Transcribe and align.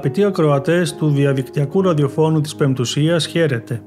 Αγαπητοί 0.00 0.24
ακροατές 0.24 0.94
του 0.94 1.08
διαδικτυακού 1.08 1.82
ραδιοφώνου 1.82 2.40
της 2.40 2.54
Πεμπτουσίας, 2.54 3.26
χαίρετε. 3.26 3.82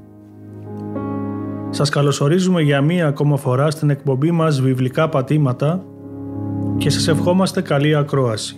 Σας 1.70 1.89
καλωσορίζουμε 1.89 2.62
για 2.62 2.81
μία 2.81 3.08
ακόμα 3.08 3.38
φορά 3.38 3.72
στην 3.72 3.89
εκπομπή 3.89 4.31
μας 4.31 4.62
«Βιβλικά 4.62 5.09
πατήματα» 5.09 5.84
και 6.78 6.89
σας 6.89 7.08
ευχόμαστε 7.08 7.61
καλή 7.61 7.95
ακρόαση. 7.95 8.56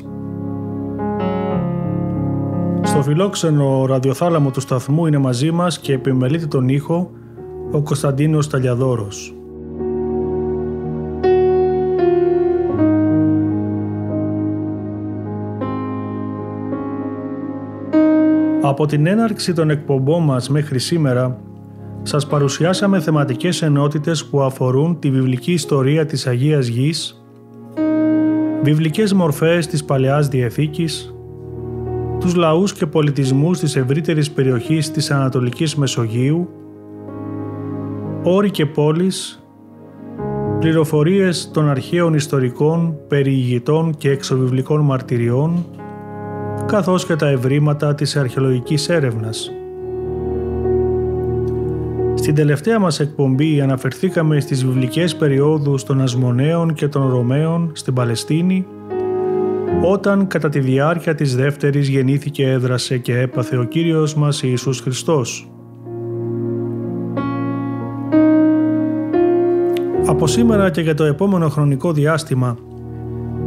Στο 2.84 3.02
φιλόξενο 3.02 3.86
ραδιοθάλαμο 3.86 4.52
του 4.52 4.62
σταθμού 4.62 5.06
είναι 5.06 5.18
μαζί 5.18 5.52
μας 5.52 5.80
και 5.80 5.94
επιμελείται 5.94 6.46
τον 6.46 6.70
ήχο 6.70 7.12
ο 7.72 7.82
Κωνσταντίνος 7.82 8.50
Ταλιαδόρος. 8.50 9.35
Από 18.76 18.86
την 18.86 19.06
έναρξη 19.06 19.54
των 19.54 19.70
εκπομπών 19.70 20.24
μας 20.24 20.50
μέχρι 20.50 20.80
σήμερα, 20.80 21.40
σας 22.04 22.28
παρουσιάσαμε 22.28 23.00
θεματικές 23.00 23.62
ενότητες 23.62 24.26
που 24.26 24.42
αφορούν 24.42 25.00
τη 25.00 25.12
βιβλική 25.12 25.52
ιστορία 25.52 26.06
της 26.06 26.28
Αγίας 26.28 26.68
Γης, 26.68 27.26
βιβλικές 28.64 29.14
μορφές 29.14 29.68
της 29.68 29.84
Παλαιάς 29.84 30.28
Διαθήκης, 30.28 31.16
τους 32.20 32.36
λαούς 32.36 32.74
και 32.74 32.86
πολιτισμούς 32.86 33.60
της 33.60 33.76
ευρύτερης 33.76 34.32
περιοχής 34.32 34.92
της 34.92 35.12
Ανατολικής 35.12 35.76
Μεσογείου, 35.76 36.50
όροι 38.24 38.52
και 38.52 38.66
πόλεις, 38.66 39.44
πληροφορίες 40.60 41.52
των 41.54 41.70
αρχαίων 41.70 42.14
ιστορικών, 42.14 42.98
περιηγητών 43.08 43.96
και 43.98 44.10
εξωβιβλικών 44.10 44.82
μαρτυριών, 44.82 45.66
καθώς 46.66 47.06
και 47.06 47.16
τα 47.16 47.28
ευρήματα 47.28 47.96
της 47.96 48.16
αρχαιολογικής 48.16 48.90
έρευνας. 48.90 49.52
Στην 52.16 52.36
τελευταία 52.36 52.80
μας 52.80 53.00
εκπομπή 53.00 53.62
αναφερθήκαμε 53.62 54.40
στις 54.40 54.66
βιβλικές 54.66 55.16
περιόδους 55.16 55.84
των 55.84 56.02
Ασμονέων 56.02 56.74
και 56.74 56.88
των 56.88 57.10
Ρωμαίων 57.10 57.72
στην 57.74 57.94
Παλαιστίνη, 57.94 58.66
όταν 59.84 60.28
κατά 60.28 60.50
τη 60.50 60.60
διάρκεια 60.60 61.16
της 61.16 61.36
δεύτερης 61.36 61.88
γεννήθηκε, 61.88 62.50
έδρασε 62.50 62.98
και 62.98 63.20
έπαθε 63.20 63.58
ο 63.58 63.64
Κύριος 63.64 64.16
μας 64.16 64.44
Ιησούς 64.44 64.80
Χριστός. 64.80 65.50
Από 70.08 70.28
σήμερα 70.28 70.70
και 70.70 70.82
για 70.82 70.94
το 70.94 71.04
επόμενο 71.04 71.50
χρονικό 71.50 71.92
διάστημα 71.92 72.58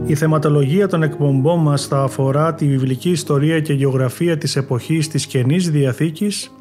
η 0.09 0.15
θεματολογία 0.15 0.89
των 0.89 1.03
εκπομπών 1.03 1.61
μας 1.61 1.87
θα 1.87 2.03
αφορά 2.03 2.55
τη 2.55 2.67
βιβλική 2.67 3.11
ιστορία 3.11 3.61
και 3.61 3.73
γεωγραφία 3.73 4.39
της 4.39 4.57
εποχής 4.57 5.09
της 5.09 5.27
Καινής 5.27 5.71
Διαθήκης, 5.71 6.55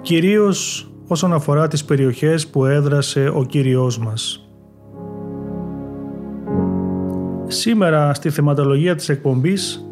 κυρίως 0.00 0.90
όσον 1.06 1.32
αφορά 1.32 1.68
τις 1.68 1.84
περιοχές 1.84 2.46
που 2.46 2.64
έδρασε 2.64 3.32
ο 3.34 3.44
Κύριος 3.44 3.98
μας. 3.98 4.48
Σήμερα 7.46 8.14
στη 8.14 8.30
θεματολογία 8.30 8.94
της 8.94 9.08
εκπομπής 9.08 9.86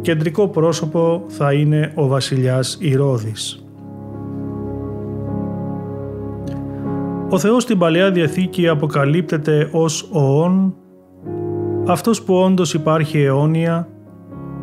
κεντρικό 0.00 0.48
πρόσωπο 0.48 1.24
θα 1.28 1.52
είναι 1.52 1.92
ο 1.94 2.06
βασιλιάς 2.06 2.76
Ηρώδης. 2.80 3.66
Ο 7.28 7.38
Θεός 7.38 7.62
στην 7.62 7.78
Παλαιά 7.78 8.10
Διαθήκη 8.10 8.68
αποκαλύπτεται 8.68 9.68
ως 9.72 10.08
οόν 10.12 10.74
αυτός 11.86 12.22
που 12.22 12.34
όντως 12.34 12.74
υπάρχει 12.74 13.18
αιώνια, 13.18 13.88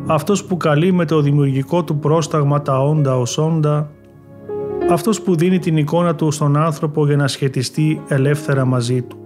αυτός 0.06 0.44
που 0.44 0.56
καλεί 0.56 0.92
με 0.92 1.04
το 1.04 1.20
δημιουργικό 1.20 1.84
του 1.84 1.98
πρόσταγμα 1.98 2.62
τα 2.62 2.82
όντα 2.82 3.18
ως 3.18 3.38
όντα, 3.38 3.90
αυτός 4.90 5.20
που 5.20 5.34
δίνει 5.34 5.58
την 5.58 5.76
εικόνα 5.76 6.14
του 6.14 6.30
στον 6.30 6.56
άνθρωπο 6.56 7.06
για 7.06 7.16
να 7.16 7.28
σχετιστεί 7.28 8.02
ελεύθερα 8.08 8.64
μαζί 8.64 9.02
του. 9.02 9.16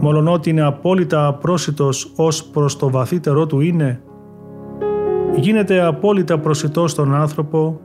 Μολονότι 0.00 0.50
είναι 0.50 0.62
απόλυτα 0.62 1.26
απρόσιτος 1.26 2.12
ως 2.16 2.44
προς 2.44 2.76
το 2.76 2.90
βαθύτερό 2.90 3.46
του 3.46 3.60
είναι, 3.60 4.00
γίνεται 5.36 5.80
απόλυτα 5.80 6.38
προσιτός 6.38 6.90
στον 6.90 7.14
άνθρωπο 7.14 7.80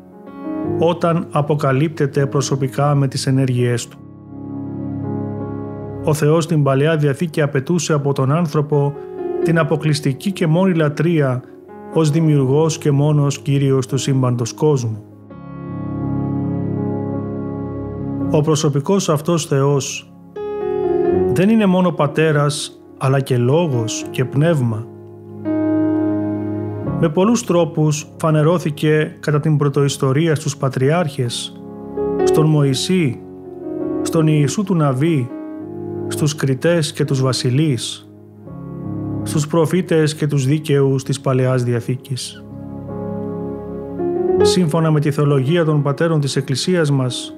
όταν 0.80 1.28
αποκαλύπτεται 1.32 2.26
προσωπικά 2.26 2.96
με 2.96 3.08
τις 3.08 3.28
ενέργειές 3.28 3.88
του. 3.88 4.01
Ο 6.04 6.14
Θεός 6.14 6.44
στην 6.44 6.64
Παλαιά 6.64 6.98
Διαθήκη 6.98 7.42
απαιτούσε 7.42 7.94
από 7.94 8.14
τον 8.14 8.32
άνθρωπο 8.32 8.94
την 9.44 9.60
αποκλειστική 9.60 10.32
και 10.32 10.48
μόνη 10.48 10.74
λατρεία 10.74 11.44
ως 11.94 12.10
δημιουργός 12.10 12.78
και 12.78 12.92
μόνος 12.92 13.40
Κύριος 13.40 13.88
του 13.88 13.98
σύμπαντος 13.98 14.54
κόσμου. 14.54 15.04
Ο 18.32 18.42
προσωπικός 18.42 19.10
αυτός 19.10 19.46
Θεός 19.46 20.14
δεν 21.34 21.50
είναι 21.50 21.66
μόνο 21.66 21.92
πατέρας 21.92 22.82
αλλά 22.98 23.20
και 23.20 23.38
λόγος 23.38 24.06
και 24.12 24.26
πνεύμα. 24.26 24.86
Με 27.00 27.10
πολλούς 27.10 27.46
τρόπους 27.46 28.08
φανερώθηκε 28.18 29.18
κατά 29.20 29.40
την 29.40 29.58
πρωτοϊστορία 29.58 30.36
στους 30.36 30.58
πατριάρχες, 30.58 31.62
στον 32.24 32.46
Μωυσή, 32.46 33.20
στον 34.02 34.28
Ιησού 34.28 34.64
του 34.64 34.76
Ναβί, 34.76 35.30
στους 36.12 36.36
κριτές 36.36 36.94
και 36.94 37.06
τους 37.06 37.22
βασιλείς, 37.22 38.12
στους 39.24 39.48
προφήτες 39.48 40.16
και 40.16 40.28
τους 40.28 40.46
δίκαιους 40.46 41.04
της 41.04 41.22
Παλαιάς 41.22 41.64
Διαθήκης. 41.64 42.44
Σύμφωνα 44.42 44.92
με 44.92 45.00
τη 45.00 45.12
θεολογία 45.12 45.66
των 45.66 45.82
πατέρων 45.82 46.20
της 46.20 46.36
Εκκλησίας 46.36 46.92
μας, 46.92 47.36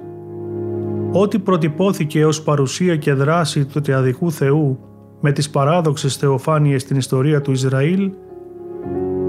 ό,τι 1.11 1.39
προτυπώθηκε 1.39 2.25
ως 2.25 2.41
παρουσία 2.41 2.95
και 2.95 3.13
δράση 3.13 3.65
του 3.65 3.81
Τριαδικού 3.81 4.31
Θεού 4.31 4.79
με 5.21 5.31
τις 5.31 5.49
παράδοξες 5.49 6.15
θεοφάνειες 6.15 6.81
στην 6.81 6.97
ιστορία 6.97 7.41
του 7.41 7.51
Ισραήλ, 7.51 8.11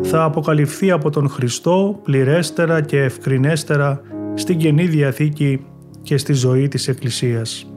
θα 0.02 0.24
αποκαλυφθεί 0.24 0.90
από 0.90 1.10
τον 1.10 1.28
Χριστό 1.28 2.00
πληρέστερα 2.02 2.80
και 2.80 3.02
ευκρινέστερα 3.02 4.00
στην 4.34 4.58
Καινή 4.58 4.86
Διαθήκη 4.86 5.66
και 6.02 6.16
στη 6.16 6.32
ζωή 6.32 6.68
της 6.68 6.88
Εκκλησίας. 6.88 7.73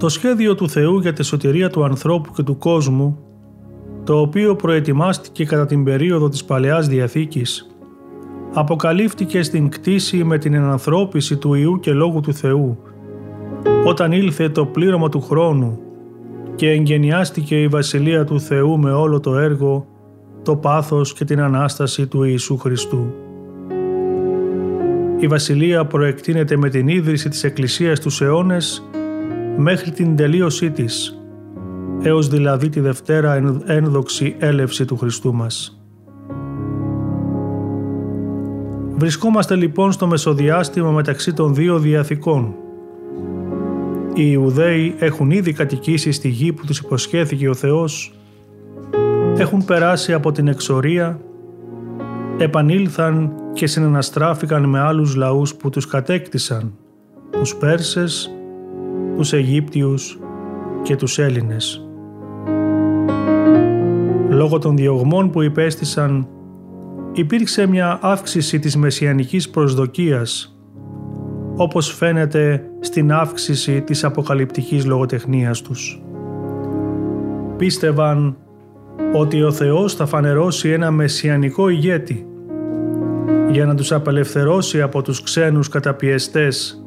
Το 0.00 0.08
σχέδιο 0.08 0.54
του 0.54 0.68
Θεού 0.68 0.98
για 0.98 1.12
τη 1.12 1.22
σωτηρία 1.22 1.70
του 1.70 1.84
ανθρώπου 1.84 2.32
και 2.32 2.42
του 2.42 2.58
κόσμου, 2.58 3.18
το 4.04 4.20
οποίο 4.20 4.56
προετοιμάστηκε 4.56 5.44
κατά 5.44 5.66
την 5.66 5.84
περίοδο 5.84 6.28
της 6.28 6.44
Παλαιάς 6.44 6.88
Διαθήκης, 6.88 7.66
αποκαλύφθηκε 8.52 9.42
στην 9.42 9.68
κτήση 9.68 10.24
με 10.24 10.38
την 10.38 10.54
ενανθρώπιση 10.54 11.36
του 11.36 11.54
Ιού 11.54 11.80
και 11.80 11.92
Λόγου 11.92 12.20
του 12.20 12.34
Θεού, 12.34 12.78
όταν 13.84 14.12
ήλθε 14.12 14.48
το 14.48 14.66
πλήρωμα 14.66 15.08
του 15.08 15.20
χρόνου 15.20 15.78
και 16.54 16.70
εγγενιάστηκε 16.70 17.62
η 17.62 17.68
Βασιλεία 17.68 18.24
του 18.24 18.40
Θεού 18.40 18.78
με 18.78 18.92
όλο 18.92 19.20
το 19.20 19.38
έργο, 19.38 19.86
το 20.42 20.56
πάθος 20.56 21.12
και 21.12 21.24
την 21.24 21.40
Ανάσταση 21.40 22.06
του 22.06 22.22
Ιησού 22.22 22.56
Χριστού. 22.56 23.14
Η 25.18 25.26
Βασιλεία 25.26 25.84
προεκτείνεται 25.84 26.56
με 26.56 26.68
την 26.68 26.88
ίδρυση 26.88 27.28
της 27.28 27.44
Εκκλησίας 27.44 28.00
τους 28.00 28.20
αιώνες 28.20 28.90
μέχρι 29.56 29.90
την 29.90 30.16
τελείωσή 30.16 30.70
της, 30.70 31.20
έως 32.02 32.28
δηλαδή 32.28 32.68
τη 32.68 32.80
Δευτέρα 32.80 33.60
ένδοξη 33.66 34.34
έλευση 34.38 34.84
του 34.84 34.96
Χριστού 34.96 35.34
μας. 35.34 35.80
Βρισκόμαστε 38.94 39.54
λοιπόν 39.54 39.92
στο 39.92 40.06
μεσοδιάστημα 40.06 40.90
μεταξύ 40.90 41.32
των 41.32 41.54
δύο 41.54 41.78
διαθήκων. 41.78 42.54
Οι 44.14 44.28
Ιουδαίοι 44.32 44.94
έχουν 44.98 45.30
ήδη 45.30 45.52
κατοικήσει 45.52 46.12
στη 46.12 46.28
γη 46.28 46.52
που 46.52 46.66
τους 46.66 46.78
υποσχέθηκε 46.78 47.48
ο 47.48 47.54
Θεός, 47.54 48.14
έχουν 49.36 49.64
περάσει 49.64 50.12
από 50.12 50.32
την 50.32 50.48
εξορία, 50.48 51.20
επανήλθαν 52.38 53.32
και 53.52 53.66
συναναστράφηκαν 53.66 54.64
με 54.64 54.80
άλλους 54.80 55.14
λαούς 55.14 55.54
που 55.54 55.70
τους 55.70 55.86
κατέκτησαν, 55.86 56.72
τους 57.30 57.56
Πέρσες, 57.56 58.30
τους 59.20 59.32
Αιγύπτιους 59.32 60.18
και 60.82 60.96
τους 60.96 61.18
Έλληνες. 61.18 61.88
Λόγω 64.28 64.58
των 64.58 64.76
διωγμών 64.76 65.30
που 65.30 65.42
υπέστησαν, 65.42 66.28
υπήρξε 67.12 67.66
μια 67.66 67.98
αύξηση 68.02 68.58
της 68.58 68.76
μεσιανικής 68.76 69.50
προσδοκίας, 69.50 70.58
όπως 71.56 71.94
φαίνεται 71.94 72.70
στην 72.80 73.12
αύξηση 73.12 73.82
της 73.82 74.04
αποκαλυπτικής 74.04 74.86
λογοτεχνίας 74.86 75.62
τους. 75.62 76.02
Πίστευαν 77.56 78.36
ότι 79.14 79.42
ο 79.42 79.52
Θεός 79.52 79.94
θα 79.94 80.06
φανερώσει 80.06 80.68
ένα 80.68 80.90
μεσιανικό 80.90 81.68
ηγέτη 81.68 82.26
για 83.50 83.66
να 83.66 83.74
τους 83.74 83.92
απελευθερώσει 83.92 84.82
από 84.82 85.02
τους 85.02 85.22
ξένους 85.22 85.68
καταπιεστές 85.68 86.79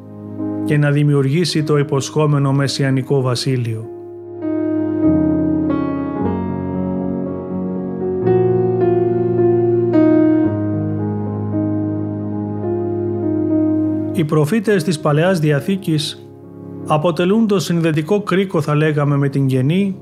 και 0.66 0.78
να 0.78 0.92
δημιουργήσει 0.92 1.64
το 1.64 1.78
υποσχόμενο 1.78 2.52
μεσιανικό 2.54 3.22
βασίλειο. 3.22 3.88
Οι 14.14 14.24
προφήτες 14.24 14.84
της 14.84 15.00
Παλαιάς 15.00 15.40
Διαθήκης 15.40 16.28
αποτελούν 16.88 17.48
το 17.48 17.60
συνδετικό 17.60 18.22
κρίκο 18.22 18.62
θα 18.62 18.76
λέγαμε 18.76 19.18
με 19.18 19.30
την 19.30 19.48
Γενή 19.48 19.96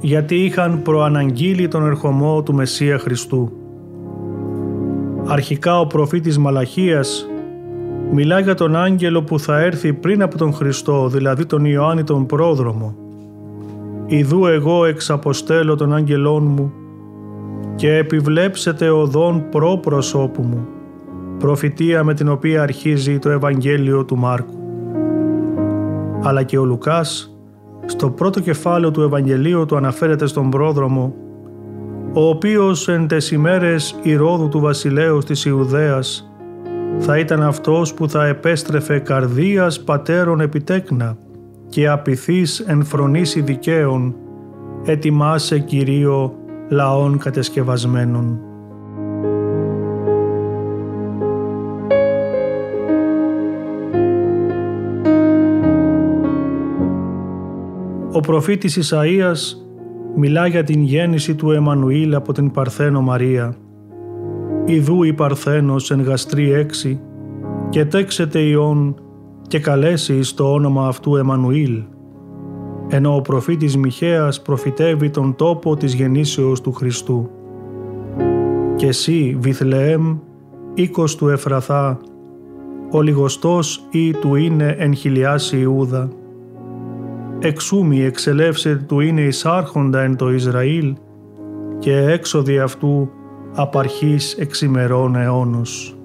γιατί 0.00 0.34
είχαν 0.44 0.82
προαναγγείλει 0.82 1.68
τον 1.68 1.86
ερχομό 1.86 2.42
του 2.42 2.54
Μεσσία 2.54 2.98
Χριστού. 2.98 3.52
Αρχικά 5.26 5.80
ο 5.80 5.86
προφήτης 5.86 6.38
Μαλαχίας 6.38 7.27
μιλά 8.12 8.38
για 8.40 8.54
τον 8.54 8.76
άγγελο 8.76 9.22
που 9.22 9.38
θα 9.38 9.60
έρθει 9.60 9.92
πριν 9.92 10.22
από 10.22 10.38
τον 10.38 10.52
Χριστό, 10.52 11.08
δηλαδή 11.08 11.46
τον 11.46 11.64
Ιωάννη 11.64 12.04
τον 12.04 12.26
πρόδρομο. 12.26 12.96
«Ιδού 14.06 14.46
εγώ 14.46 14.84
εξαποστέλω 14.84 15.74
τον 15.74 15.94
άγγελόν 15.94 16.42
μου 16.44 16.72
και 17.74 17.96
επιβλέψετε 17.96 18.90
οδόν 18.90 19.48
προ 19.50 19.78
προσώπου 19.78 20.42
μου» 20.42 20.66
προφητεία 21.38 22.04
με 22.04 22.14
την 22.14 22.28
οποία 22.28 22.62
αρχίζει 22.62 23.18
το 23.18 23.30
Ευαγγέλιο 23.30 24.04
του 24.04 24.16
Μάρκου. 24.16 24.58
Αλλά 26.22 26.42
και 26.42 26.58
ο 26.58 26.64
Λουκάς, 26.64 27.36
στο 27.86 28.10
πρώτο 28.10 28.40
κεφάλαιο 28.40 28.90
του 28.90 29.02
Ευαγγελίου 29.02 29.66
του 29.66 29.76
αναφέρεται 29.76 30.26
στον 30.26 30.50
πρόδρομο, 30.50 31.14
ο 32.12 32.28
οποίος 32.28 32.88
εν 32.88 33.06
τες 33.06 33.30
ημέρες 33.30 33.98
Ηρώδου 34.02 34.48
του 34.48 34.60
βασιλέως 34.60 35.24
της 35.24 35.44
Ιουδαίας 35.44 36.27
θα 36.98 37.18
ήταν 37.18 37.42
αυτός 37.42 37.94
που 37.94 38.08
θα 38.08 38.26
επέστρεφε 38.26 38.98
καρδίας 38.98 39.80
πατέρων 39.80 40.40
επιτέκνα 40.40 41.16
και 41.68 41.88
απειθής 41.88 42.60
εν 42.60 42.84
φρονήσει 42.84 43.40
δικαίων, 43.40 44.14
ετοιμάσε 44.84 45.58
Κυρίω 45.58 46.34
λαών 46.68 47.18
κατεσκευασμένων. 47.18 48.40
Ο 58.12 58.20
προφήτης 58.20 58.78
Ισαΐας 58.78 59.56
μιλά 60.16 60.46
για 60.46 60.64
την 60.64 60.82
γέννηση 60.82 61.34
του 61.34 61.50
Εμμανουήλ 61.50 62.14
από 62.14 62.32
την 62.32 62.50
Παρθένο 62.50 63.00
Μαρία. 63.00 63.56
«Ιδού 64.68 65.02
η 65.02 65.12
Παρθένος 65.12 65.90
εν 65.90 66.02
γαστρή 66.02 66.52
έξι 66.52 67.00
και 67.68 67.84
τέξεται 67.84 68.38
ιών 68.38 68.94
και 69.48 69.60
καλέσει 69.60 70.14
εις 70.14 70.34
το 70.34 70.52
όνομα 70.52 70.86
αυτού 70.86 71.16
Εμμανουήλ» 71.16 71.82
ενώ 72.88 73.14
ο 73.14 73.20
προφήτης 73.20 73.76
Μιχαίας 73.76 74.42
προφητεύει 74.42 75.10
τον 75.10 75.34
τόπο 75.36 75.76
της 75.76 75.94
γεννήσεως 75.94 76.60
του 76.60 76.72
Χριστού. 76.72 77.30
«Και 78.76 78.86
εσύ, 78.86 79.36
Βιθλεέμ, 79.40 80.18
οίκος 80.74 81.16
του 81.16 81.28
Εφραθά, 81.28 81.98
ο 82.90 83.00
λιγοστός 83.00 83.86
ή 83.90 84.12
του 84.12 84.34
είναι 84.34 84.74
εν 84.78 84.94
χιλιάς 84.94 85.52
Ιούδα, 85.52 86.08
εξούμι 87.38 88.02
εξελεύσε 88.02 88.84
του 88.88 89.00
είναι 89.00 89.20
εισάρχοντα 89.20 90.00
εν 90.00 90.16
το 90.16 90.32
Ισραήλ 90.32 90.94
και 91.78 91.96
έξοδη 91.96 92.58
αυτού 92.58 93.10
απαρχής 93.60 94.34
εξημερών 94.34 95.16
αιώνος. 95.16 95.96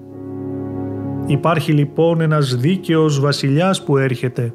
Υπάρχει 1.26 1.72
λοιπόν 1.72 2.20
ένας 2.20 2.56
δίκαιος 2.56 3.20
βασιλιάς 3.20 3.84
που 3.84 3.96
έρχεται, 3.96 4.54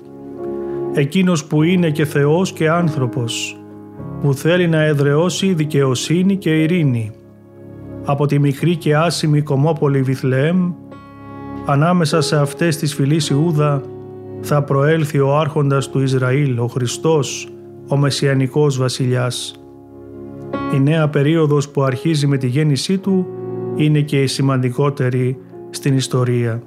εκείνος 0.93 1.45
που 1.45 1.63
είναι 1.63 1.89
και 1.89 2.05
Θεός 2.05 2.51
και 2.51 2.69
άνθρωπος, 2.69 3.57
που 4.21 4.33
θέλει 4.33 4.67
να 4.67 4.83
εδραιώσει 4.83 5.53
δικαιοσύνη 5.53 6.35
και 6.35 6.61
ειρήνη. 6.61 7.11
Από 8.05 8.25
τη 8.25 8.39
μικρή 8.39 8.75
και 8.75 8.95
άσημη 8.95 9.41
κομμόπολη 9.41 10.01
Βιθλεέμ, 10.01 10.71
ανάμεσα 11.65 12.21
σε 12.21 12.39
αυτές 12.39 12.77
τις 12.77 12.93
φυλής 12.93 13.29
Ιούδα, 13.29 13.81
θα 14.41 14.63
προέλθει 14.63 15.19
ο 15.19 15.37
άρχοντας 15.37 15.89
του 15.89 16.01
Ισραήλ, 16.01 16.59
ο 16.59 16.67
Χριστός, 16.67 17.47
ο 17.87 17.97
Μεσιανικός 17.97 18.77
βασιλιάς. 18.77 19.58
Η 20.73 20.79
νέα 20.79 21.07
περίοδος 21.09 21.69
που 21.69 21.83
αρχίζει 21.83 22.27
με 22.27 22.37
τη 22.37 22.47
γέννησή 22.47 22.97
του 22.97 23.27
είναι 23.75 24.01
και 24.01 24.21
η 24.21 24.27
σημαντικότερη 24.27 25.37
στην 25.69 25.95
ιστορία. 25.95 26.61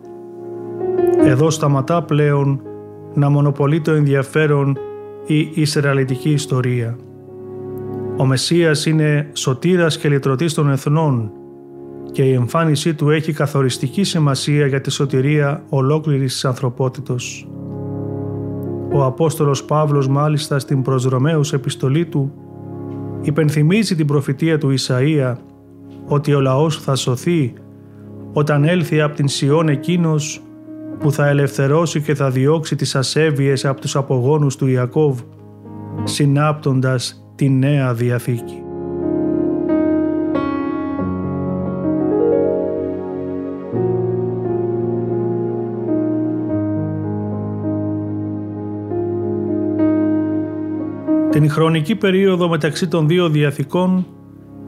Εδώ 1.25 1.51
σταματά 1.51 2.03
πλέον 2.03 2.63
να 3.15 3.29
μονοπολεί 3.29 3.81
το 3.81 3.93
ενδιαφέρον 3.93 4.79
η 5.27 5.51
Ισραηλιτική 5.55 6.31
ιστορία. 6.31 6.97
Ο 8.17 8.27
Μεσσίας 8.27 8.87
είναι 8.87 9.31
σωτήρας 9.33 9.99
και 9.99 10.09
λυτρωτής 10.09 10.55
των 10.55 10.71
εθνών 10.71 11.31
και 12.13 12.23
η 12.23 12.33
εμφάνισή 12.33 12.95
του 12.95 13.11
έχει 13.11 13.33
καθοριστική 13.33 14.05
σημασία 14.05 14.67
για 14.67 14.81
τη 14.81 14.91
σωτηρία 14.91 15.63
ολόκληρης 15.69 16.33
της 16.33 16.45
ανθρωπότητος. 16.45 17.49
Ο 18.93 19.05
Απόστολος 19.05 19.65
Παύλος 19.65 20.09
μάλιστα 20.09 20.59
στην 20.59 20.83
προς 20.83 21.05
Ρωμαίους 21.05 21.53
επιστολή 21.53 22.07
του 22.07 22.33
υπενθυμίζει 23.23 23.95
την 23.95 24.07
προφητεία 24.07 24.59
του 24.59 24.75
Ισαΐα 24.79 25.35
ότι 26.07 26.35
ο 26.35 26.41
λαός 26.41 26.83
θα 26.83 26.95
σωθεί 26.95 27.53
όταν 28.33 28.65
έλθει 28.65 29.01
από 29.01 29.17
την 29.17 29.29
Σιών 29.29 29.69
εκείνος 29.69 30.43
που 30.99 31.13
θα 31.13 31.29
ελευθερώσει 31.29 32.01
και 32.01 32.15
θα 32.15 32.31
διώξει 32.31 32.77
τις 32.77 32.95
ασέβειες 32.95 33.65
από 33.65 33.81
τους 33.81 33.97
απογόνους 33.97 34.57
του 34.57 34.67
Ιακώβ 34.67 35.21
συνάπτοντας 36.05 37.27
τη 37.35 37.49
Νέα 37.49 37.95
Διαθήκη. 37.95 38.62
Χρονική 51.53 51.95
περίοδο 51.95 52.49
μεταξύ 52.49 52.89
των 52.89 53.09
δύο 53.09 53.29
διαθήκων 53.29 54.07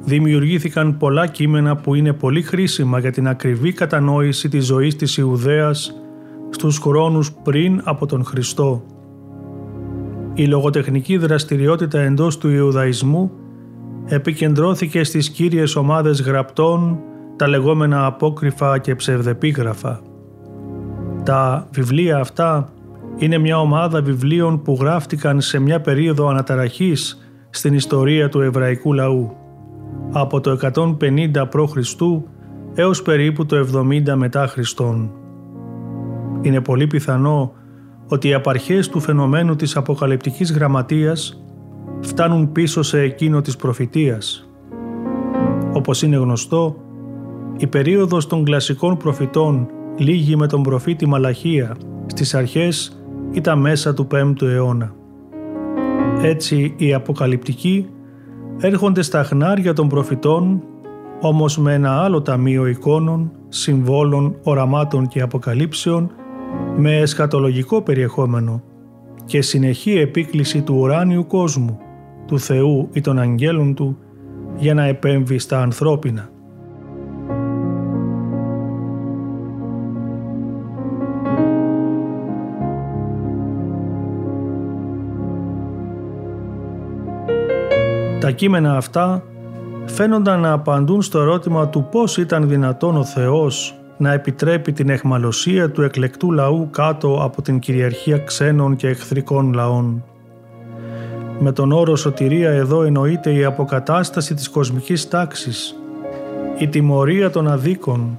δημιουργήθηκαν 0.05 0.97
πολλά 0.97 1.27
κείμενα 1.27 1.77
που 1.77 1.95
είναι 1.95 2.13
πολύ 2.13 2.43
χρήσιμα 2.43 2.99
για 2.99 3.13
την 3.13 3.29
ακριβή 3.29 3.73
κατανόηση 3.73 4.49
της 4.49 4.65
ζωής 4.65 4.97
της 4.97 5.17
Ιουδαίας 5.17 5.95
στους 6.51 6.79
χρόνους 6.79 7.33
πριν 7.33 7.81
από 7.85 8.07
τον 8.07 8.25
Χριστό. 8.25 8.83
Η 10.35 10.47
λογοτεχνική 10.47 11.17
δραστηριότητα 11.17 12.01
εντός 12.01 12.39
του 12.39 12.49
Ιουδαϊσμού 12.49 13.31
επικεντρώθηκε 14.07 15.05
στις 15.05 15.31
κύριες 15.31 15.77
ομάδες 15.77 16.21
γραπτών, 16.23 16.99
τα 17.37 17.49
λεγόμενα 17.49 18.07
απόκριφα 18.07 18.79
και 18.79 18.95
ψευδεπίγραφα. 18.95 20.01
Τα 21.25 21.69
βιβλία 21.73 22.19
αυτά 22.19 22.73
είναι 23.17 23.39
μια 23.39 23.61
ομάδα 23.61 24.03
βιβλίων 24.03 24.63
που 24.63 24.77
γράφτηκαν 24.81 25.41
σε 25.41 25.59
μια 25.59 25.81
περίοδο 25.81 26.29
αναταραχής 26.29 27.29
στην 27.51 27.75
ιστορία 27.75 28.29
του 28.29 28.41
εβραϊκού 28.41 28.93
λαού, 28.93 29.37
από 30.13 30.41
το 30.41 30.59
150 30.75 31.49
π.Χ. 31.49 31.77
έως 32.75 33.03
περίπου 33.03 33.47
το 33.47 33.67
70 33.75 34.15
μετά 34.15 34.47
Χριστόν. 34.47 35.11
Είναι 36.41 36.61
πολύ 36.61 36.87
πιθανό 36.87 37.53
ότι 38.09 38.29
οι 38.29 38.35
απαρχές 38.35 38.89
του 38.89 39.01
φαινομένου 39.01 39.57
της 39.57 39.77
αποκαλυπτικής 39.77 40.53
γραμματείας 40.53 41.45
φτάνουν 42.01 42.53
πίσω 42.53 42.83
σε 42.83 43.01
εκείνο 43.01 43.41
της 43.41 43.57
προφητείας. 43.57 44.49
Όπως 45.73 46.03
είναι 46.03 46.17
γνωστό, 46.17 46.77
η 47.57 47.67
περίοδος 47.67 48.27
των 48.27 48.45
κλασικών 48.45 48.97
προφητών 48.97 49.69
λύγει 49.97 50.37
με 50.37 50.47
τον 50.47 50.63
προφήτη 50.63 51.07
Μαλαχία 51.07 51.77
στις 52.07 52.35
αρχές 52.35 53.04
ή 53.35 53.41
τα 53.41 53.57
μέσα 53.57 53.95
του 53.95 54.07
5ου 54.15 54.43
αιώνα. 54.43 54.95
Έτσι 56.23 56.75
οι 56.77 56.95
αποκαλυπτικοί 56.95 57.89
έρχονται 58.59 59.03
στα 59.03 59.23
χνάρια 59.23 59.73
των 59.73 59.89
προφητών 59.89 60.63
όμως 61.21 61.59
με 61.59 61.75
ένα 61.75 62.03
άλλο 62.03 62.23
ταμείο 62.23 62.67
εικόνων, 62.67 63.31
συμβόλων, 63.49 64.37
οραμάτων 64.43 65.09
και 65.09 65.21
αποκαλύψεων 65.21 66.11
με 66.77 66.97
εσχατολογικό 66.97 67.83
περιεχόμενο 67.83 68.63
και 69.25 69.43
συνεχή 69.43 69.99
επίκληση 69.99 70.63
του 70.63 70.75
ουράνιου 70.79 71.27
κόσμου, 71.27 71.79
του 72.27 72.39
Θεού 72.39 72.89
ή 72.93 73.01
των 73.01 73.19
αγγέλων 73.19 73.75
Του 73.75 73.99
για 74.57 74.75
να 74.75 74.85
επέμβει 74.85 75.39
στα 75.39 75.63
ανθρώπινα. 75.63 76.29
Κείμενα 88.35 88.77
αυτά 88.77 89.23
φαίνονταν 89.87 90.41
να 90.41 90.53
απαντούν 90.53 91.03
στο 91.03 91.21
ερώτημα 91.21 91.69
του 91.69 91.89
πώς 91.91 92.17
ήταν 92.17 92.49
δυνατόν 92.49 92.97
ο 92.97 93.05
Θεός 93.05 93.75
να 93.97 94.13
επιτρέπει 94.13 94.73
την 94.73 94.89
εχμαλωσία 94.89 95.71
του 95.71 95.83
εκλεκτού 95.83 96.33
λαού 96.33 96.69
κάτω 96.71 97.19
από 97.23 97.43
την 97.43 97.59
κυριαρχία 97.59 98.19
ξένων 98.19 98.77
και 98.77 98.89
εχθρικών 98.89 99.53
λαών. 99.53 100.05
Με 101.39 101.53
τον 101.53 101.73
όρο 101.73 101.97
σωτηρία 101.97 102.51
εδώ 102.51 102.83
εννοείται 102.83 103.33
η 103.33 103.45
αποκατάσταση 103.45 104.35
της 104.35 104.49
κοσμικής 104.49 105.09
τάξης, 105.09 105.75
η 106.59 106.69
τιμωρία 106.69 107.31
των 107.31 107.49
αδίκων, 107.49 108.19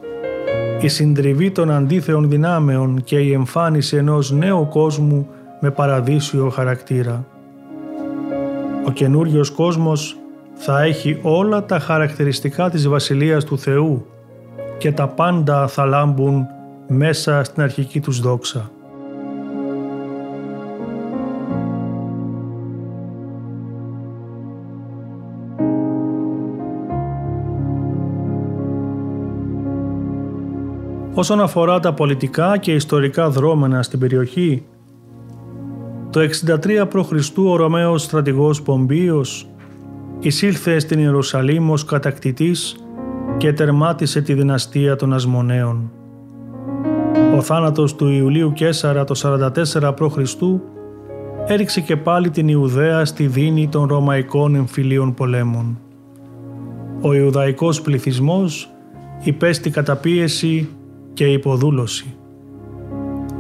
η 0.81 0.87
συντριβή 0.87 1.51
των 1.51 1.71
αντίθεων 1.71 2.29
δυνάμεων 2.29 3.03
και 3.03 3.19
η 3.19 3.33
εμφάνιση 3.33 3.97
ενός 3.97 4.31
νέου 4.31 4.67
κόσμου 4.69 5.27
με 5.59 5.71
παραδείσιο 5.71 6.49
χαρακτήρα. 6.49 7.25
Ο 8.87 8.91
καινούριος 8.91 9.49
κόσμος 9.51 10.17
θα 10.53 10.81
έχει 10.81 11.19
όλα 11.21 11.65
τα 11.65 11.79
χαρακτηριστικά 11.79 12.69
της 12.69 12.87
Βασιλείας 12.87 13.43
του 13.43 13.57
Θεού 13.57 14.05
και 14.77 14.91
τα 14.91 15.07
πάντα 15.07 15.67
θα 15.67 15.85
λάμπουν 15.85 16.45
μέσα 16.87 17.43
στην 17.43 17.63
αρχική 17.63 17.99
τους 17.99 18.19
δόξα. 18.19 18.69
Όσον 31.13 31.41
αφορά 31.41 31.79
τα 31.79 31.93
πολιτικά 31.93 32.57
και 32.57 32.73
ιστορικά 32.73 33.29
δρόμενα 33.29 33.83
στην 33.83 33.99
περιοχή, 33.99 34.65
το 36.15 36.21
63 36.21 36.87
π.Χ. 36.89 37.37
ο 37.37 37.55
Ρωμαίος 37.55 38.03
στρατηγός 38.03 38.61
Πομπίος 38.61 39.47
εισήλθε 40.19 40.79
στην 40.79 40.99
Ιερουσαλήμ 40.99 41.71
ως 41.71 41.85
κατακτητής 41.85 42.75
και 43.37 43.53
τερμάτισε 43.53 44.21
τη 44.21 44.33
δυναστεία 44.33 44.95
των 44.95 45.13
Ασμονέων. 45.13 45.91
Ο 47.37 47.41
θάνατος 47.41 47.95
του 47.95 48.07
Ιουλίου 48.07 48.53
Κέσαρα 48.53 49.03
το 49.03 49.39
44 49.75 49.93
π.Χ. 49.95 50.17
έριξε 51.47 51.81
και 51.81 51.95
πάλι 51.95 52.29
την 52.29 52.47
Ιουδαία 52.47 53.05
στη 53.05 53.27
δίνη 53.27 53.67
των 53.67 53.87
Ρωμαϊκών 53.87 54.55
εμφυλίων 54.55 55.13
πολέμων. 55.13 55.79
Ο 57.01 57.13
Ιουδαϊκός 57.13 57.81
πληθυσμός 57.81 58.69
υπέστη 59.23 59.69
καταπίεση 59.69 60.69
και 61.13 61.25
υποδούλωση. 61.25 62.15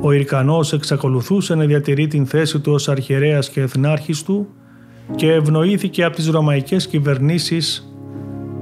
Ο 0.05 0.11
Ιρκανός 0.11 0.73
εξακολουθούσε 0.73 1.55
να 1.55 1.65
διατηρεί 1.65 2.07
την 2.07 2.25
θέση 2.25 2.59
του 2.59 2.71
ως 2.71 2.89
αρχιερέας 2.89 3.49
και 3.49 3.61
εθνάρχης 3.61 4.23
του 4.23 4.47
και 5.15 5.31
ευνοήθηκε 5.31 6.03
από 6.03 6.15
τις 6.15 6.27
ρωμαϊκές 6.29 6.87
κυβερνήσεις 6.87 7.89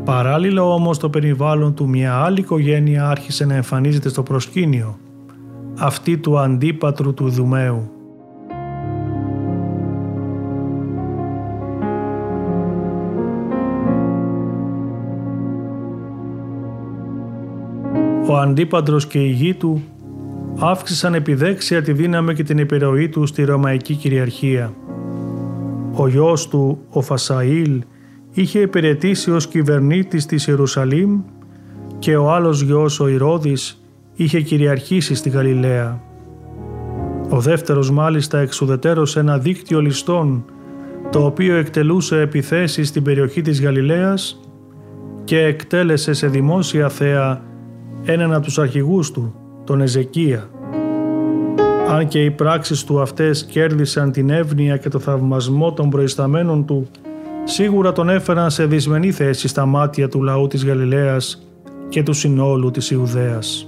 Παράλληλα 0.05 0.63
όμως 0.63 0.97
το 0.97 1.09
περιβάλλον 1.09 1.73
του 1.73 1.89
μια 1.89 2.15
άλλη 2.15 2.39
οικογένεια 2.39 3.09
άρχισε 3.09 3.45
να 3.45 3.55
εμφανίζεται 3.55 4.09
στο 4.09 4.23
προσκήνιο, 4.23 4.97
αυτή 5.77 6.17
του 6.17 6.39
αντίπατρου 6.39 7.13
του 7.13 7.29
Δουμαίου. 7.29 7.91
Ο 18.27 18.37
αντίπαντρος 18.37 19.07
και 19.07 19.19
η 19.19 19.29
γη 19.29 19.53
του 19.53 19.81
αύξησαν 20.59 21.13
επιδέξια 21.13 21.81
τη 21.81 21.93
δύναμη 21.93 22.33
και 22.33 22.43
την 22.43 22.59
επιρροή 22.59 23.09
τους 23.09 23.29
στη 23.29 23.43
Ρωμαϊκή 23.43 23.95
κυριαρχία. 23.95 24.73
Ο 25.93 26.07
γιος 26.07 26.47
του, 26.47 26.79
ο 26.89 27.01
Φασαήλ, 27.01 27.83
είχε 28.33 28.59
υπηρετήσει 28.59 29.31
ως 29.31 29.47
κυβερνήτης 29.47 30.25
της 30.25 30.47
Ιερουσαλήμ 30.47 31.21
και 31.99 32.15
ο 32.15 32.31
άλλος 32.31 32.61
γιος 32.61 32.99
ο 32.99 33.07
Ηρώδης 33.07 33.83
είχε 34.15 34.41
κυριαρχήσει 34.41 35.15
στη 35.15 35.29
Γαλιλαία. 35.29 36.01
Ο 37.29 37.39
δεύτερος 37.39 37.91
μάλιστα 37.91 38.39
εξουδετέρωσε 38.39 39.19
ένα 39.19 39.37
δίκτυο 39.37 39.81
ληστών 39.81 40.45
το 41.11 41.25
οποίο 41.25 41.55
εκτελούσε 41.55 42.19
επιθέσεις 42.19 42.87
στην 42.87 43.03
περιοχή 43.03 43.41
της 43.41 43.61
Γαλιλαίας 43.61 44.39
και 45.23 45.39
εκτέλεσε 45.39 46.13
σε 46.13 46.27
δημόσια 46.27 46.89
θέα 46.89 47.41
έναν 48.05 48.33
από 48.33 48.45
τους 48.45 48.59
αρχηγούς 48.59 49.11
του, 49.11 49.35
τον 49.63 49.81
Εζεκία. 49.81 50.49
Αν 51.89 52.07
και 52.07 52.23
οι 52.23 52.31
πράξεις 52.31 52.83
του 52.83 53.01
αυτές 53.01 53.45
κέρδισαν 53.45 54.11
την 54.11 54.29
εύνοια 54.29 54.77
και 54.77 54.89
το 54.89 54.99
θαυμασμό 54.99 55.73
των 55.73 55.89
προϊσταμένων 55.89 56.65
του, 56.65 56.87
σίγουρα 57.43 57.91
τον 57.91 58.09
έφεραν 58.09 58.51
σε 58.51 58.65
δυσμενή 58.65 59.11
θέση 59.11 59.47
στα 59.47 59.65
μάτια 59.65 60.07
του 60.07 60.23
λαού 60.23 60.47
της 60.47 60.65
Γαλιλαίας 60.65 61.47
και 61.89 62.03
του 62.03 62.13
συνόλου 62.13 62.71
της 62.71 62.91
Ιουδαίας. 62.91 63.67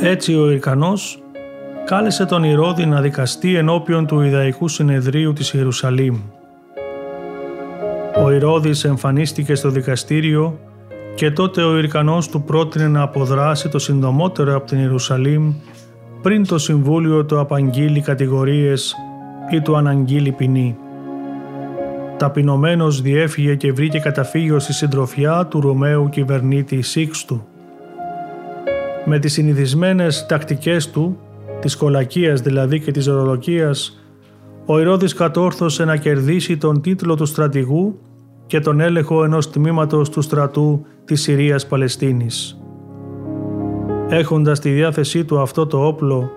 Έτσι 0.00 0.34
ο 0.34 0.50
Ιρκανός 0.50 1.22
κάλεσε 1.86 2.24
τον 2.24 2.42
Ηρώδη 2.42 2.86
να 2.86 3.00
δικαστεί 3.00 3.54
ενώπιον 3.54 4.06
του 4.06 4.20
Ιδαϊκού 4.20 4.68
Συνεδρίου 4.68 5.32
της 5.32 5.52
Ιερουσαλήμ. 5.52 6.16
Ο 8.24 8.30
Ηρώδης 8.30 8.84
εμφανίστηκε 8.84 9.54
στο 9.54 9.70
δικαστήριο 9.70 10.58
και 11.14 11.30
τότε 11.30 11.62
ο 11.62 11.78
Ιρκανός 11.78 12.28
του 12.28 12.42
πρότεινε 12.42 12.88
να 12.88 13.02
αποδράσει 13.02 13.68
το 13.68 13.78
συντομότερο 13.78 14.56
από 14.56 14.66
την 14.66 14.78
Ιερουσαλήμ 14.78 15.54
πριν 16.22 16.46
το 16.46 16.58
Συμβούλιο 16.58 17.24
του 17.24 17.40
απαγγείλει 17.40 18.00
κατηγορίες 18.00 18.94
ή 19.50 19.60
του 19.60 19.76
αναγγείλει 19.76 20.32
ποινή. 20.32 20.76
Ταπεινωμένος 22.16 23.00
διέφυγε 23.00 23.54
και 23.54 23.72
βρήκε 23.72 23.98
καταφύγιο 23.98 24.58
στη 24.58 24.72
συντροφιά 24.72 25.46
του 25.46 25.60
Ρωμαίου 25.60 26.08
κυβερνήτη 26.08 26.82
Σίξτου. 26.82 27.46
Με 29.04 29.18
τις 29.18 29.32
συνηθισμένες 29.32 30.26
τακτικές 30.26 30.90
του, 30.90 31.18
της 31.60 31.76
κολακίας 31.76 32.40
δηλαδή 32.40 32.80
και 32.80 32.90
της 32.90 33.06
ορολογίας, 33.08 34.00
ο 34.66 34.78
Ηρώδης 34.78 35.14
κατόρθωσε 35.14 35.84
να 35.84 35.96
κερδίσει 35.96 36.56
τον 36.56 36.80
τίτλο 36.80 37.14
του 37.14 37.26
στρατηγού 37.26 37.98
και 38.46 38.60
τον 38.60 38.80
έλεγχο 38.80 39.24
ενός 39.24 39.50
τμήματος 39.50 40.10
του 40.10 40.22
στρατού 40.22 40.86
της 41.04 41.22
Συρίας 41.22 41.66
Παλαιστίνης. 41.66 42.60
Έχοντας 44.08 44.60
τη 44.60 44.70
διάθεσή 44.70 45.24
του 45.24 45.40
αυτό 45.40 45.66
το 45.66 45.86
όπλο, 45.86 46.30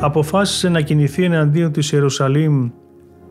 αποφάσισε 0.00 0.68
να 0.68 0.80
κινηθεί 0.80 1.24
εναντίον 1.24 1.72
της 1.72 1.92
Ιερουσαλήμ 1.92 2.70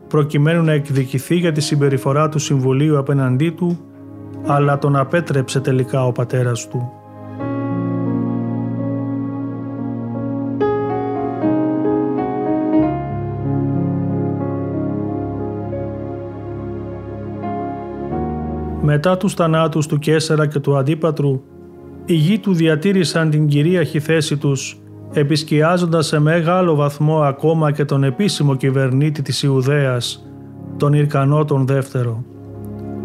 προκειμένου 0.08 0.62
να 0.62 0.72
εκδικηθεί 0.72 1.34
για 1.34 1.52
τη 1.52 1.60
συμπεριφορά 1.60 2.28
του 2.28 2.38
Συμβουλίου 2.38 2.98
απέναντί 2.98 3.50
του, 3.50 3.78
αλλά 4.46 4.78
τον 4.78 4.96
απέτρεψε 4.96 5.60
τελικά 5.60 6.06
ο 6.06 6.12
πατέρας 6.12 6.68
του. 6.68 6.92
Μετά 18.88 19.16
τους 19.16 19.34
θανάτους 19.34 19.86
του 19.86 19.98
Κέσσερα 19.98 20.46
και 20.46 20.58
του 20.58 20.76
Αντίπατρου, 20.76 21.42
οι 22.04 22.14
γη 22.14 22.38
του 22.38 22.54
διατήρησαν 22.54 23.30
την 23.30 23.46
κυρίαρχη 23.46 24.00
θέση 24.00 24.36
τους, 24.36 24.80
επισκιάζοντας 25.12 26.06
σε 26.06 26.18
μεγάλο 26.18 26.74
βαθμό 26.74 27.20
ακόμα 27.20 27.72
και 27.72 27.84
τον 27.84 28.04
επίσημο 28.04 28.54
κυβερνήτη 28.54 29.22
της 29.22 29.42
Ιουδαίας, 29.42 30.26
τον 30.76 30.92
Ιρκανό 30.92 31.44
τον 31.44 31.66
Δεύτερο. 31.66 32.24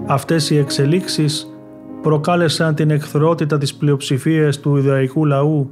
Αυτές 0.05 0.49
οι 0.49 0.57
εξελίξεις 0.57 1.47
προκάλεσαν 2.01 2.75
την 2.75 2.89
εχθρότητα 2.89 3.57
της 3.57 3.75
πλειοψηφίας 3.75 4.59
του 4.59 4.75
Ιδαϊκού 4.75 5.25
λαού 5.25 5.71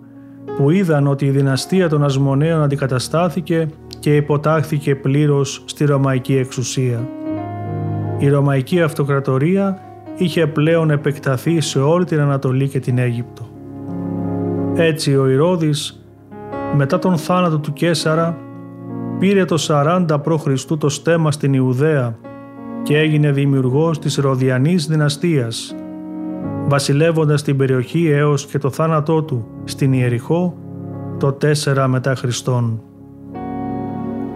που 0.57 0.69
είδαν 0.69 1.07
ότι 1.07 1.25
η 1.25 1.29
δυναστεία 1.29 1.89
των 1.89 2.03
Ασμονέων 2.03 2.61
αντικαταστάθηκε 2.61 3.67
και 3.99 4.15
υποτάχθηκε 4.15 4.95
πλήρως 4.95 5.63
στη 5.65 5.85
Ρωμαϊκή 5.85 6.35
εξουσία. 6.35 7.07
Η 8.17 8.29
Ρωμαϊκή 8.29 8.81
Αυτοκρατορία 8.81 9.83
είχε 10.19 10.47
πλέον 10.47 10.91
επεκταθεί 10.91 11.61
σε 11.61 11.79
όλη 11.79 12.05
την 12.05 12.19
Ανατολή 12.19 12.67
και 12.67 12.79
την 12.79 12.97
Αίγυπτο. 12.97 13.49
Έτσι 14.75 15.15
ο 15.17 15.27
Ηρώδης 15.29 16.03
μετά 16.75 16.99
τον 16.99 17.17
θάνατο 17.17 17.57
του 17.57 17.73
Κέσαρα 17.73 18.37
πήρε 19.19 19.45
το 19.45 19.55
40 19.67 20.05
π.Χ. 20.23 20.65
το 20.77 20.89
στέμα 20.89 21.31
στην 21.31 21.53
Ιουδαία 21.53 22.17
και 22.83 22.97
έγινε 22.97 23.31
δημιουργός 23.31 23.99
της 23.99 24.15
Ροδιανής 24.15 24.87
δυναστείας, 24.87 25.75
βασιλεύοντας 26.67 27.43
την 27.43 27.57
περιοχή 27.57 28.09
έως 28.09 28.45
και 28.45 28.57
το 28.57 28.69
θάνατό 28.69 29.23
του 29.23 29.47
στην 29.63 29.93
Ιεριχώ 29.93 30.57
το 31.17 31.37
4 31.41 31.85
μετά 31.87 32.15
Χριστόν. 32.15 32.81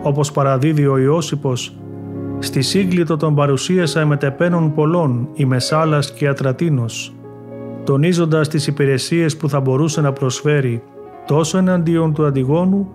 Όπως 0.01 0.31
παραδίδει 0.31 0.87
ο 0.87 0.97
Ιώσυπος, 0.97 1.75
στη 2.43 2.61
Σύγκλιτο 2.61 3.17
τον 3.17 3.35
παρουσίασα 3.35 4.05
μετεπένων 4.05 4.73
πολλών 4.73 5.29
η 5.33 5.45
Μεσάλας 5.45 6.13
και 6.13 6.27
Ατρατίνος, 6.27 7.15
τονίζοντας 7.83 8.47
τις 8.47 8.67
υπηρεσίες 8.67 9.37
που 9.37 9.49
θα 9.49 9.59
μπορούσε 9.59 10.01
να 10.01 10.13
προσφέρει 10.13 10.83
τόσο 11.25 11.57
εναντίον 11.57 12.13
του 12.13 12.25
Αντιγόνου 12.25 12.89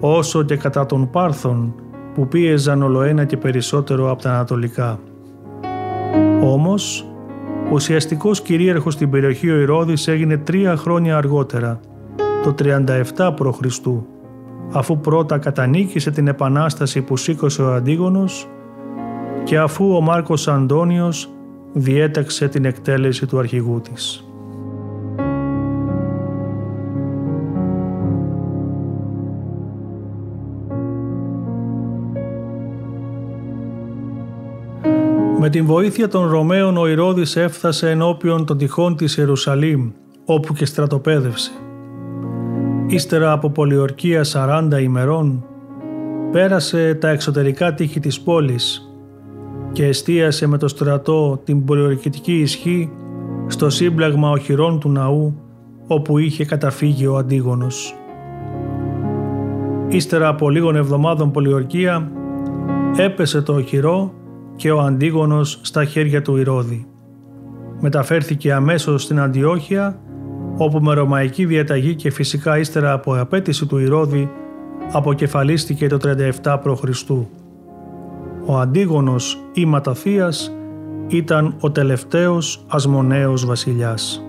όσο 0.00 0.42
και 0.42 0.56
κατά 0.56 0.86
των 0.86 1.10
Πάρθων 1.10 1.74
που 2.14 2.28
πίεζαν 2.28 2.82
ολοένα 2.82 3.24
και 3.24 3.36
περισσότερο 3.36 4.10
από 4.10 4.22
τα 4.22 4.30
Ανατολικά. 4.30 4.98
Όμως, 6.42 7.06
ουσιαστικός 7.72 8.40
κυρίαρχος 8.40 8.94
στην 8.94 9.10
περιοχή 9.10 9.50
ο 9.50 9.60
Ηρώδης 9.60 10.08
έγινε 10.08 10.36
τρία 10.36 10.76
χρόνια 10.76 11.16
αργότερα, 11.16 11.80
το 12.42 12.54
37 12.58 13.34
π.Χ., 13.34 13.60
αφού 14.72 14.98
πρώτα 14.98 15.38
κατανίκησε 15.38 16.10
την 16.10 16.28
επανάσταση 16.28 17.02
που 17.02 17.16
σήκωσε 17.16 17.62
ο 17.62 17.74
Αντίγονος 17.74 18.48
και 19.44 19.58
αφού 19.58 19.94
ο 19.94 20.00
Μάρκος 20.00 20.48
Αντώνιος 20.48 21.28
διέταξε 21.72 22.48
την 22.48 22.64
εκτέλεση 22.64 23.26
του 23.26 23.38
αρχηγού 23.38 23.80
της. 23.80 24.22
Με 35.40 35.48
την 35.50 35.66
βοήθεια 35.66 36.08
των 36.08 36.30
Ρωμαίων 36.30 36.76
ο 36.76 36.86
Ηρώδης 36.86 37.36
έφτασε 37.36 37.90
ενώπιον 37.90 38.46
των 38.46 38.58
τυχών 38.58 38.96
της 38.96 39.16
Ιερουσαλήμ, 39.16 39.90
όπου 40.24 40.54
και 40.54 40.64
στρατοπέδευσε. 40.64 41.50
Ύστερα 42.86 43.32
από 43.32 43.50
πολιορκία 43.50 44.24
40 44.32 44.80
ημερών, 44.80 45.44
πέρασε 46.32 46.94
τα 46.94 47.08
εξωτερικά 47.08 47.74
τείχη 47.74 48.00
της 48.00 48.20
πόλης 48.20 48.87
και 49.72 49.86
εστίασε 49.86 50.46
με 50.46 50.58
το 50.58 50.68
στρατό 50.68 51.40
την 51.44 51.64
πολιορκητική 51.64 52.38
ισχύ 52.38 52.90
στο 53.46 53.70
σύμπλαγμα 53.70 54.30
οχυρών 54.30 54.80
του 54.80 54.90
ναού 54.90 55.34
όπου 55.86 56.18
είχε 56.18 56.44
καταφύγει 56.44 57.06
ο 57.06 57.16
Αντίγονος. 57.16 57.94
Ύστερα 59.88 60.28
από 60.28 60.50
λίγων 60.50 60.76
εβδομάδων 60.76 61.30
πολιορκία 61.30 62.12
έπεσε 62.96 63.42
το 63.42 63.52
οχυρό 63.52 64.12
και 64.56 64.70
ο 64.70 64.80
Αντίγονος 64.80 65.60
στα 65.62 65.84
χέρια 65.84 66.22
του 66.22 66.36
Ηρώδη. 66.36 66.86
Μεταφέρθηκε 67.80 68.52
αμέσως 68.52 69.02
στην 69.02 69.20
Αντιόχεια 69.20 70.00
όπου 70.56 70.80
με 70.80 70.94
ρωμαϊκή 70.94 71.44
διαταγή 71.44 71.94
και 71.94 72.10
φυσικά 72.10 72.58
ύστερα 72.58 72.92
από 72.92 73.14
απέτηση 73.14 73.66
του 73.66 73.78
Ηρώδη 73.78 74.30
αποκεφαλίστηκε 74.92 75.86
το 75.86 75.98
37 76.42 76.58
π.Χ. 76.62 77.10
Ο 78.50 78.58
Αντίγονος 78.58 79.38
ή 79.52 79.64
Ματαθίας 79.64 80.52
ήταν 81.08 81.54
ο 81.60 81.70
τελευταίος 81.70 82.64
ασμονέος 82.68 83.46
βασιλιάς. 83.46 84.22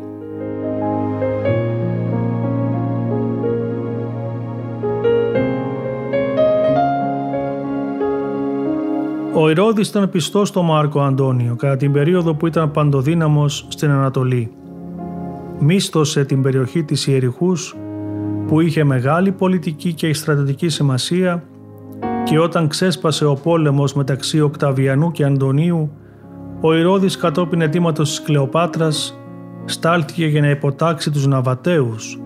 Ο 9.33 9.49
Ηρώδης 9.49 9.89
ήταν 9.89 10.09
πιστός 10.09 10.47
στο 10.47 10.61
Μάρκο 10.61 11.01
Αντώνιο 11.01 11.55
κατά 11.55 11.77
την 11.77 11.91
περίοδο 11.91 12.33
που 12.33 12.47
ήταν 12.47 12.71
παντοδύναμος 12.71 13.65
στην 13.69 13.89
Ανατολή. 13.89 14.51
Μίστοσε 15.59 16.25
την 16.25 16.41
περιοχή 16.41 16.83
της 16.83 17.07
Ιεριχούς 17.07 17.75
που 18.47 18.61
είχε 18.61 18.83
μεγάλη 18.83 19.31
πολιτική 19.31 19.93
και 19.93 20.13
στρατιωτική 20.13 20.69
σημασία 20.69 21.43
και 22.29 22.39
όταν 22.39 22.67
ξέσπασε 22.67 23.25
ο 23.25 23.33
πόλεμος 23.33 23.93
μεταξύ 23.93 24.41
Οκταβιανού 24.41 25.11
και 25.11 25.23
Αντωνίου, 25.23 25.91
ο 26.61 26.73
Ηρώδης 26.73 27.17
κατόπιν 27.17 27.61
αιτήματος 27.61 28.09
της 28.09 28.21
Κλεοπάτρας 28.21 29.19
στάλθηκε 29.65 30.25
για 30.25 30.41
να 30.41 30.49
υποτάξει 30.49 31.11
τους 31.11 31.27
Ναβατέους, 31.27 32.19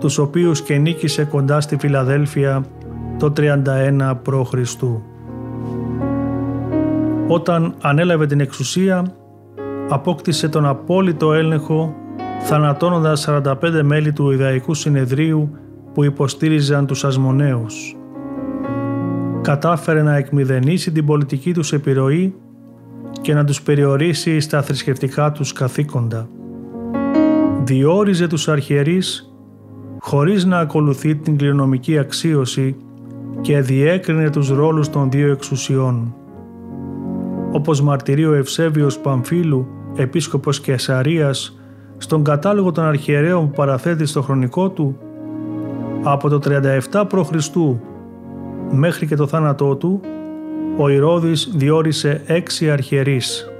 τους 0.00 0.18
οποίους 0.18 0.62
και 0.62 0.76
νίκησε 0.76 1.24
κοντά 1.24 1.60
στη 1.60 1.76
Φιλαδέλφια 1.76 2.64
το 3.18 3.32
31 3.36 4.12
π.Χ. 4.22 4.82
Όταν 7.28 7.74
ανέλαβε 7.80 8.26
την 8.26 8.40
εξουσία, 8.40 9.14
απόκτησε 9.88 10.48
τον 10.48 10.66
απόλυτο 10.66 11.32
έλεγχο 11.32 11.94
θανατώνοντας 12.40 13.28
45 13.28 13.54
μέλη 13.82 14.12
του 14.12 14.30
Ιδαϊκού 14.30 14.74
Συνεδρίου 14.74 15.50
που 15.94 16.04
υποστήριζαν 16.04 16.86
τους 16.86 17.04
Ασμονέους. 17.04 17.96
Κατάφερε 19.46 20.02
να 20.02 20.16
εκμηδενήσει 20.16 20.92
την 20.92 21.06
πολιτική 21.06 21.52
τους 21.52 21.72
επιρροή 21.72 22.34
και 23.20 23.34
να 23.34 23.44
τους 23.44 23.62
περιορίσει 23.62 24.40
στα 24.40 24.62
θρησκευτικά 24.62 25.32
τους 25.32 25.52
καθήκοντα. 25.52 26.28
Διόριζε 27.64 28.26
τους 28.26 28.48
αρχιερείς 28.48 29.34
χωρίς 29.98 30.44
να 30.44 30.58
ακολουθεί 30.58 31.16
την 31.16 31.36
κληρονομική 31.36 31.98
αξίωση 31.98 32.76
και 33.40 33.60
διέκρινε 33.60 34.30
τους 34.30 34.48
ρόλους 34.48 34.90
των 34.90 35.10
δύο 35.10 35.32
εξουσιών 35.32 36.14
όπως 37.52 37.80
μαρτυρεί 37.80 38.26
ο 38.26 38.34
Ευσέβιος 38.34 38.98
Παμφίλου, 38.98 39.66
επίσκοπος 39.96 40.60
Κεσαρίας, 40.60 41.58
στον 41.96 42.24
κατάλογο 42.24 42.72
των 42.72 42.84
αρχιερέων 42.84 43.46
που 43.46 43.54
παραθέτει 43.54 44.06
στο 44.06 44.22
χρονικό 44.22 44.68
του, 44.70 44.98
από 46.02 46.28
το 46.28 46.38
37 46.92 47.04
π.Χ. 47.08 47.30
μέχρι 48.70 49.06
και 49.06 49.16
το 49.16 49.26
θάνατό 49.26 49.76
του, 49.76 50.00
ο 50.76 50.88
Ηρώδης 50.88 51.50
διόρισε 51.54 52.22
έξι 52.26 52.70
αρχιερείς. 52.70 53.50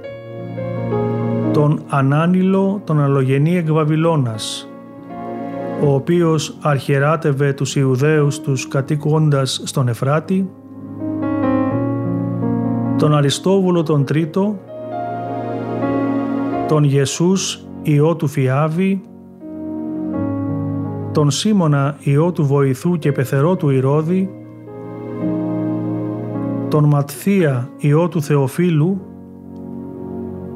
Τον 1.53 1.81
Ανάνιλο 1.87 2.81
τον 2.83 3.01
Αλογενή 3.01 3.57
εκ 3.57 3.71
Βαβυλώνας, 3.71 4.69
ο 5.83 5.93
οποίος 5.93 6.57
αρχιεράτευε 6.61 7.53
τους 7.53 7.75
Ιουδαίους 7.75 8.39
τους 8.39 8.67
κατοικώντας 8.67 9.61
στον 9.65 9.87
Εφράτη, 9.87 10.49
τον 12.97 13.15
Αριστόβουλο 13.15 13.83
τον 13.83 14.05
Τρίτο, 14.05 14.59
τον 16.67 16.83
Ιεσούς 16.83 17.65
Υιό 17.81 18.15
του 18.15 18.27
Φιάβη, 18.27 19.01
τον 21.11 21.31
Σίμωνα 21.31 21.97
Υιό 21.99 22.31
του 22.31 22.45
Βοηθού 22.45 22.97
και 22.97 23.11
Πεθερό 23.11 23.55
του 23.55 23.69
Ηρώδη, 23.69 24.36
τον 26.69 26.83
Ματθία 26.83 27.69
Υιό 27.77 28.07
του 28.07 28.21
Θεοφίλου 28.21 29.01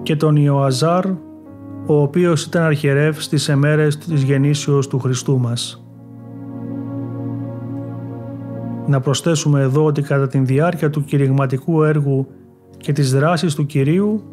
και 0.03 0.15
τον 0.15 0.35
Ιωαζάρ, 0.35 1.05
ο 1.85 2.01
οποίος 2.01 2.45
ήταν 2.45 2.63
αρχιερεύς 2.63 3.23
στις 3.23 3.49
εμέρες 3.49 3.97
της 3.97 4.23
γεννήσεως 4.23 4.87
του 4.87 4.99
Χριστού 4.99 5.39
μας. 5.39 5.85
Να 8.87 8.99
προσθέσουμε 8.99 9.61
εδώ 9.61 9.85
ότι 9.85 10.01
κατά 10.01 10.27
τη 10.27 10.39
διάρκεια 10.39 10.89
του 10.89 11.03
κηρυγματικού 11.03 11.83
έργου 11.83 12.27
και 12.77 12.91
της 12.91 13.13
δράσης 13.13 13.55
του 13.55 13.65
Κυρίου 13.65 14.23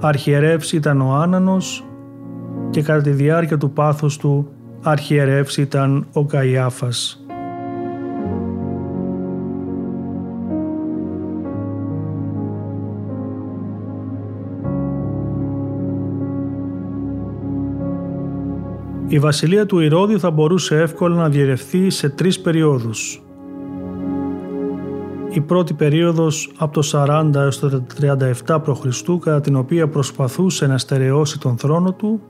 αρχιερεύς 0.00 0.72
ήταν 0.72 1.00
ο 1.00 1.14
Άνανος 1.14 1.84
και 2.70 2.82
κατά 2.82 3.00
τη 3.00 3.10
διάρκεια 3.10 3.58
του 3.58 3.70
πάθους 3.70 4.16
του 4.16 4.48
αρχιερεύς 4.82 5.56
ήταν 5.56 6.06
ο 6.12 6.24
Καϊάφας. 6.24 7.23
Η 19.14 19.18
βασιλεία 19.18 19.66
του 19.66 19.80
Ηρώδιου 19.80 20.20
θα 20.20 20.30
μπορούσε 20.30 20.80
εύκολα 20.80 21.16
να 21.16 21.28
διερευθεί 21.28 21.90
σε 21.90 22.08
τρεις 22.08 22.40
περιόδους. 22.40 23.22
η 25.30 25.40
πρώτη 25.40 25.74
περίοδος 25.74 26.52
από 26.58 26.72
το 26.72 26.88
40 26.92 27.30
έως 27.34 27.58
το 27.58 27.84
37 28.46 28.60
π.Χ. 28.62 29.02
κατά 29.20 29.40
την 29.40 29.56
οποία 29.56 29.88
προσπαθούσε 29.88 30.66
να 30.66 30.78
στερεώσει 30.78 31.38
τον 31.40 31.58
θρόνο 31.58 31.92
του, 31.92 32.20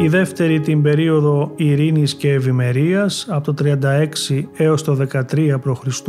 η 0.00 0.08
δεύτερη 0.08 0.60
την 0.60 0.82
περίοδο 0.82 1.52
ειρήνης 1.56 2.14
και 2.14 2.32
ευημερίας 2.32 3.26
από 3.30 3.52
το 3.52 3.64
36 4.30 4.44
έως 4.56 4.82
το 4.82 4.96
13 5.12 5.60
π.Χ. 5.60 6.00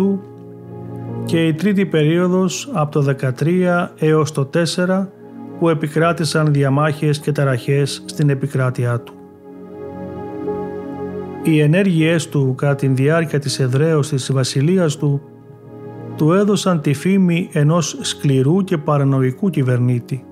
και 1.26 1.48
η 1.48 1.54
τρίτη 1.54 1.86
περίοδος 1.86 2.70
από 2.74 2.92
το 2.92 3.16
13 3.40 3.88
έως 4.00 4.32
το 4.32 4.50
4 4.54 5.08
που 5.60 5.70
επικράτησαν 5.70 6.54
διαμάχες 6.54 7.20
και 7.20 7.32
ταραχές 7.32 8.04
στην 8.06 8.30
επικράτειά 8.30 9.00
του. 9.00 9.15
Οι 11.48 11.60
ενέργειές 11.60 12.30
του 12.30 12.54
κατά 12.58 12.76
τη 12.76 12.88
διάρκεια 12.88 13.40
της 13.40 13.60
εδραίωσης 13.60 14.26
της 14.26 14.34
βασιλείας 14.34 14.98
του 14.98 15.22
του 16.18 16.34
έδωσαν 16.34 16.82
τη 16.82 16.94
φήμη 16.94 17.50
ενός 17.52 17.98
σκληρού 18.02 18.64
και 18.64 18.78
παρανοϊκού 18.78 19.50
κυβερνήτη. 19.50 20.26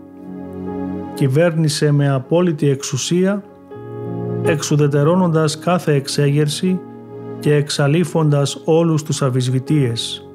Κυβέρνησε 1.13 1.91
με 1.91 2.09
απόλυτη 2.09 2.69
εξουσία, 2.69 3.43
εξουδετερώνοντας 4.43 5.59
κάθε 5.59 5.93
εξέγερση 5.93 6.79
και 7.39 7.53
εξαλείφοντας 7.53 8.61
όλους 8.65 9.03
τους 9.03 9.21
αβυσβητίες. 9.21 10.27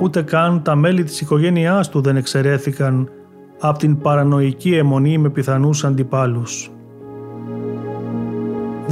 Ούτε 0.00 0.22
καν 0.22 0.62
τα 0.62 0.74
μέλη 0.74 1.04
της 1.04 1.20
οικογένειάς 1.20 1.88
του 1.88 2.00
δεν 2.00 2.16
εξαιρέθηκαν 2.16 3.10
από 3.60 3.78
την 3.78 3.98
παρανοϊκή 3.98 4.74
αιμονή 4.74 5.18
με 5.18 5.30
πιθανούς 5.30 5.84
αντιπάλους. 5.84 6.71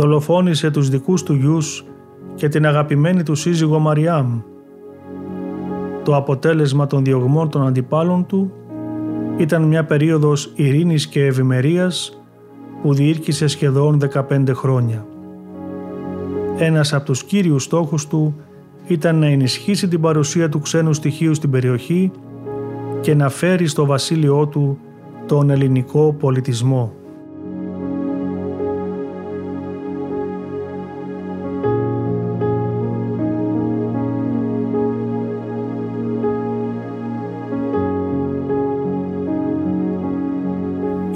Δολοφόνησε 0.00 0.70
τους 0.70 0.88
δικούς 0.88 1.22
του 1.22 1.34
γιους 1.34 1.84
και 2.34 2.48
την 2.48 2.66
αγαπημένη 2.66 3.22
του 3.22 3.34
σύζυγο 3.34 3.78
Μαριάμ. 3.78 4.40
Το 6.04 6.16
αποτέλεσμα 6.16 6.86
των 6.86 7.04
διωγμών 7.04 7.50
των 7.50 7.66
αντιπάλων 7.66 8.26
του 8.26 8.52
ήταν 9.36 9.62
μια 9.62 9.84
περίοδος 9.84 10.52
ειρήνης 10.54 11.06
και 11.06 11.24
ευημερίας 11.24 12.22
που 12.82 12.94
διήρκησε 12.94 13.46
σχεδόν 13.46 14.00
15 14.28 14.54
χρόνια. 14.54 15.06
Ένας 16.58 16.92
από 16.92 17.04
τους 17.04 17.24
κύριους 17.24 17.62
στόχους 17.62 18.06
του 18.06 18.34
ήταν 18.86 19.18
να 19.18 19.26
ενισχύσει 19.26 19.88
την 19.88 20.00
παρουσία 20.00 20.48
του 20.48 20.60
ξένου 20.60 20.92
στοιχείου 20.92 21.34
στην 21.34 21.50
περιοχή 21.50 22.10
και 23.00 23.14
να 23.14 23.28
φέρει 23.28 23.66
στο 23.66 23.86
βασίλειό 23.86 24.46
του 24.46 24.78
τον 25.26 25.50
ελληνικό 25.50 26.16
πολιτισμό. 26.18 26.99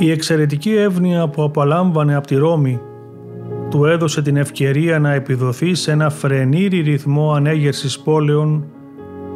Η 0.04 0.10
εξαιρετική 0.10 0.74
εύνοια 0.74 1.28
που 1.28 1.42
απολάμβανε 1.42 2.14
από 2.14 2.26
τη 2.26 2.34
Ρώμη 2.34 2.80
του 3.70 3.84
έδωσε 3.84 4.22
την 4.22 4.36
ευκαιρία 4.36 4.98
να 4.98 5.12
επιδοθεί 5.12 5.74
σε 5.74 5.90
ένα 5.90 6.10
φρενήρι 6.10 6.80
ρυθμό 6.80 7.32
ανέγερσης 7.32 8.00
πόλεων, 8.00 8.64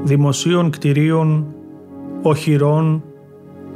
δημοσίων 0.05 0.71
κτηρίων, 0.71 1.47
οχυρών, 2.23 3.03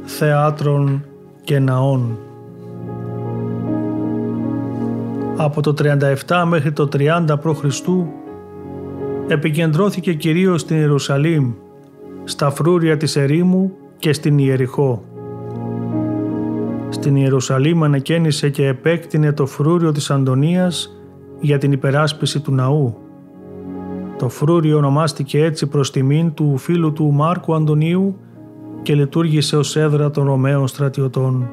θεάτρων 0.03 1.05
και 1.43 1.59
ναών. 1.59 2.17
Από 5.37 5.61
το 5.61 5.73
37 6.27 6.43
μέχρι 6.47 6.71
το 6.71 6.87
30 6.93 7.25
π.Χ. 7.41 7.63
επικεντρώθηκε 9.27 10.13
κυρίως 10.13 10.61
στην 10.61 10.77
Ιερουσαλήμ, 10.77 11.51
στα 12.23 12.49
φρούρια 12.49 12.97
της 12.97 13.15
ερήμου 13.15 13.71
και 13.97 14.13
στην 14.13 14.37
Ιεριχώ. 14.37 15.12
Στην 16.93 17.15
Ιερουσαλήμ 17.15 17.83
ανακαίνισε 17.83 18.49
και 18.49 18.67
επέκτηνε 18.67 19.31
το 19.31 19.45
φρούριο 19.45 19.91
της 19.91 20.11
Αντωνίας 20.11 20.97
για 21.39 21.57
την 21.57 21.71
υπεράσπιση 21.71 22.39
του 22.39 22.51
ναού. 22.51 22.97
Το 24.17 24.29
φρούριο 24.29 24.77
ονομάστηκε 24.77 25.43
έτσι 25.43 25.67
προς 25.67 25.91
τιμήν 25.91 26.33
του 26.33 26.57
φίλου 26.57 26.93
του 26.93 27.11
Μάρκου 27.11 27.53
Αντωνίου 27.53 28.15
και 28.81 28.95
λειτουργήσε 28.95 29.57
ως 29.57 29.75
έδρα 29.75 30.11
των 30.11 30.25
Ρωμαίων 30.25 30.67
στρατιωτών. 30.67 31.49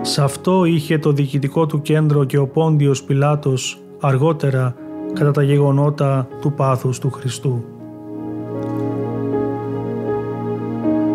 Σε 0.00 0.22
αυτό 0.22 0.64
είχε 0.64 0.98
το 0.98 1.12
διοικητικό 1.12 1.66
του 1.66 1.82
κέντρο 1.82 2.24
και 2.24 2.38
ο 2.38 2.46
Πόντιος 2.46 3.02
Πιλάτος 3.02 3.82
αργότερα 4.00 4.74
κατά 5.12 5.30
τα 5.30 5.42
γεγονότα 5.42 6.28
του 6.40 6.52
πάθους 6.52 6.98
του 6.98 7.10
Χριστού. 7.10 7.64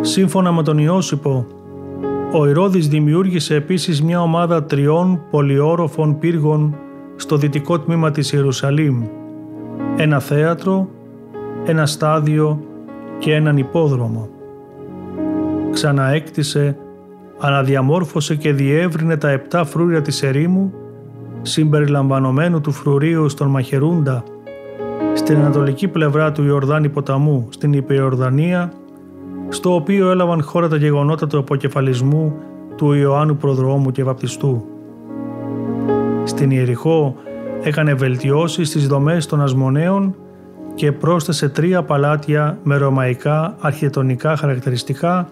Σύμφωνα 0.01 0.51
με 0.51 0.63
τον 0.63 0.77
Ιώσυπο, 0.77 1.45
ο 2.37 2.47
Ηρώδης 2.47 2.87
δημιούργησε 2.87 3.55
επίσης 3.55 4.01
μια 4.01 4.21
ομάδα 4.21 4.63
τριών 4.63 5.21
πολυόροφων 5.31 6.19
πύργων 6.19 6.75
στο 7.15 7.37
δυτικό 7.37 7.79
τμήμα 7.79 8.11
της 8.11 8.31
Ιερουσαλήμ, 8.31 9.03
ένα 9.97 10.19
θέατρο, 10.19 10.89
ένα 11.65 11.85
στάδιο 11.85 12.63
και 13.17 13.33
έναν 13.33 13.57
υπόδρομο. 13.57 14.29
Ξαναέκτισε, 15.71 16.77
αναδιαμόρφωσε 17.39 18.35
και 18.35 18.53
διεύρυνε 18.53 19.17
τα 19.17 19.29
επτά 19.29 19.65
φρούρια 19.65 20.01
της 20.01 20.23
ερήμου, 20.23 20.73
συμπεριλαμβανομένου 21.41 22.61
του 22.61 22.71
φρουρίου 22.71 23.29
στον 23.29 23.47
Μαχερούντα, 23.47 24.23
στην 25.13 25.37
ανατολική 25.37 25.87
πλευρά 25.87 26.31
του 26.31 26.43
Ιορδάνη 26.43 26.89
ποταμού, 26.89 27.47
στην 27.49 27.73
Υπηορδανία 27.73 28.71
στο 29.49 29.75
οποίο 29.75 30.09
έλαβαν 30.09 30.43
χώρα 30.43 30.67
τα 30.67 30.77
γεγονότα 30.77 31.27
του 31.27 31.37
αποκεφαλισμού 31.37 32.33
του 32.75 32.93
Ιωάννου 32.93 33.37
Προδρόμου 33.37 33.91
και 33.91 34.03
Βαπτιστού. 34.03 34.65
Στην 36.23 36.51
Ιεριχώ 36.51 37.15
έκανε 37.63 37.93
βελτιώσεις 37.93 38.67
στις 38.67 38.87
δομές 38.87 39.25
των 39.25 39.41
ασμονέων 39.41 40.15
και 40.75 40.91
πρόσθεσε 40.91 41.49
τρία 41.49 41.83
παλάτια 41.83 42.57
με 42.63 42.77
ρωμαϊκά 42.77 43.55
αρχιτεκτονικά 43.59 44.35
χαρακτηριστικά 44.35 45.29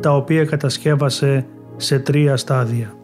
τα 0.00 0.14
οποία 0.16 0.44
κατασκεύασε 0.44 1.46
σε 1.76 1.98
τρία 1.98 2.36
στάδια. 2.36 2.99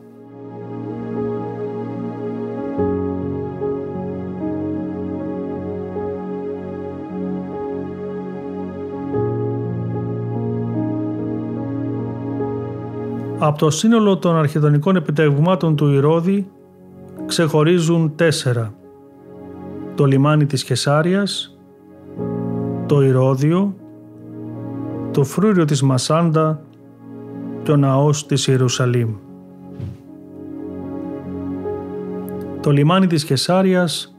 Από 13.47 13.59
το 13.59 13.71
σύνολο 13.71 14.17
των 14.17 14.37
αρχιτεκτονικών 14.37 14.97
επιτευγμάτων 14.97 15.77
του 15.77 15.89
Ηρώδη 15.93 16.51
ξεχωρίζουν 17.27 18.13
τέσσερα. 18.17 18.75
Το 19.95 20.05
λιμάνι 20.05 20.47
της 20.47 20.65
Κεσάριας, 20.65 21.59
το 22.87 23.03
Ηρώδιο, 23.03 23.75
το 25.11 25.25
φρούριο 25.25 25.65
της 25.65 25.83
Μασάντα 25.83 26.61
και 27.63 27.71
ο 27.71 27.77
ναός 27.77 28.27
της 28.27 28.47
Ιερουσαλήμ. 28.47 29.15
Το 32.61 32.71
λιμάνι 32.71 33.07
της 33.07 33.25
Κεσάριας, 33.25 34.17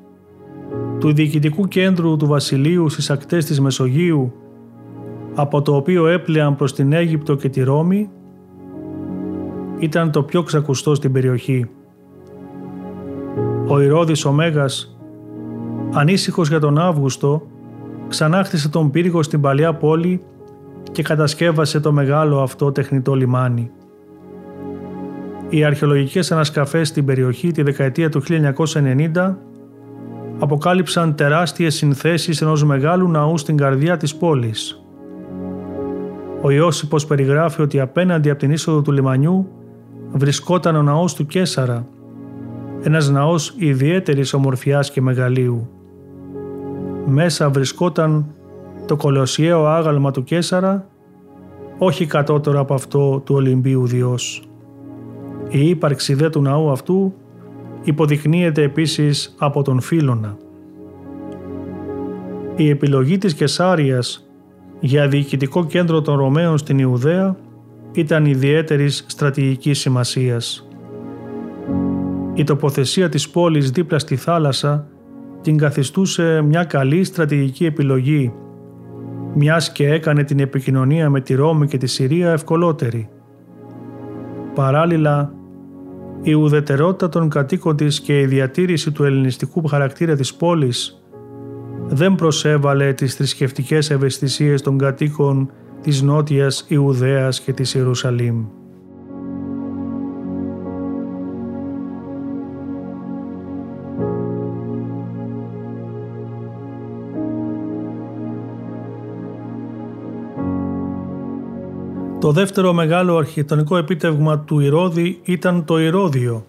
του 0.99 1.13
διοικητικού 1.13 1.67
κέντρου 1.67 2.17
του 2.17 2.27
βασιλείου 2.27 2.89
στις 2.89 3.09
ακτές 3.09 3.45
της 3.45 3.59
Μεσογείου, 3.61 4.33
από 5.35 5.61
το 5.61 5.75
οποίο 5.75 6.07
έπλεαν 6.07 6.55
προς 6.55 6.73
την 6.73 6.93
Αίγυπτο 6.93 7.35
και 7.35 7.49
τη 7.49 7.63
Ρώμη, 7.63 8.09
ήταν 9.79 10.11
το 10.11 10.23
πιο 10.23 10.43
ξακουστό 10.43 10.95
στην 10.95 11.11
περιοχή. 11.11 11.69
Ο 13.67 13.79
Ηρώδης 13.81 14.25
ο 14.25 14.31
Μέγας, 14.31 14.97
ανήσυχος 15.93 16.47
για 16.47 16.59
τον 16.59 16.77
Αύγουστο, 16.77 17.47
ξανάχτισε 18.07 18.69
τον 18.69 18.91
πύργο 18.91 19.23
στην 19.23 19.41
παλιά 19.41 19.73
πόλη 19.73 20.21
και 20.91 21.03
κατασκεύασε 21.03 21.79
το 21.79 21.91
μεγάλο 21.91 22.41
αυτό 22.41 22.71
τεχνητό 22.71 23.13
λιμάνι. 23.13 23.71
Οι 25.49 25.63
αρχαιολογικές 25.63 26.31
ανασκαφές 26.31 26.87
στην 26.87 27.05
περιοχή 27.05 27.51
τη 27.51 27.61
δεκαετία 27.61 28.09
του 28.09 28.21
1990 28.21 29.35
αποκάλυψαν 30.39 31.15
τεράστιες 31.15 31.75
συνθέσεις 31.75 32.41
ενός 32.41 32.63
μεγάλου 32.63 33.09
ναού 33.09 33.37
στην 33.37 33.57
καρδιά 33.57 33.97
της 33.97 34.15
πόλης. 34.15 34.81
Ο 36.41 36.51
Ιώσυπος 36.51 37.05
περιγράφει 37.05 37.61
ότι 37.61 37.79
απέναντι 37.79 38.29
από 38.29 38.39
την 38.39 38.51
είσοδο 38.51 38.81
του 38.81 38.91
λιμανιού 38.91 39.47
βρισκόταν 40.11 40.75
ο 40.75 40.81
ναός 40.81 41.13
του 41.13 41.25
Κέσαρα, 41.25 41.87
ένας 42.81 43.09
ναός 43.09 43.53
ιδιαίτερης 43.57 44.33
ομορφιάς 44.33 44.91
και 44.91 45.01
μεγαλείου. 45.01 45.69
Μέσα 47.05 47.49
βρισκόταν 47.49 48.25
το 48.85 48.95
κολοσιαίο 48.95 49.65
άγαλμα 49.65 50.11
του 50.11 50.23
Κέσαρα, 50.23 50.87
όχι 51.77 52.05
κατώτερο 52.05 52.59
από 52.59 52.73
αυτό 52.73 53.21
του 53.25 53.35
Ολυμπίου 53.35 53.87
Διός. 53.87 54.49
Η 55.49 55.69
ύπαρξη 55.69 56.13
δε 56.13 56.29
του 56.29 56.41
ναού 56.41 56.71
αυτού 56.71 57.13
υποδεικνύεται 57.83 58.61
επίσης 58.61 59.35
από 59.37 59.61
τον 59.61 59.81
Φίλωνα. 59.81 60.37
Η 62.55 62.69
επιλογή 62.69 63.17
της 63.17 63.33
Κεσάριας 63.33 64.27
για 64.79 65.07
διοικητικό 65.07 65.65
κέντρο 65.65 66.01
των 66.01 66.17
Ρωμαίων 66.17 66.57
στην 66.57 66.79
Ιουδαία 66.79 67.35
ήταν 68.01 68.25
ιδιαίτερης 68.25 69.05
στρατηγικής 69.07 69.79
σημασίας. 69.79 70.67
Η 72.33 72.43
τοποθεσία 72.43 73.09
της 73.09 73.29
πόλης 73.29 73.71
δίπλα 73.71 73.99
στη 73.99 74.15
θάλασσα 74.15 74.87
την 75.41 75.57
καθιστούσε 75.57 76.41
μια 76.41 76.63
καλή 76.63 77.03
στρατηγική 77.03 77.65
επιλογή, 77.65 78.33
μιας 79.33 79.71
και 79.71 79.87
έκανε 79.87 80.23
την 80.23 80.39
επικοινωνία 80.39 81.09
με 81.09 81.21
τη 81.21 81.33
Ρώμη 81.33 81.67
και 81.67 81.77
τη 81.77 81.87
Συρία 81.87 82.31
ευκολότερη. 82.31 83.09
Παράλληλα, 84.53 85.33
η 86.21 86.33
ουδετερότητα 86.33 87.09
των 87.09 87.29
κατοίκων 87.29 87.75
της 87.75 87.99
και 87.99 88.19
η 88.19 88.25
διατήρηση 88.25 88.91
του 88.91 89.03
ελληνιστικού 89.03 89.67
χαρακτήρα 89.67 90.15
της 90.15 90.33
πόλης 90.35 91.01
δεν 91.87 92.15
προσέβαλε 92.15 92.93
τις 92.93 93.15
θρησκευτικές 93.15 93.89
ευαισθησίες 93.89 94.61
των 94.61 94.77
κατοίκων 94.77 95.51
της 95.81 96.01
Νότιας 96.01 96.65
Ιουδαίας 96.67 97.41
και 97.41 97.53
της 97.53 97.73
Ιερουσαλήμ. 97.73 98.45
Το 112.19 112.31
δεύτερο 112.31 112.73
μεγάλο 112.73 113.17
αρχιτεκτονικό 113.17 113.77
επίτευγμα 113.77 114.39
του 114.39 114.59
Ηρώδη 114.59 115.19
ήταν 115.23 115.65
το 115.65 115.79
Ηρώδιο, 115.79 116.45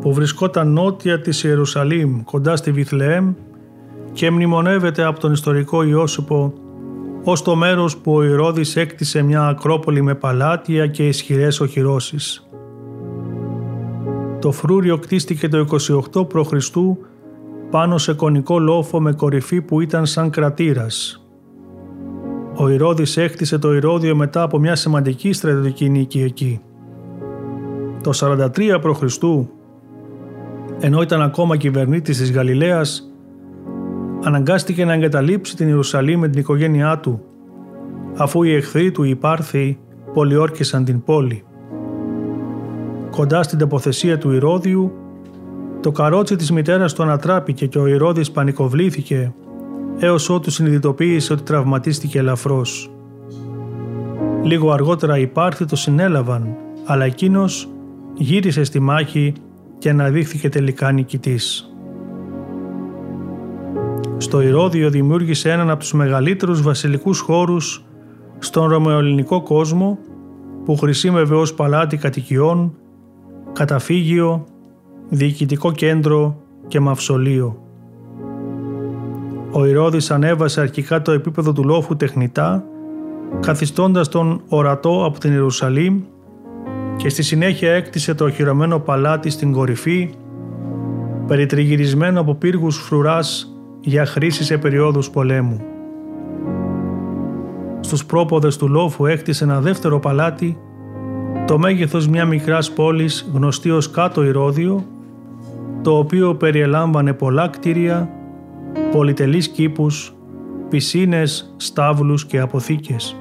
που 0.00 0.14
βρισκόταν 0.14 0.72
νότια 0.72 1.20
της 1.20 1.44
Ιερουσαλήμ 1.44 2.22
κοντά 2.22 2.56
στη 2.56 2.72
Βιθλεέμ 2.72 3.32
και 4.12 4.30
μνημονεύεται 4.30 5.04
από 5.04 5.20
τον 5.20 5.32
ιστορικό 5.32 5.82
Ιώσυπο 5.82 6.52
ως 7.30 7.42
το 7.42 7.54
μέρος 7.56 7.96
που 7.96 8.14
ο 8.14 8.22
Ηρώδης 8.24 8.76
έκτισε 8.76 9.22
μια 9.22 9.46
ακρόπολη 9.46 10.02
με 10.02 10.14
παλάτια 10.14 10.86
και 10.86 11.06
ισχυρές 11.06 11.60
οχυρώσεις. 11.60 12.48
Το 14.40 14.52
φρούριο 14.52 14.98
κτίστηκε 14.98 15.48
το 15.48 15.66
28 16.12 16.28
π.Χ. 16.28 16.76
πάνω 17.70 17.98
σε 17.98 18.12
κονικό 18.12 18.58
λόφο 18.58 19.00
με 19.00 19.12
κορυφή 19.12 19.60
που 19.60 19.80
ήταν 19.80 20.06
σαν 20.06 20.30
κρατήρας. 20.30 21.24
Ο 22.56 22.68
Ηρώδης 22.68 23.16
έκτισε 23.16 23.58
το 23.58 23.74
Ηρώδιο 23.74 24.16
μετά 24.16 24.42
από 24.42 24.58
μια 24.58 24.76
σημαντική 24.76 25.32
στρατιωτική 25.32 25.88
νίκη 25.88 26.22
εκεί. 26.22 26.60
Το 28.02 28.10
43 28.14 28.80
π.Χ. 28.80 29.02
ενώ 30.80 31.02
ήταν 31.02 31.22
ακόμα 31.22 31.56
κυβερνήτης 31.56 32.18
της 32.18 32.32
Γαλιλαίας, 32.32 33.09
αναγκάστηκε 34.22 34.84
να 34.84 34.92
εγκαταλείψει 34.92 35.56
την 35.56 35.68
Ιερουσαλήμ 35.68 36.20
με 36.20 36.28
την 36.28 36.40
οικογένειά 36.40 36.98
του, 36.98 37.20
αφού 38.16 38.42
οι 38.42 38.54
εχθροί 38.54 38.90
του 38.90 39.02
οι 39.02 39.16
Πάρθοι 39.16 39.78
πολιόρκησαν 40.14 40.84
την 40.84 41.02
πόλη. 41.04 41.44
Κοντά 43.10 43.42
στην 43.42 43.58
τοποθεσία 43.58 44.18
του 44.18 44.32
Ηρώδιου, 44.32 44.92
το 45.80 45.92
καρότσι 45.92 46.36
της 46.36 46.50
μητέρας 46.50 46.92
του 46.94 47.02
ανατράπηκε 47.02 47.66
και 47.66 47.78
ο 47.78 47.86
Ηρώδης 47.86 48.30
πανικοβλήθηκε 48.30 49.32
έως 49.98 50.30
ότου 50.30 50.50
συνειδητοποίησε 50.50 51.32
ότι 51.32 51.42
τραυματίστηκε 51.42 52.18
ελαφρώς. 52.18 52.90
Λίγο 54.42 54.70
αργότερα 54.70 55.18
οι 55.18 55.26
Πάρθοι 55.26 55.64
το 55.64 55.76
συνέλαβαν, 55.76 56.56
αλλά 56.84 57.04
εκείνος 57.04 57.68
γύρισε 58.14 58.64
στη 58.64 58.80
μάχη 58.80 59.32
και 59.78 59.90
αναδείχθηκε 59.90 60.48
τελικά 60.48 60.92
νικητής. 60.92 61.69
Στο 64.20 64.40
Ηρώδιο 64.40 64.90
δημιούργησε 64.90 65.50
έναν 65.50 65.70
από 65.70 65.80
τους 65.80 65.92
μεγαλύτερους 65.92 66.62
βασιλικούς 66.62 67.20
χώρους 67.20 67.84
στον 68.38 68.68
ρωμαιοελληνικό 68.68 69.42
κόσμο 69.42 69.98
που 70.64 70.76
χρησιμεύε 70.76 71.34
ως 71.34 71.54
παλάτι 71.54 71.96
κατοικιών, 71.96 72.74
καταφύγιο, 73.52 74.44
διοικητικό 75.08 75.72
κέντρο 75.72 76.42
και 76.68 76.80
μαυσολείο. 76.80 77.62
Ο 79.50 79.64
Ηρώδης 79.64 80.10
ανέβασε 80.10 80.60
αρχικά 80.60 81.02
το 81.02 81.12
επίπεδο 81.12 81.52
του 81.52 81.64
λόφου 81.64 81.96
τεχνητά, 81.96 82.64
καθιστώντας 83.40 84.08
τον 84.08 84.40
ορατό 84.48 85.04
από 85.04 85.18
την 85.18 85.32
Ιερουσαλήμ 85.32 86.00
και 86.96 87.08
στη 87.08 87.22
συνέχεια 87.22 87.72
έκτισε 87.72 88.14
το 88.14 88.24
οχυρωμένο 88.24 88.78
παλάτι 88.78 89.30
στην 89.30 89.52
κορυφή, 89.52 90.10
περιτριγυρισμένο 91.26 92.20
από 92.20 92.34
πύργους 92.34 92.76
φρουράς 92.76 93.54
για 93.80 94.06
χρήση 94.06 94.44
σε 94.44 94.58
περιόδους 94.58 95.10
πολέμου. 95.10 95.60
Στους 97.80 98.04
πρόποδες 98.04 98.56
του 98.56 98.68
λόφου 98.68 99.06
έκτισε 99.06 99.44
ένα 99.44 99.60
δεύτερο 99.60 99.98
παλάτι, 99.98 100.58
το 101.46 101.58
μέγεθος 101.58 102.08
μιας 102.08 102.28
μικράς 102.28 102.72
πόλης 102.72 103.30
γνωστή 103.34 103.70
ως 103.70 103.90
κάτω 103.90 104.24
Ηρώδιο, 104.24 104.84
το 105.82 105.98
οποίο 105.98 106.34
περιελάμβανε 106.34 107.12
πολλά 107.12 107.48
κτίρια, 107.48 108.08
πολυτελείς 108.92 109.48
κήπους, 109.48 110.14
πισίνες, 110.68 111.54
στάβλους 111.56 112.26
και 112.26 112.40
αποθήκες. 112.40 113.16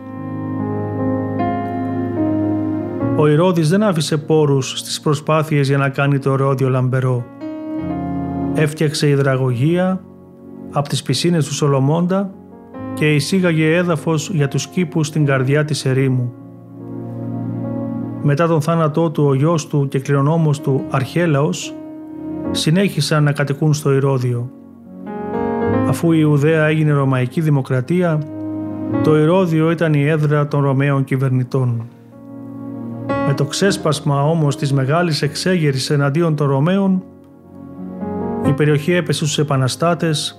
Ο 3.15 3.27
Ηρώδης 3.27 3.69
δεν 3.69 3.83
άφησε 3.83 4.17
πόρους 4.17 4.79
στις 4.79 5.01
προσπάθειες 5.01 5.67
για 5.67 5.77
να 5.77 5.89
κάνει 5.89 6.19
το 6.19 6.33
Ηρώδιο 6.33 6.69
λαμπερό. 6.69 7.25
Έφτιαξε 8.53 9.09
υδραγωγεία, 9.09 10.01
από 10.71 10.89
τις 10.89 11.01
πισίνες 11.01 11.45
του 11.45 11.53
Σολομώντα 11.53 12.31
και 12.93 13.13
εισήγαγε 13.13 13.75
έδαφος 13.75 14.29
για 14.33 14.47
τους 14.47 14.67
κήπους 14.67 15.07
στην 15.07 15.25
καρδιά 15.25 15.65
της 15.65 15.85
ερήμου. 15.85 16.33
Μετά 18.21 18.47
τον 18.47 18.61
θάνατό 18.61 19.11
του 19.11 19.23
ο 19.23 19.33
γιος 19.33 19.67
του 19.67 19.87
και 19.87 19.99
κληρονόμος 19.99 20.61
του 20.61 20.83
Αρχέλαος 20.89 21.73
συνέχισαν 22.51 23.23
να 23.23 23.31
κατοικούν 23.31 23.73
στο 23.73 23.93
Ηρώδιο. 23.93 24.51
Αφού 25.87 26.11
η 26.11 26.17
Ιουδαία 26.19 26.65
έγινε 26.65 26.91
Ρωμαϊκή 26.91 27.41
Δημοκρατία, 27.41 28.19
το 29.03 29.17
Ηρώδιο 29.17 29.71
ήταν 29.71 29.93
η 29.93 30.07
έδρα 30.07 30.47
των 30.47 30.61
Ρωμαίων 30.61 31.03
κυβερνητών. 31.03 31.87
Με 33.27 33.33
το 33.33 33.45
ξέσπασμα 33.45 34.23
όμως 34.23 34.55
της 34.55 34.73
μεγάλης 34.73 35.21
εξέγερης 35.21 35.89
εναντίον 35.89 36.35
των 36.35 36.47
Ρωμαίων, 36.47 37.03
η 38.45 38.53
περιοχή 38.53 38.93
έπεσε 38.93 39.25
στους 39.25 39.39
επαναστάτες 39.39 40.38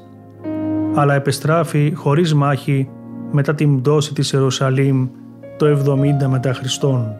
αλλά 0.95 1.15
επεστράφει 1.15 1.93
χωρίς 1.95 2.35
μάχη 2.35 2.89
μετά 3.31 3.55
την 3.55 3.81
πτώση 3.81 4.15
της 4.15 4.33
Ιερουσαλήμ 4.33 5.09
το 5.57 5.67
70 6.23 6.27
μετά 6.27 6.53
Χριστόν. 6.53 7.15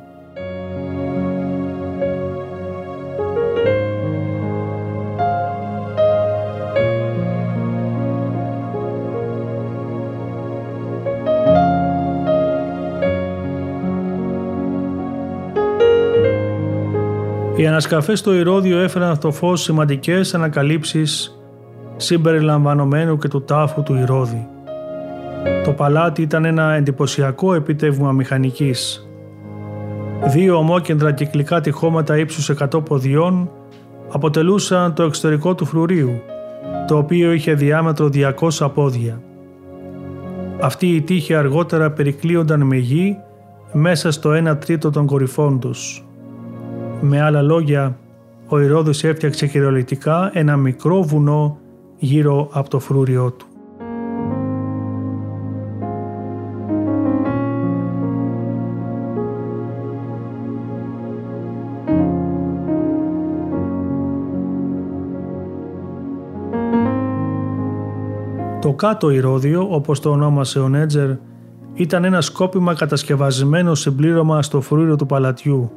Οι 17.57 17.67
ανασκαφές 17.67 18.19
στο 18.19 18.35
Ηρώδιο 18.35 18.79
έφεραν 18.79 19.15
στο 19.15 19.33
φως 19.33 19.63
σημαντικές 19.63 20.35
ανακαλύψεις 20.35 21.40
συμπεριλαμβανομένου 22.01 23.19
και 23.19 23.29
του 23.29 23.43
τάφου 23.43 23.83
του 23.83 23.95
Ηρώδη. 23.95 24.49
Το 25.65 25.73
παλάτι 25.73 26.23
ήταν 26.23 26.45
ένα 26.45 26.73
εντυπωσιακό 26.73 27.55
επιτεύγμα 27.55 28.13
μηχανικής. 28.13 29.09
Δύο 30.27 30.57
ομόκεντρα 30.57 31.13
κυκλικά 31.13 31.61
τυχώματα 31.61 32.19
ύψους 32.19 32.51
100 32.51 32.85
ποδιών 32.85 33.51
αποτελούσαν 34.13 34.95
το 34.95 35.03
εξωτερικό 35.03 35.55
του 35.55 35.65
φρουρίου, 35.65 36.21
το 36.87 36.97
οποίο 36.97 37.33
είχε 37.33 37.55
διάμετρο 37.55 38.11
200 38.49 38.71
πόδια. 38.75 39.21
Αυτοί 40.61 40.87
οι 40.87 41.01
τείχοι 41.01 41.35
αργότερα 41.35 41.91
περικλείονταν 41.91 42.63
με 42.63 42.77
γη 42.77 43.17
μέσα 43.73 44.11
στο 44.11 44.31
1 44.31 44.57
τρίτο 44.61 44.91
των 44.91 45.07
κορυφών 45.07 45.61
τους. 45.61 46.05
Με 47.01 47.21
άλλα 47.21 47.43
λόγια, 47.43 47.97
ο 48.49 48.61
Ηρώδης 48.61 49.05
έφτιαξε 49.05 49.47
κυριολεκτικά 49.47 50.31
ένα 50.35 50.57
μικρό 50.57 51.03
βουνό 51.03 51.59
γύρω 52.01 52.49
από 52.53 52.71
το 52.71 52.79
φρούριό 52.79 53.31
του. 53.31 53.47
Το 68.61 68.73
κάτω 68.73 69.11
ηρώδιο, 69.11 69.67
όπως 69.71 70.01
το 70.01 70.11
ονόμασε 70.11 70.61
ο 70.61 70.69
Νέτζερ, 70.69 71.11
ήταν 71.75 72.05
ένα 72.05 72.21
σκόπιμα 72.21 72.75
κατασκευασμένο 72.75 73.75
συμπλήρωμα 73.75 74.43
στο 74.43 74.61
φρούριο 74.61 74.97
του 74.97 75.07
παλατιού, 75.07 75.71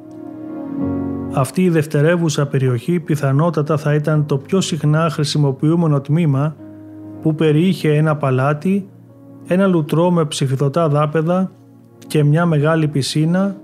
αυτή 1.33 1.63
η 1.63 1.69
δευτερεύουσα 1.69 2.45
περιοχή 2.45 2.99
πιθανότατα 2.99 3.77
θα 3.77 3.93
ήταν 3.93 4.25
το 4.25 4.37
πιο 4.37 4.61
συχνά 4.61 5.09
χρησιμοποιούμενο 5.09 6.01
τμήμα 6.01 6.55
που 7.21 7.35
περιείχε 7.35 7.93
ένα 7.93 8.15
παλάτι, 8.15 8.89
ένα 9.47 9.67
λουτρό 9.67 10.11
με 10.11 10.25
ψηφιδωτά 10.25 10.87
δάπεδα 10.87 11.51
και 12.07 12.23
μια 12.23 12.45
μεγάλη 12.45 12.87
πισίνα 12.87 13.55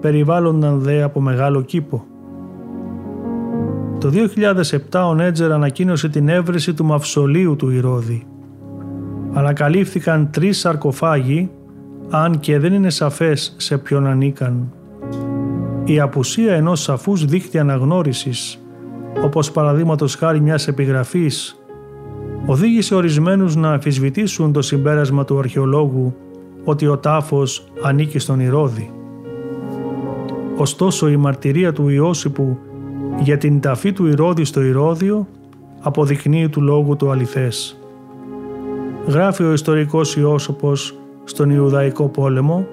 περιβάλλονταν 0.00 0.80
δε 0.80 1.02
από 1.02 1.20
μεγάλο 1.20 1.62
κήπο. 1.62 2.04
Το 3.98 4.10
2007 4.90 5.04
ο 5.08 5.14
Νέτζερ 5.14 5.52
ανακοίνωσε 5.52 6.08
την 6.08 6.28
έβρεση 6.28 6.74
του 6.74 6.84
μαυσολίου 6.84 7.56
του 7.56 7.70
Ηρώδη. 7.70 8.26
Ανακαλύφθηκαν 9.32 10.30
τρεις 10.30 10.58
σαρκοφάγοι, 10.58 11.50
αν 12.10 12.40
και 12.40 12.58
δεν 12.58 12.72
είναι 12.72 12.90
σαφές 12.90 13.54
σε 13.58 13.78
ποιον 13.78 14.06
ανήκαν. 14.06 14.72
Η 15.84 16.00
απουσία 16.00 16.54
ενός 16.54 16.80
σαφούς 16.82 17.24
δίκτυα 17.24 17.60
αναγνώρισης, 17.60 18.62
όπως 19.24 19.52
παραδείγματος 19.52 20.14
χάρη 20.14 20.40
μιας 20.40 20.68
επιγραφής, 20.68 21.56
οδήγησε 22.46 22.94
ορισμένους 22.94 23.56
να 23.56 23.72
αφισβητήσουν 23.72 24.52
το 24.52 24.62
συμπέρασμα 24.62 25.24
του 25.24 25.38
αρχαιολόγου 25.38 26.14
ότι 26.64 26.86
ο 26.86 26.98
τάφος 26.98 27.64
ανήκει 27.82 28.18
στον 28.18 28.40
Ηρώδη. 28.40 28.90
Ωστόσο 30.56 31.08
η 31.08 31.16
μαρτυρία 31.16 31.72
του 31.72 31.88
Ιώσιπου 31.88 32.58
για 33.20 33.38
την 33.38 33.60
ταφή 33.60 33.92
του 33.92 34.06
Ηρώδη 34.06 34.44
στο 34.44 34.62
Ηρώδιο 34.62 35.26
αποδεικνύει 35.80 36.48
του 36.48 36.60
λόγου 36.60 36.96
του 36.96 37.10
αληθές. 37.10 37.78
Γράφει 39.06 39.42
ο 39.42 39.52
ιστορικός 39.52 40.16
Ιώσοπος 40.16 40.94
στον 41.24 41.50
Ιουδαϊκό 41.50 42.08
πόλεμο 42.08 42.66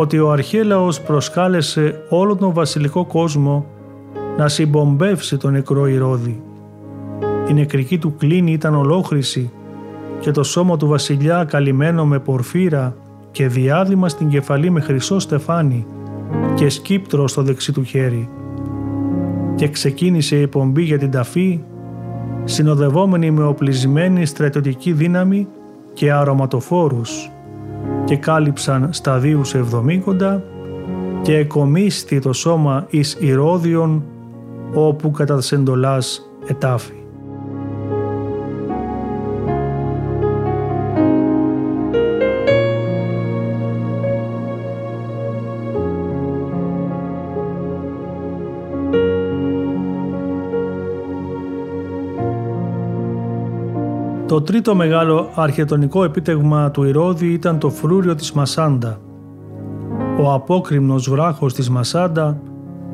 ότι 0.00 0.18
ο 0.18 0.30
αρχέλαος 0.30 1.00
προσκάλεσε 1.00 2.04
όλο 2.08 2.36
τον 2.36 2.52
βασιλικό 2.52 3.04
κόσμο 3.04 3.66
να 4.36 4.48
συμπομπεύσει 4.48 5.36
τον 5.36 5.52
νεκρό 5.52 5.86
Ηρώδη. 5.86 6.42
Η 7.48 7.52
νεκρική 7.52 7.98
του 7.98 8.14
κλίνη 8.18 8.52
ήταν 8.52 8.74
ολόχρηση 8.74 9.50
και 10.20 10.30
το 10.30 10.42
σώμα 10.42 10.76
του 10.76 10.86
βασιλιά 10.86 11.44
καλυμμένο 11.44 12.06
με 12.06 12.18
πορφύρα 12.18 12.96
και 13.30 13.46
διάδημα 13.46 14.08
στην 14.08 14.28
κεφαλή 14.28 14.70
με 14.70 14.80
χρυσό 14.80 15.18
στεφάνι 15.18 15.86
και 16.54 16.68
σκύπτρο 16.68 17.28
στο 17.28 17.42
δεξί 17.42 17.72
του 17.72 17.82
χέρι. 17.82 18.28
Και 19.54 19.68
ξεκίνησε 19.68 20.40
η 20.40 20.46
πομπή 20.46 20.82
για 20.82 20.98
την 20.98 21.10
ταφή, 21.10 21.60
συνοδευόμενη 22.44 23.30
με 23.30 23.44
οπλισμένη 23.44 24.26
στρατιωτική 24.26 24.92
δύναμη 24.92 25.48
και 25.92 26.12
αρωματοφόρους 26.12 27.30
και 28.04 28.16
κάλυψαν 28.16 28.88
σταδίους 28.92 29.54
εβδομήκοντα 29.54 30.42
και 31.22 31.36
εκομίστη 31.36 32.20
το 32.20 32.32
σώμα 32.32 32.86
εις 32.90 33.16
ηρώδιον 33.20 34.04
όπου 34.74 35.10
κατά 35.10 35.40
σεντολάς 35.40 36.30
ετάφη. 36.46 36.99
Το 54.30 54.42
τρίτο 54.42 54.74
μεγάλο 54.74 55.30
αρχιτεκτονικό 55.34 56.04
επίτευγμα 56.04 56.70
του 56.70 56.84
Ηρώδη 56.84 57.26
ήταν 57.26 57.58
το 57.58 57.70
φρούριο 57.70 58.14
της 58.14 58.32
Μασάντα. 58.32 59.00
Ο 60.20 60.32
απόκριμνος 60.32 61.10
βράχος 61.10 61.54
της 61.54 61.70
Μασάντα 61.70 62.40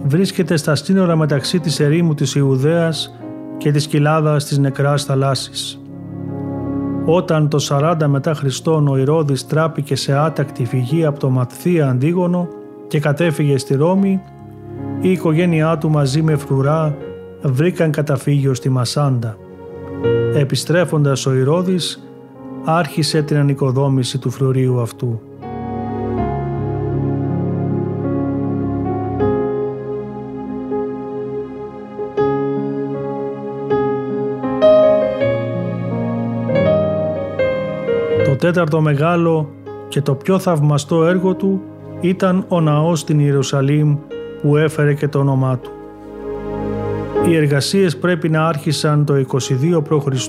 βρίσκεται 0.05 0.57
στα 0.57 0.75
σύνορα 0.75 1.17
μεταξύ 1.17 1.61
της 1.61 1.81
ερήμου 1.81 2.15
της 2.15 2.35
Ιουδαίας 2.35 3.15
και 3.57 3.71
της 3.71 3.87
κοιλάδας 3.87 4.45
της 4.45 4.59
νεκράς 4.59 5.05
θαλάσσης. 5.05 5.81
Όταν 7.05 7.49
το 7.49 7.59
40 7.59 8.07
μετά 8.07 8.35
Χριστόν 8.35 8.89
ο 8.89 8.97
Ηρώδης 8.97 9.47
τράπηκε 9.47 9.97
σε 9.97 10.19
άτακτη 10.19 10.65
φυγή 10.65 11.05
από 11.05 11.19
το 11.19 11.31
Ματθία 11.31 11.89
Αντίγωνο 11.89 12.49
και 12.87 13.01
κατέφυγε 13.01 13.59
στη 13.59 13.75
Ρώμη, 13.75 14.21
η 15.01 15.11
οικογένειά 15.11 15.79
του 15.79 15.91
μαζί 15.91 16.23
με 16.23 16.37
φρουρά 16.37 16.97
βρήκαν 17.43 17.91
καταφύγιο 17.91 18.55
στη 18.55 18.69
Μασάντα. 18.69 19.37
Επιστρέφοντας 20.39 21.27
ο 21.27 21.35
Ηρώδης, 21.35 22.09
άρχισε 22.65 23.23
την 23.23 23.37
ανοικοδόμηση 23.37 24.19
του 24.19 24.31
φρουρίου 24.31 24.81
αυτού. 24.81 25.21
Το 38.25 38.37
τέταρτο 38.39 38.81
μεγάλο 38.81 39.49
και 39.89 40.01
το 40.01 40.15
πιο 40.15 40.39
θαυμαστό 40.39 41.05
έργο 41.05 41.35
του 41.35 41.63
ήταν 42.01 42.45
ο 42.49 42.61
ναός 42.61 43.01
στην 43.01 43.19
Ιερουσαλήμ 43.19 43.97
που 44.43 44.57
έφερε 44.57 44.95
και 44.95 45.09
το 45.09 45.19
όνομά 45.19 45.59
του. 45.59 45.76
Οι 47.29 47.37
εργασίες 47.37 47.97
πρέπει 47.97 48.29
να 48.29 48.47
άρχισαν 48.47 49.05
το 49.05 49.15
22 49.15 49.83
π.Χ. 49.83 50.27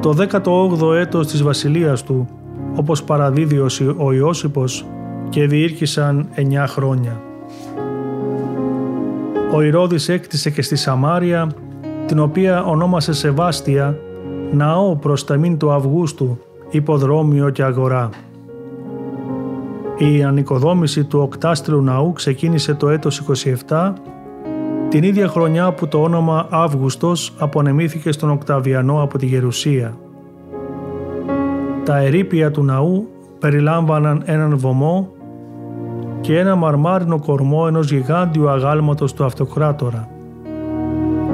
το 0.00 0.14
18ο 0.30 0.94
έτος 0.94 1.26
της 1.26 1.42
βασιλείας 1.42 2.02
του, 2.02 2.28
όπως 2.74 3.02
παραδίδει 3.02 3.58
ο 3.96 4.12
Ιώσυπος 4.12 4.86
και 5.28 5.46
διήρκησαν 5.46 6.28
9 6.36 6.64
χρόνια. 6.66 7.20
Ο 9.54 9.62
Ηρώδης 9.62 10.08
έκτισε 10.08 10.50
και 10.50 10.62
στη 10.62 10.76
Σαμάρια, 10.76 11.48
την 12.06 12.18
οποία 12.18 12.64
ονόμασε 12.64 13.12
Σεβάστια, 13.12 13.98
ναό 14.52 14.96
προς 14.96 15.24
ταμήν 15.24 15.58
του 15.58 15.72
Αυγούστου, 15.72 16.38
υποδρόμιο 16.70 17.50
και 17.50 17.62
αγορά. 17.62 18.08
Η 19.98 20.24
ανοικοδόμηση 20.24 21.04
του 21.04 21.20
οκτάστρου 21.20 21.82
ναού 21.82 22.12
ξεκίνησε 22.12 22.74
το 22.74 22.88
έτος 22.88 23.22
27 23.68 23.92
την 24.94 25.02
ίδια 25.02 25.28
χρονιά 25.28 25.72
που 25.72 25.88
το 25.88 26.02
όνομα 26.02 26.46
Αύγουστος 26.50 27.32
απονεμήθηκε 27.38 28.12
στον 28.12 28.30
Οκταβιανό 28.30 29.02
από 29.02 29.18
τη 29.18 29.26
Γερουσία. 29.26 29.96
Τα 31.84 31.96
ερήπια 31.96 32.50
του 32.50 32.64
ναού 32.64 33.08
περιλάμβαναν 33.38 34.22
έναν 34.24 34.58
βωμό 34.58 35.12
και 36.20 36.38
ένα 36.38 36.54
μαρμάρινο 36.54 37.18
κορμό 37.20 37.64
ενός 37.68 37.90
γιγάντιου 37.90 38.48
αγάλματος 38.48 39.12
του 39.12 39.24
αυτοκράτορα. 39.24 40.08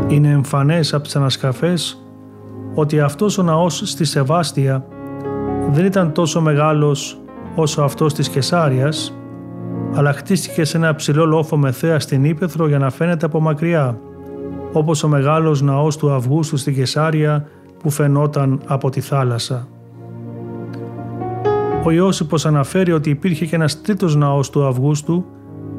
Είναι 0.08 0.28
εμφανές 0.28 0.94
από 0.94 1.02
τις 1.02 1.16
ανασκαφές 1.16 2.04
ότι 2.74 3.00
αυτός 3.00 3.38
ο 3.38 3.42
ναός 3.42 3.82
στη 3.84 4.04
Σεβάστια 4.04 4.84
δεν 5.70 5.84
ήταν 5.84 6.12
τόσο 6.12 6.40
μεγάλος 6.40 7.20
όσο 7.54 7.82
αυτός 7.82 8.14
της 8.14 8.28
Κεσάριας 8.28 9.19
αλλά 9.94 10.12
χτίστηκε 10.12 10.64
σε 10.64 10.76
ένα 10.76 10.94
ψηλό 10.94 11.24
λόφο 11.24 11.56
με 11.56 11.72
θέα 11.72 12.00
στην 12.00 12.24
Ήπεθρο 12.24 12.68
για 12.68 12.78
να 12.78 12.90
φαίνεται 12.90 13.26
από 13.26 13.40
μακριά, 13.40 13.98
όπως 14.72 15.02
ο 15.02 15.08
μεγάλος 15.08 15.62
ναός 15.62 15.96
του 15.96 16.12
Αυγούστου 16.12 16.56
στη 16.56 16.72
Κεσάρια 16.72 17.46
που 17.82 17.90
φαινόταν 17.90 18.60
από 18.66 18.90
τη 18.90 19.00
θάλασσα. 19.00 19.68
Ο 21.84 21.90
Ιώσυπος 21.90 22.46
αναφέρει 22.46 22.92
ότι 22.92 23.10
υπήρχε 23.10 23.46
και 23.46 23.54
ένας 23.54 23.82
τρίτος 23.82 24.16
ναός 24.16 24.50
του 24.50 24.66
Αυγούστου 24.66 25.24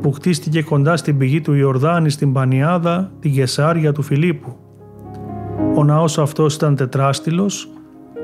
που 0.01 0.11
χτίστηκε 0.11 0.61
κοντά 0.61 0.97
στην 0.97 1.17
πηγή 1.17 1.41
του 1.41 1.53
Ιορδάνη 1.53 2.09
στην 2.09 2.33
Πανιάδα, 2.33 3.11
τη 3.19 3.29
Γεσάρια 3.29 3.91
του 3.91 4.01
Φιλίππου. 4.01 4.55
Ο 5.75 5.83
ναός 5.83 6.17
αυτός 6.17 6.55
ήταν 6.55 6.75
τετράστιλος, 6.75 7.69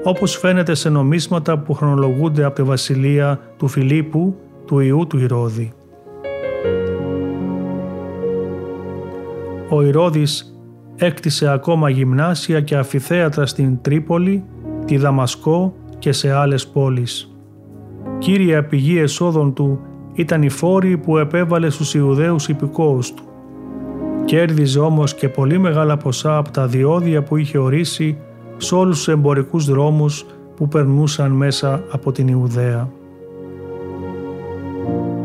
όπως 0.04 0.38
φαίνεται 0.38 0.76
σε 0.76 0.90
νομίσματα 0.90 1.58
που 1.58 1.74
χρονολογούνται 1.74 2.44
από 2.44 2.56
τη 2.56 2.64
βασιλεία 2.64 3.40
του 3.58 3.68
Φιλίππου, 3.68 4.36
του 4.68 4.80
ιού 4.80 5.08
του 5.08 5.20
Ηρώδη. 5.20 5.74
ο 9.70 9.82
Ηρώδης 9.82 10.60
έκτισε 10.96 11.50
ακόμα 11.50 11.90
γυμνάσια 11.90 12.62
και 12.62 12.76
αφιθέατρα 12.76 13.46
στην 13.46 13.82
Τρίπολη, 13.82 14.44
τη 14.86 14.98
Δαμασκό 14.98 15.74
και 16.00 16.12
σε 16.12 16.32
άλλες 16.32 16.68
πόλεις. 16.68 17.36
Κύρια 18.18 18.66
πηγή 18.66 18.98
εσόδων 19.00 19.54
του 19.54 19.80
ήταν 20.14 20.44
οι 20.44 20.50
φόροι 20.50 20.98
που 20.98 21.18
επέβαλε 21.18 21.70
στους 21.70 21.94
Ιουδαίους 21.94 22.48
υπηκόους 22.48 23.14
του. 23.14 23.24
Κέρδιζε 24.26 24.80
όμως 24.80 25.16
και 25.16 25.30
πολύ 25.30 25.58
μεγάλα 25.58 25.98
ποσά 25.98 26.38
από 26.38 26.52
τα 26.52 26.68
διόδια 26.68 27.24
που 27.24 27.38
είχε 27.38 27.58
ορίσει 27.58 28.18
σε 28.58 28.76
όλους 28.76 28.98
τους 28.98 29.08
εμπορικούς 29.08 29.66
δρόμους 29.66 30.26
που 30.56 30.68
περνούσαν 30.68 31.32
μέσα 31.32 31.84
από 31.92 32.12
την 32.12 32.28
Ιουδαία. 32.28 32.97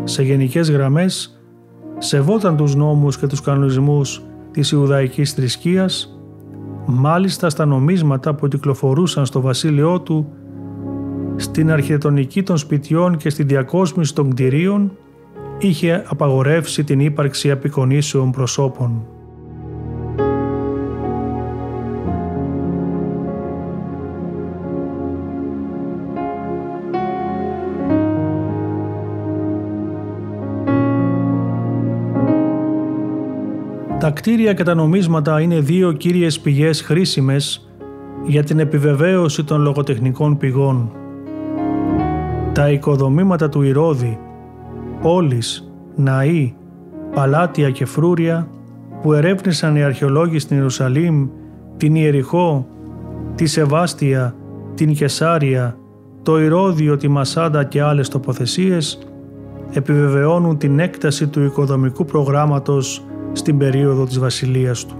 Σε 0.04 0.22
γενικές 0.22 0.70
γραμμές, 0.70 1.42
σεβόταν 1.98 2.56
τους 2.56 2.74
νόμους 2.74 3.18
και 3.18 3.26
τους 3.26 3.40
κανονισμούς 3.40 4.22
της 4.50 4.70
Ιουδαϊκής 4.70 5.32
θρησκείας, 5.32 6.20
μάλιστα 6.86 7.50
στα 7.50 7.64
νομίσματα 7.64 8.34
που 8.34 8.48
κυκλοφορούσαν 8.48 9.26
στο 9.26 9.40
βασίλειό 9.40 10.00
του, 10.00 10.28
στην 11.36 11.70
αρχιτεκτονική 11.70 12.42
των 12.42 12.56
σπιτιών 12.56 13.16
και 13.16 13.30
στη 13.30 13.42
διακόσμηση 13.42 14.14
των 14.14 14.30
κτηρίων, 14.30 14.96
είχε 15.58 16.04
απαγορεύσει 16.08 16.84
την 16.84 17.00
ύπαρξη 17.00 17.50
απεικονίσεων 17.50 18.30
προσώπων. 18.30 19.06
Κτίρια 34.12 34.52
και 34.52 34.62
τα 34.62 34.74
νομίσματα 34.74 35.40
είναι 35.40 35.60
δύο 35.60 35.92
κύριες 35.92 36.40
πηγές 36.40 36.82
χρήσιμες 36.82 37.70
για 38.26 38.44
την 38.44 38.58
επιβεβαίωση 38.58 39.44
των 39.44 39.60
λογοτεχνικών 39.60 40.36
πηγών. 40.36 40.92
Τα 42.52 42.70
οικοδομήματα 42.70 43.48
του 43.48 43.62
Ηρώδη, 43.62 44.18
πόλεις, 45.00 45.72
ναοί, 45.96 46.54
παλάτια 47.14 47.70
και 47.70 47.84
φρούρια 47.84 48.48
που 49.02 49.12
ερεύνησαν 49.12 49.76
οι 49.76 49.82
αρχαιολόγοι 49.82 50.38
στην 50.38 50.56
Ιερουσαλήμ, 50.56 51.28
την 51.76 51.94
Ιεριχώ, 51.94 52.66
τη 53.34 53.46
Σεβάστια, 53.46 54.34
την 54.74 54.94
Κεσάρια, 54.94 55.76
το 56.22 56.40
Ηρώδιο, 56.40 56.96
τη 56.96 57.08
Μασάντα 57.08 57.64
και 57.64 57.82
άλλες 57.82 58.08
τοποθεσίες 58.08 58.98
επιβεβαιώνουν 59.72 60.58
την 60.58 60.78
έκταση 60.78 61.26
του 61.26 61.44
οικοδομικού 61.44 62.04
προγράμματος 62.04 63.04
στην 63.32 63.58
περίοδο 63.58 64.04
της 64.04 64.18
βασιλείας 64.18 64.86
του. 64.86 64.94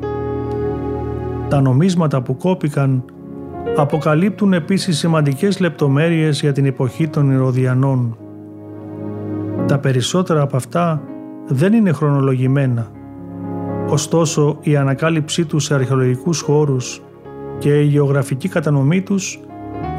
Τα 1.48 1.60
νομίσματα 1.60 2.22
που 2.22 2.36
κόπηκαν 2.36 3.04
αποκαλύπτουν 3.76 4.52
επίσης 4.52 4.98
σημαντικές 4.98 5.60
λεπτομέρειες 5.60 6.40
για 6.40 6.52
την 6.52 6.64
εποχή 6.64 7.08
των 7.08 7.30
Ηρωδιανών. 7.30 8.16
Τα 9.66 9.78
περισσότερα 9.78 10.40
από 10.40 10.56
αυτά 10.56 11.02
δεν 11.48 11.72
είναι 11.72 11.92
χρονολογημένα. 11.92 12.90
Ωστόσο, 13.88 14.58
η 14.60 14.76
ανακάλυψή 14.76 15.44
τους 15.44 15.64
σε 15.64 15.74
αρχαιολογικούς 15.74 16.40
χώρους 16.40 17.02
και 17.58 17.80
η 17.80 17.84
γεωγραφική 17.84 18.48
κατανομή 18.48 19.02
τους 19.02 19.40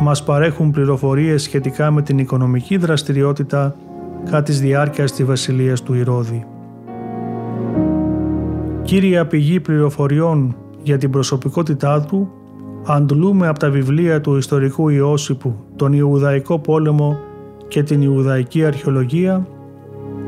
μας 0.01 0.23
παρέχουν 0.23 0.71
πληροφορίες 0.71 1.41
σχετικά 1.43 1.91
με 1.91 2.01
την 2.01 2.17
οικονομική 2.17 2.77
δραστηριότητα 2.77 3.75
κατά 4.25 4.43
της 4.43 4.59
διάρκειας 4.59 5.11
της 5.11 5.25
βασιλείας 5.25 5.84
του 5.84 5.93
Ηρώδη. 5.93 6.45
Κύρια 8.93 9.27
πηγή 9.27 9.59
πληροφοριών 9.59 10.55
για 10.83 10.97
την 10.97 11.09
προσωπικότητά 11.09 12.01
του 12.01 12.31
αντλούμε 12.85 13.47
από 13.47 13.59
τα 13.59 13.69
βιβλία 13.69 14.21
του 14.21 14.35
ιστορικού 14.37 14.89
Ιώσιπου, 14.89 15.55
τον 15.75 15.93
Ιουδαϊκό 15.93 16.59
πόλεμο 16.59 17.17
και 17.67 17.83
την 17.83 18.01
Ιουδαϊκή 18.01 18.65
αρχαιολογία, 18.65 19.47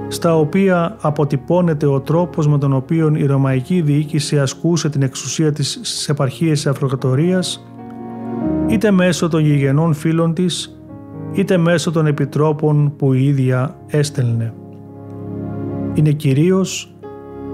στα 0.08 0.38
οποία 0.38 0.98
αποτυπώνεται 1.02 1.86
ο 1.86 2.00
τρόπος 2.00 2.48
με 2.48 2.58
τον 2.58 2.74
οποίο 2.74 3.12
η 3.16 3.26
Ρωμαϊκή 3.26 3.82
διοίκηση 3.82 4.40
ασκούσε 4.40 4.90
την 4.90 5.02
εξουσία 5.02 5.52
της 5.52 5.80
στις 5.84 6.10
επαρχίες 6.10 6.52
της 6.52 6.68
Αφροκρατορίας, 6.68 7.66
είτε 8.68 8.92
μέσω 8.92 9.30
των 9.30 9.42
γηγενών 9.42 9.94
φίλων 9.94 10.34
της, 10.34 10.80
είτε 11.34 11.58
μέσω 11.58 11.92
των 11.92 12.06
επιτρόπων 12.06 12.94
που 12.98 13.14
η 13.14 13.26
ίδια 13.26 13.76
έστελνε. 13.88 14.54
Είναι 15.94 16.12
κυρίως 16.12 16.95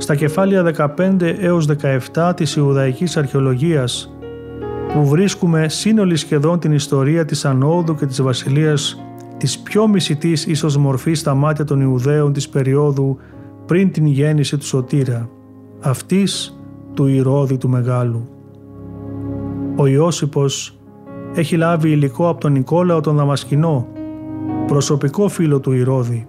στα 0.02 0.16
κεφάλαια 0.16 0.64
15 0.98 1.22
έως 1.40 1.68
17 2.14 2.34
της 2.36 2.56
Ιουδαϊκής 2.56 3.18
Αρχαιολογίας 3.18 4.16
που 4.94 5.08
βρίσκουμε 5.08 5.70
σύνολη 5.70 6.16
σχεδόν 6.16 6.60
την 6.60 6.72
ιστορία 6.72 7.26
της 7.26 7.46
ανόδου 7.46 7.96
και 7.96 8.06
της 8.06 8.22
βασιλείας 8.22 9.04
της 9.38 9.60
πιο 9.60 9.88
μισητής 9.88 10.46
ίσως 10.46 10.78
μορφής 10.78 11.20
στα 11.20 11.34
μάτια 11.34 11.66
των 11.66 11.82
Ιουδαίων 11.82 12.34
της 12.34 12.50
περίοδου 12.50 13.18
πριν 13.66 13.92
την 13.92 14.06
γέννηση 14.06 14.58
του 14.58 14.66
Σωτήρα, 14.66 15.30
αυτής 15.80 16.60
του 16.94 17.08
Ηρώδη 17.08 17.58
του 17.58 17.70
Μεγάλου. 17.70 18.30
Ο 19.76 19.88
Ιώσυπος 19.88 20.80
έχει 21.34 21.56
λάβει 21.56 21.90
υλικό 21.90 22.30
από 22.30 22.40
τον 22.40 22.52
Νικόλαο 22.52 23.02
τον 23.02 23.16
Δαμασκηνό, 23.16 23.88
προσωπικό 24.68 25.28
φίλο 25.28 25.60
του 25.60 25.72
Ηρώδη, 25.72 26.28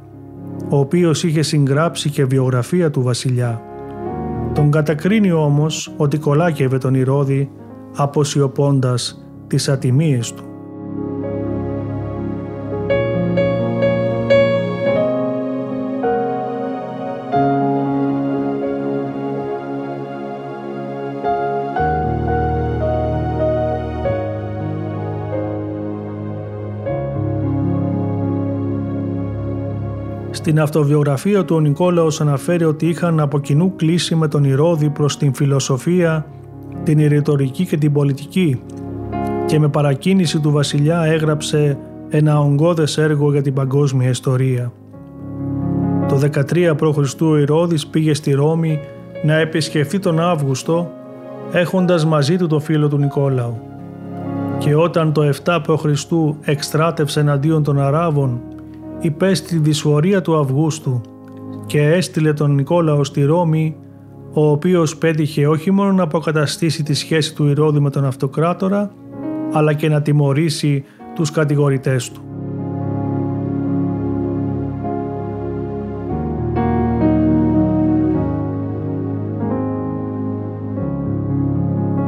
ο 0.69 0.79
οποίος 0.79 1.25
είχε 1.25 1.43
συγγράψει 1.43 2.11
και 2.11 2.25
βιογραφία 2.25 2.91
του 2.91 3.03
βασιλιά. 3.03 3.63
Τον 4.55 4.71
κατακρίνει 4.71 5.33
όμως 5.33 5.95
ότι 5.97 6.19
κολάκευε 6.19 6.79
τον 6.79 6.95
Ηρώδη 6.95 7.51
αποσιωπώντας 7.97 9.27
τις 9.47 9.69
ατιμίες 9.69 10.33
του. 10.33 10.52
Στην 30.43 30.61
αυτοβιογραφία 30.61 31.45
του 31.45 31.57
ο 31.57 31.61
Νικόλαος 31.61 32.21
αναφέρει 32.21 32.65
ότι 32.65 32.87
είχαν 32.87 33.21
από 33.21 33.41
κοινού 33.41 33.77
κλείσει 33.77 34.15
με 34.15 34.29
τον 34.29 34.45
Ηρώδη 34.45 34.91
προς 34.91 35.17
την 35.17 35.35
φιλοσοφία, 35.35 36.27
την 36.85 37.09
ρητορική 37.09 37.67
και 37.67 37.77
την 37.77 37.93
πολιτική 37.93 38.61
και 39.47 39.59
με 39.59 39.69
παρακίνηση 39.69 40.41
του 40.41 40.51
βασιλιά 40.51 41.03
έγραψε 41.03 41.79
ένα 42.09 42.41
ογκώδες 42.41 42.99
έργο 42.99 43.33
για 43.33 43.43
την 43.43 43.55
παγκόσμια 43.55 44.09
ιστορία. 44.09 44.73
Το 46.09 46.21
13 46.51 46.73
π.Χ. 46.77 47.21
ο 47.23 47.37
Ηρώδης 47.37 47.87
πήγε 47.87 48.15
στη 48.15 48.33
Ρώμη 48.33 48.81
να 49.25 49.35
επισκεφθεί 49.35 49.99
τον 49.99 50.21
Αύγουστο 50.21 50.91
έχοντας 51.53 52.05
μαζί 52.07 52.37
του 52.37 52.47
το 52.47 52.61
φίλο 52.61 52.89
του 52.89 52.99
Νικόλαου. 52.99 53.61
Και 54.59 54.75
όταν 54.75 55.13
το 55.13 55.31
7 55.45 55.59
π.Χ. 55.63 55.85
εκστράτευσε 56.45 57.21
εναντίον 57.21 57.63
των 57.63 57.81
Αράβων 57.81 58.41
υπέστη 59.03 59.49
τη 59.49 59.59
δυσφορία 59.59 60.23
του 60.23 60.39
Αυγούστου 60.39 61.01
και 61.67 61.81
έστειλε 61.81 62.33
τον 62.33 62.55
Νικόλαο 62.55 63.05
στη 63.05 63.23
Ρώμη, 63.23 63.77
ο 64.33 64.51
οποίος 64.51 64.97
πέτυχε 64.97 65.47
όχι 65.47 65.71
μόνο 65.71 65.93
να 65.93 66.03
αποκαταστήσει 66.03 66.83
τη 66.83 66.95
σχέση 66.95 67.35
του 67.35 67.47
Ηρώδη 67.47 67.81
με 67.81 67.91
τον 67.91 68.05
Αυτοκράτορα, 68.05 68.91
αλλά 69.53 69.73
και 69.73 69.89
να 69.89 70.03
τιμωρήσει 70.03 70.85
τους 71.15 71.31
κατηγορητές 71.31 72.11
του. 72.11 72.21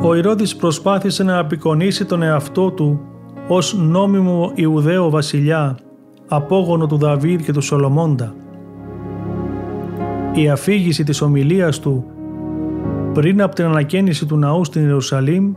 Ο 0.03 0.15
Ηρώδης 0.15 0.57
προσπάθησε 0.57 1.23
να 1.23 1.39
απεικονίσει 1.39 2.05
τον 2.05 2.23
εαυτό 2.23 2.71
του 2.71 3.01
ως 3.49 3.75
νόμιμο 3.79 4.53
Ιουδαίο 4.55 5.11
βασιλιά 5.11 5.79
απόγονο 6.29 6.87
του 6.87 6.97
Δαβίδ 6.97 7.41
και 7.41 7.53
του 7.53 7.61
Σολομώντα. 7.61 8.35
Η 10.35 10.49
αφήγηση 10.49 11.05
της 11.05 11.21
ομιλίας 11.21 11.79
του 11.79 12.05
πριν 13.13 13.43
από 13.43 13.55
την 13.55 13.65
ανακαίνιση 13.65 14.27
του 14.27 14.37
ναού 14.37 14.65
στην 14.65 14.83
Ιερουσαλήμ 14.83 15.53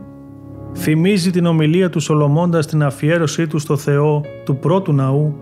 θυμίζει 0.76 1.30
την 1.30 1.46
ομιλία 1.46 1.90
του 1.90 2.00
Σολομώντα 2.00 2.62
στην 2.62 2.82
αφιέρωσή 2.82 3.46
του 3.46 3.58
στο 3.58 3.76
Θεό 3.76 4.20
του 4.44 4.56
πρώτου 4.56 4.92
ναού 4.92 5.34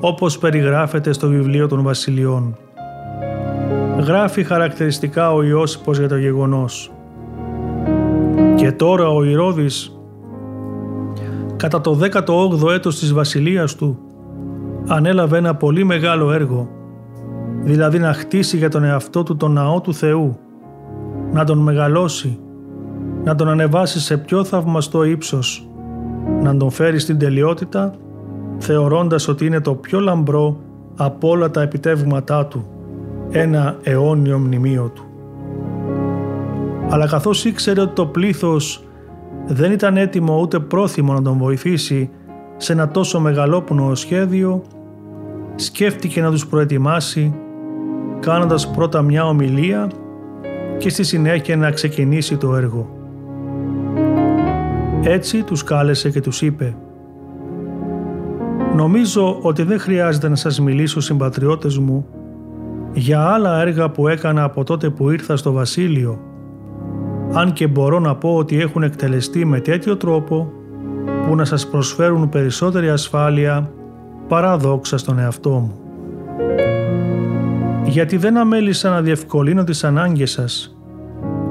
όπως 0.00 0.38
περιγράφεται 0.38 1.12
στο 1.12 1.28
βιβλίο 1.28 1.68
των 1.68 1.82
βασιλειών. 1.82 2.56
Γράφει 3.98 4.44
χαρακτηριστικά 4.44 5.32
ο 5.32 5.42
Ιώσυπος 5.42 5.98
για 5.98 6.08
το 6.08 6.16
γεγονός. 6.16 6.92
Και 8.56 8.72
τώρα 8.72 9.08
ο 9.08 9.24
Ηρώδης 9.24 10.00
κατά 11.56 11.80
το 11.80 11.98
18ο 12.12 12.70
έτος 12.70 12.98
της 12.98 13.12
βασιλείας 13.12 13.74
του 13.74 13.98
ανέλαβε 14.94 15.36
ένα 15.38 15.54
πολύ 15.54 15.84
μεγάλο 15.84 16.32
έργο, 16.32 16.68
δηλαδή 17.62 17.98
να 17.98 18.12
χτίσει 18.12 18.56
για 18.56 18.68
τον 18.68 18.84
εαυτό 18.84 19.22
του 19.22 19.36
τον 19.36 19.52
ναό 19.52 19.80
του 19.80 19.94
Θεού, 19.94 20.38
να 21.32 21.44
τον 21.44 21.58
μεγαλώσει, 21.58 22.38
να 23.24 23.34
τον 23.34 23.48
ανεβάσει 23.48 24.00
σε 24.00 24.16
πιο 24.16 24.44
θαυμαστό 24.44 25.04
ύψος, 25.04 25.68
να 26.42 26.56
τον 26.56 26.70
φέρει 26.70 26.98
στην 26.98 27.18
τελειότητα, 27.18 27.94
θεωρώντας 28.58 29.28
ότι 29.28 29.46
είναι 29.46 29.60
το 29.60 29.74
πιο 29.74 30.00
λαμπρό 30.00 30.56
από 30.96 31.28
όλα 31.28 31.50
τα 31.50 31.62
επιτεύγματά 31.62 32.46
του, 32.46 32.66
ένα 33.30 33.76
αιώνιο 33.82 34.38
μνημείο 34.38 34.92
του. 34.94 35.04
Αλλά 36.88 37.06
καθώς 37.06 37.44
ήξερε 37.44 37.80
ότι 37.80 37.94
το 37.94 38.06
πλήθος 38.06 38.84
δεν 39.46 39.72
ήταν 39.72 39.96
έτοιμο 39.96 40.40
ούτε 40.40 40.58
πρόθυμο 40.58 41.12
να 41.12 41.22
τον 41.22 41.38
βοηθήσει 41.38 42.10
σε 42.56 42.72
ένα 42.72 42.88
τόσο 42.88 43.20
μεγαλόπνο 43.20 43.94
σχέδιο, 43.94 44.62
σκέφτηκε 45.60 46.20
να 46.20 46.30
τους 46.30 46.46
προετοιμάσει 46.46 47.34
κάνοντας 48.20 48.70
πρώτα 48.70 49.02
μια 49.02 49.26
ομιλία 49.26 49.90
και 50.78 50.88
στη 50.88 51.02
συνέχεια 51.02 51.56
να 51.56 51.70
ξεκινήσει 51.70 52.36
το 52.36 52.54
έργο. 52.56 52.88
Έτσι 55.02 55.42
τους 55.42 55.64
κάλεσε 55.64 56.10
και 56.10 56.20
τους 56.20 56.42
είπε 56.42 56.76
«Νομίζω 58.76 59.38
ότι 59.42 59.62
δεν 59.62 59.78
χρειάζεται 59.78 60.28
να 60.28 60.36
σας 60.36 60.60
μιλήσω 60.60 61.00
συμπατριώτες 61.00 61.78
μου 61.78 62.06
για 62.92 63.20
άλλα 63.20 63.60
έργα 63.60 63.90
που 63.90 64.08
έκανα 64.08 64.42
από 64.42 64.64
τότε 64.64 64.90
που 64.90 65.10
ήρθα 65.10 65.36
στο 65.36 65.52
βασίλειο 65.52 66.18
αν 67.32 67.52
και 67.52 67.66
μπορώ 67.66 67.98
να 67.98 68.14
πω 68.14 68.36
ότι 68.36 68.60
έχουν 68.60 68.82
εκτελεστεί 68.82 69.44
με 69.44 69.60
τέτοιο 69.60 69.96
τρόπο 69.96 70.52
που 71.26 71.34
να 71.34 71.44
σας 71.44 71.68
προσφέρουν 71.68 72.28
περισσότερη 72.28 72.88
ασφάλεια 72.90 73.70
παρά 74.30 74.56
δόξα 74.56 74.98
στον 74.98 75.18
εαυτό 75.18 75.50
μου. 75.50 75.72
Γιατί 77.84 78.16
δεν 78.16 78.36
αμέλησα 78.36 78.90
να 78.90 79.02
διευκολύνω 79.02 79.64
τις 79.64 79.84
ανάγκες 79.84 80.30
σας, 80.30 80.76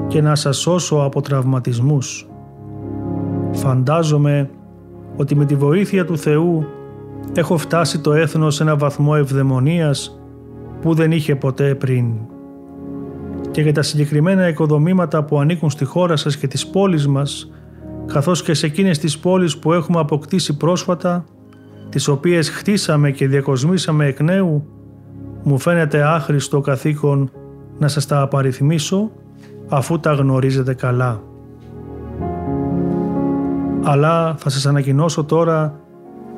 και 0.06 0.22
να 0.22 0.34
σας 0.34 0.56
σώσω 0.56 0.96
από 0.96 1.20
τραυματισμούς. 1.20 2.28
Φαντάζομαι 3.52 4.50
ότι 5.16 5.34
με 5.36 5.44
τη 5.44 5.54
βοήθεια 5.54 6.04
του 6.04 6.18
Θεού 6.18 6.66
έχω 7.34 7.56
φτάσει 7.56 8.00
το 8.00 8.12
έθνος 8.12 8.54
σε 8.54 8.62
ένα 8.62 8.76
βαθμό 8.76 9.12
ευδαιμονίας 9.16 10.20
που 10.80 10.94
δεν 10.94 11.12
είχε 11.12 11.36
ποτέ 11.36 11.74
πριν. 11.74 12.12
Και 13.50 13.62
για 13.62 13.72
τα 13.72 13.82
συγκεκριμένα 13.82 14.48
οικοδομήματα 14.48 15.24
που 15.24 15.40
ανήκουν 15.40 15.70
στη 15.70 15.84
χώρα 15.84 16.16
σας 16.16 16.36
και 16.36 16.46
τις 16.46 16.66
πόλεις 16.66 17.08
μας, 17.08 17.50
καθώς 18.06 18.42
και 18.42 18.54
σε 18.54 18.66
εκείνες 18.66 18.98
τις 18.98 19.18
πόλεις 19.18 19.58
που 19.58 19.72
έχουμε 19.72 19.98
αποκτήσει 20.00 20.56
πρόσφατα, 20.56 21.24
τις 21.90 22.08
οποίες 22.08 22.50
χτίσαμε 22.50 23.10
και 23.10 23.28
διακοσμήσαμε 23.28 24.06
εκ 24.06 24.20
νέου, 24.20 24.66
μου 25.42 25.58
φαίνεται 25.58 26.02
άχρηστο 26.02 26.60
καθήκον 26.60 27.30
να 27.78 27.88
σας 27.88 28.06
τα 28.06 28.20
απαριθμίσω 28.20 29.10
αφού 29.68 30.00
τα 30.00 30.12
γνωρίζετε 30.12 30.74
καλά. 30.74 31.22
Αλλά 33.82 34.34
θα 34.38 34.50
σας 34.50 34.66
ανακοινώσω 34.66 35.24
τώρα 35.24 35.80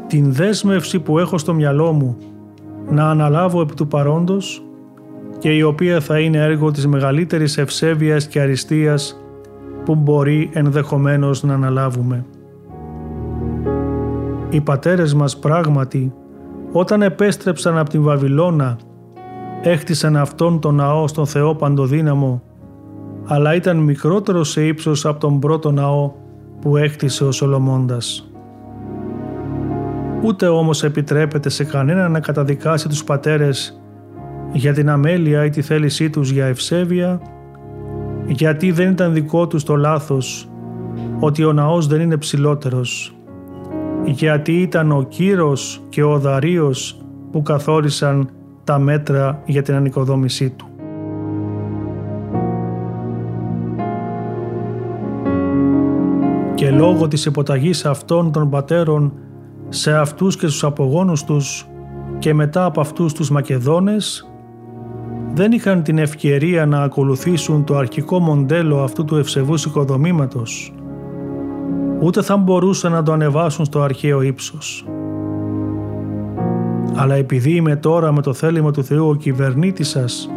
την 0.06 0.32
δέσμευση 0.32 1.00
που 1.00 1.18
έχω 1.18 1.38
στο 1.38 1.54
μυαλό 1.54 1.92
μου 1.92 2.16
να 2.90 3.10
αναλάβω 3.10 3.60
επί 3.60 3.74
του 3.74 3.88
παρόντος 3.88 4.62
και 5.38 5.50
η 5.50 5.62
οποία 5.62 6.00
θα 6.00 6.18
είναι 6.18 6.38
έργο 6.38 6.70
της 6.70 6.86
μεγαλύτερης 6.86 7.58
ευσέβειας 7.58 8.26
και 8.26 8.40
αριστείας 8.40 9.22
που 9.84 9.94
μπορεί 9.94 10.50
ενδεχομένως 10.52 11.42
να 11.42 11.54
αναλάβουμε. 11.54 12.24
Οι 14.52 14.60
πατέρες 14.60 15.14
μας 15.14 15.38
πράγματι 15.38 16.12
όταν 16.72 17.02
επέστρεψαν 17.02 17.78
από 17.78 17.90
την 17.90 18.02
Βαβυλώνα 18.02 18.78
έχτισαν 19.62 20.16
αυτόν 20.16 20.60
τον 20.60 20.74
ναό 20.74 21.08
στον 21.08 21.26
Θεό 21.26 21.54
Παντοδύναμο 21.54 22.42
αλλά 23.24 23.54
ήταν 23.54 23.76
μικρότερο 23.76 24.44
σε 24.44 24.66
ύψος 24.66 25.06
από 25.06 25.20
τον 25.20 25.38
πρώτο 25.38 25.70
ναό 25.70 26.12
που 26.60 26.76
έκτισε 26.76 27.24
ο 27.24 27.32
Σολομώντας. 27.32 28.30
Ούτε 30.22 30.46
όμως 30.46 30.84
επιτρέπεται 30.84 31.48
σε 31.48 31.64
κανένα 31.64 32.08
να 32.08 32.20
καταδικάσει 32.20 32.88
τους 32.88 33.04
πατέρες 33.04 33.82
για 34.52 34.72
την 34.72 34.90
αμέλεια 34.90 35.44
ή 35.44 35.50
τη 35.50 35.62
θέλησή 35.62 36.10
τους 36.10 36.30
για 36.30 36.46
ευσέβεια, 36.46 37.20
γιατί 38.26 38.70
δεν 38.70 38.90
ήταν 38.90 39.12
δικό 39.12 39.46
τους 39.46 39.64
το 39.64 39.76
λάθος 39.76 40.50
ότι 41.20 41.44
ο 41.44 41.52
ναός 41.52 41.86
δεν 41.86 42.00
είναι 42.00 42.16
ψηλότερος, 42.16 43.16
γιατί 44.04 44.52
ήταν 44.52 44.92
ο 44.92 45.02
Κύρος 45.02 45.82
και 45.88 46.02
ο 46.02 46.18
Δαρίος 46.18 47.00
που 47.32 47.42
καθόρισαν 47.42 48.30
τα 48.64 48.78
μέτρα 48.78 49.42
για 49.46 49.62
την 49.62 49.74
ανοικοδόμησή 49.74 50.50
του. 50.50 50.66
Και 56.54 56.70
λόγω 56.70 57.08
της 57.08 57.24
υποταγής 57.24 57.84
αυτών 57.84 58.32
των 58.32 58.50
πατέρων 58.50 59.12
σε 59.68 59.92
αυτούς 59.96 60.36
και 60.36 60.46
στους 60.46 60.64
απογόνους 60.64 61.24
τους 61.24 61.66
και 62.18 62.34
μετά 62.34 62.64
από 62.64 62.80
αυτούς 62.80 63.12
τους 63.12 63.30
Μακεδόνες 63.30 64.32
δεν 65.34 65.52
είχαν 65.52 65.82
την 65.82 65.98
ευκαιρία 65.98 66.66
να 66.66 66.82
ακολουθήσουν 66.82 67.64
το 67.64 67.76
αρχικό 67.76 68.18
μοντέλο 68.18 68.82
αυτού 68.82 69.04
του 69.04 69.16
ευσεβούς 69.16 69.64
οικοδομήματος 69.64 70.72
ούτε 72.02 72.22
θα 72.22 72.36
μπορούσαν 72.36 72.92
να 72.92 73.02
το 73.02 73.12
ανεβάσουν 73.12 73.64
στο 73.64 73.80
αρχαίο 73.80 74.22
ύψος. 74.22 74.84
Αλλά 76.94 77.14
επειδή 77.14 77.50
είμαι 77.50 77.76
τώρα 77.76 78.12
με 78.12 78.22
το 78.22 78.32
θέλημα 78.32 78.70
του 78.70 78.84
Θεού 78.84 79.08
ο 79.08 79.14
κυβερνήτης 79.14 79.88
σας 79.88 80.30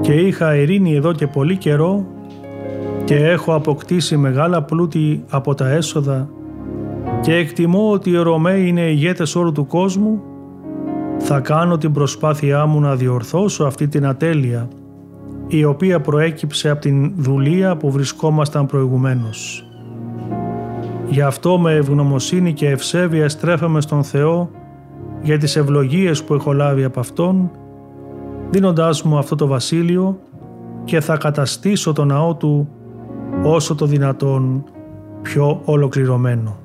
και 0.00 0.12
είχα 0.12 0.54
ειρήνη 0.54 0.94
εδώ 0.94 1.12
και 1.12 1.26
πολύ 1.26 1.56
καιρό 1.56 2.06
και 3.04 3.16
έχω 3.16 3.54
αποκτήσει 3.54 4.16
μεγάλα 4.16 4.62
πλούτη 4.62 5.24
από 5.30 5.54
τα 5.54 5.68
έσοδα 5.70 6.28
και 7.20 7.34
εκτιμώ 7.34 7.90
ότι 7.90 8.10
οι 8.10 8.16
Ρωμαίοι 8.16 8.68
είναι 8.68 8.90
ηγέτες 8.90 9.34
όλου 9.34 9.52
του 9.52 9.66
κόσμου, 9.66 10.22
θα 11.18 11.40
κάνω 11.40 11.78
την 11.78 11.92
προσπάθειά 11.92 12.66
μου 12.66 12.80
να 12.80 12.96
διορθώσω 12.96 13.64
αυτή 13.64 13.88
την 13.88 14.06
ατέλεια 14.06 14.68
η 15.46 15.64
οποία 15.64 16.00
προέκυψε 16.00 16.68
από 16.68 16.80
την 16.80 17.12
δουλεία 17.16 17.76
που 17.76 17.90
βρισκόμασταν 17.90 18.66
προηγουμένως. 18.66 19.66
Γι' 21.12 21.22
αυτό 21.22 21.58
με 21.58 21.74
ευγνωμοσύνη 21.74 22.52
και 22.52 22.68
ευσέβεια 22.68 23.28
στρέφαμε 23.28 23.80
στον 23.80 24.04
Θεό 24.04 24.50
για 25.22 25.38
τις 25.38 25.56
ευλογίες 25.56 26.24
που 26.24 26.34
έχω 26.34 26.52
λάβει 26.52 26.84
από 26.84 27.00
Αυτόν, 27.00 27.50
δίνοντάς 28.50 29.02
μου 29.02 29.18
αυτό 29.18 29.34
το 29.34 29.46
βασίλειο 29.46 30.18
και 30.84 31.00
θα 31.00 31.16
καταστήσω 31.16 31.92
το 31.92 32.04
ναό 32.04 32.34
Του 32.34 32.68
όσο 33.44 33.74
το 33.74 33.86
δυνατόν 33.86 34.64
πιο 35.22 35.60
ολοκληρωμένο. 35.64 36.61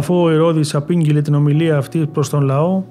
Αφού 0.00 0.14
ο 0.22 0.30
Ηρώδης 0.30 0.74
απήγγειλε 0.74 1.22
την 1.22 1.34
ομιλία 1.34 1.76
αυτή 1.76 2.06
προς 2.06 2.28
τον 2.28 2.42
λαό, 2.42 2.82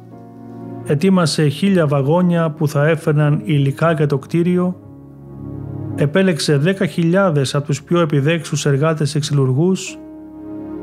ετοίμασε 0.86 1.48
χίλια 1.48 1.88
βαγόνια 1.88 2.50
που 2.50 2.68
θα 2.68 2.88
έφερναν 2.88 3.42
υλικά 3.44 3.92
για 3.92 4.08
το 4.08 4.18
κτίριο, 4.18 4.76
επέλεξε 5.96 6.62
10.000 6.64 7.44
από 7.54 7.66
τους 7.66 7.84
πιο 7.84 8.00
επιδέξους 8.00 8.66
εργάτες 8.66 9.16
εξυλουργούς 9.16 9.98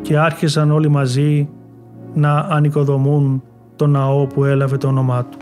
και 0.02 0.18
άρχισαν 0.18 0.70
όλοι 0.70 0.88
μαζί 0.88 1.48
να 2.14 2.38
ανοικοδομούν 2.38 3.42
το 3.76 3.86
ναό 3.86 4.26
που 4.26 4.44
έλαβε 4.44 4.76
το 4.76 4.88
όνομά 4.88 5.24
του. 5.24 5.38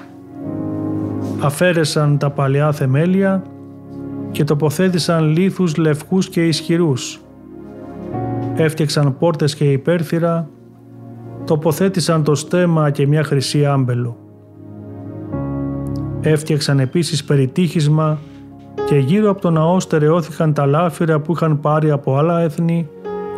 Αφαίρεσαν 1.41 2.19
τα 2.19 2.31
παλιά 2.31 2.73
θεμέλια 2.73 3.43
και 4.31 4.45
τοποθέτησαν 4.45 5.29
λίθους 5.29 5.77
λευκούς 5.77 6.29
και 6.29 6.47
ισχυρούς. 6.47 7.21
Έφτιαξαν 8.57 9.19
πόρτες 9.19 9.55
και 9.55 9.73
υπέρθυρα 9.73 10.49
τοποθέτησαν 11.45 12.23
το 12.23 12.35
στέμα 12.35 12.91
και 12.91 13.07
μια 13.07 13.25
χρυσή 13.25 13.67
άμπελο. 13.67 14.17
Έφτιαξαν 16.21 16.81
επίσης 16.81 17.25
περιτύχισμα 17.25 18.19
και 18.87 18.97
γύρω 18.97 19.31
από 19.31 19.41
το 19.41 19.51
ναό 19.51 19.81
στερεώθηκαν 19.81 20.53
τα 20.53 20.67
λάφυρα 20.67 21.21
που 21.21 21.33
είχαν 21.33 21.61
πάρει 21.61 21.91
από 21.91 22.17
άλλα 22.17 22.41
έθνη 22.41 22.89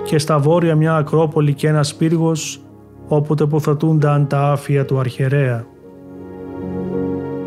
και 0.04 0.18
στα 0.18 0.38
βόρεια 0.38 0.74
μια 0.76 0.96
ακρόπολη 0.96 1.54
και 1.54 1.68
ένας 1.68 1.94
πύργος 1.94 2.60
όπου 3.08 3.34
τοποθετούνταν 3.34 4.26
τα 4.26 4.50
άφια 4.50 4.84
του 4.84 4.98
αρχαιρέα. 4.98 5.64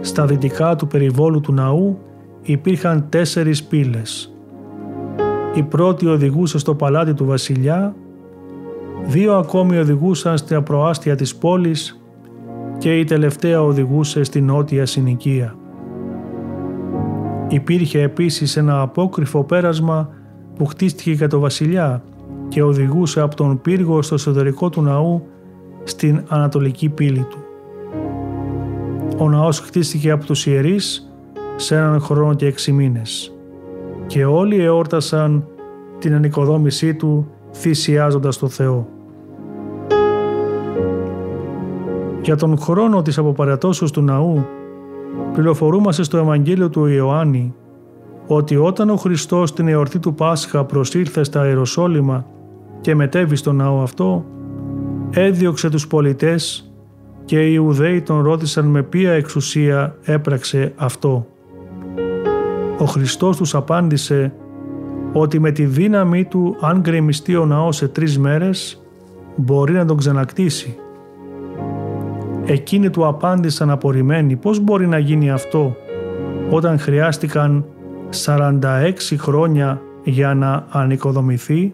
Στα 0.02 0.26
δυτικά 0.26 0.76
του 0.76 0.88
περιβόλου 0.88 1.40
του 1.40 1.54
ναού 1.54 2.00
υπήρχαν 2.42 3.06
τέσσερις 3.10 3.64
πύλες. 3.64 4.34
Η 5.54 5.64
πρώτη 5.64 6.08
οδηγούσε 6.08 6.58
στο 6.58 6.76
παλάτι 6.76 7.14
του 7.14 7.26
βασιλιά 7.26 7.96
Δύο 9.10 9.38
ακόμη 9.38 9.78
οδηγούσαν 9.78 10.38
στην 10.38 10.64
προάστια 10.64 11.16
της 11.16 11.36
πόλης 11.36 12.02
και 12.78 13.00
η 13.00 13.04
τελευταία 13.04 13.62
οδηγούσε 13.62 14.24
στην 14.24 14.46
νότια 14.46 14.86
συνοικία. 14.86 15.56
Υπήρχε 17.48 18.02
επίσης 18.02 18.58
ένα 18.58 18.82
απόκριφο 18.82 19.44
πέρασμα 19.44 20.10
που 20.56 20.66
χτίστηκε 20.66 21.12
για 21.12 21.28
το 21.28 21.40
βασιλιά 21.40 22.04
και 22.48 22.64
οδηγούσε 22.64 23.22
από 23.22 23.36
τον 23.36 23.62
πύργο 23.62 24.02
στο 24.02 24.16
εσωτερικό 24.16 24.70
του 24.70 24.82
ναού 24.82 25.28
στην 25.84 26.24
ανατολική 26.28 26.90
πύλη 26.90 27.28
του. 27.30 27.38
Ο 29.18 29.30
ναός 29.30 29.60
χτίστηκε 29.60 30.12
από 30.12 30.26
τους 30.26 30.46
ιερείς 30.46 31.14
σε 31.56 31.76
έναν 31.76 32.00
χρόνο 32.00 32.34
και 32.34 32.46
έξι 32.46 32.72
μήνες 32.72 33.36
και 34.08 34.26
όλοι 34.26 34.64
εόρτασαν 34.64 35.48
την 36.00 36.14
ανοικοδόμησή 36.14 36.96
του 36.96 37.28
θυσιάζοντας 37.54 38.38
το 38.38 38.48
Θεό. 38.48 38.98
Για 42.30 42.38
τον 42.38 42.58
χρόνο 42.58 43.02
της 43.02 43.18
αποπαρατώσεως 43.18 43.92
του 43.92 44.02
ναού 44.02 44.46
πληροφορούμαστε 45.34 46.04
στο 46.04 46.18
Ευαγγέλιο 46.18 46.70
του 46.70 46.86
Ιωάννη 46.86 47.54
ότι 48.28 48.56
όταν 48.56 48.90
ο 48.90 48.96
Χριστός 48.96 49.54
την 49.54 49.68
εορτή 49.68 50.00
του 50.00 50.14
Πάσχα 50.14 50.66
προσήλθε 50.66 51.24
στα 51.24 51.48
Ιεροσόλυμα 51.48 52.26
και 52.82 52.96
μετέβη 52.96 53.36
στο 53.36 53.52
ναό 53.52 53.82
αυτό, 53.82 54.26
έδιωξε 55.10 55.70
τους 55.70 55.88
πολιτές 55.88 56.72
και 57.26 57.40
οι 57.48 57.52
Ιουδαίοι 57.54 58.02
τον 58.02 58.22
ρώτησαν 58.22 58.66
με 58.66 58.84
ποια 58.84 59.12
εξουσία 59.12 59.96
έπραξε 60.04 60.74
αυτό. 60.76 61.28
Ο 62.80 62.86
Χριστός 62.86 63.38
τους 63.38 63.56
απάντησε 63.56 64.34
ότι 65.14 65.40
με 65.40 65.52
τη 65.52 65.66
δύναμή 65.66 66.26
του 66.26 66.56
αν 66.62 66.80
γκρεμιστεί 66.80 67.36
ο 67.36 67.46
ναός 67.46 67.76
σε 67.76 67.88
τρεις 67.88 68.20
μέρες 68.20 68.84
μπορεί 69.36 69.74
να 69.74 69.86
τον 69.86 69.98
ξανακτήσει. 69.98 70.78
Εκείνοι 72.52 72.90
του 72.90 73.08
απάντησαν 73.08 73.70
απορριμμένοι 73.70 74.36
πώς 74.36 74.60
μπορεί 74.60 74.88
να 74.88 74.98
γίνει 74.98 75.32
αυτό 75.32 75.76
όταν 76.50 76.80
χρειάστηκαν 76.80 77.66
46 78.26 78.92
χρόνια 79.18 79.82
για 80.04 80.34
να 80.34 80.66
ανοικοδομηθεί, 80.70 81.74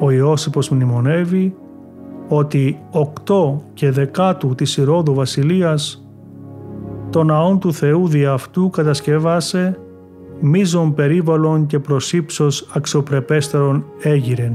ο 0.00 0.10
Ιώσυπος 0.10 0.68
μνημονεύει 0.68 1.54
ότι 2.28 2.78
8 3.26 3.60
και 3.74 3.90
δεκάτου 3.90 4.54
της 4.54 4.76
Ηρώδου 4.76 5.14
Βασιλείας 5.14 6.08
το 7.10 7.24
ναόν 7.24 7.58
του 7.58 7.72
Θεού 7.72 8.08
δι' 8.08 8.24
αυτού 8.24 8.70
κατασκευάσε 8.70 9.78
μίζων 10.40 10.94
περίβαλων 10.94 11.66
και 11.66 11.78
προσύψος 11.78 12.70
αξιοπρεπέστερων 12.74 13.84
έγιρεν, 14.02 14.54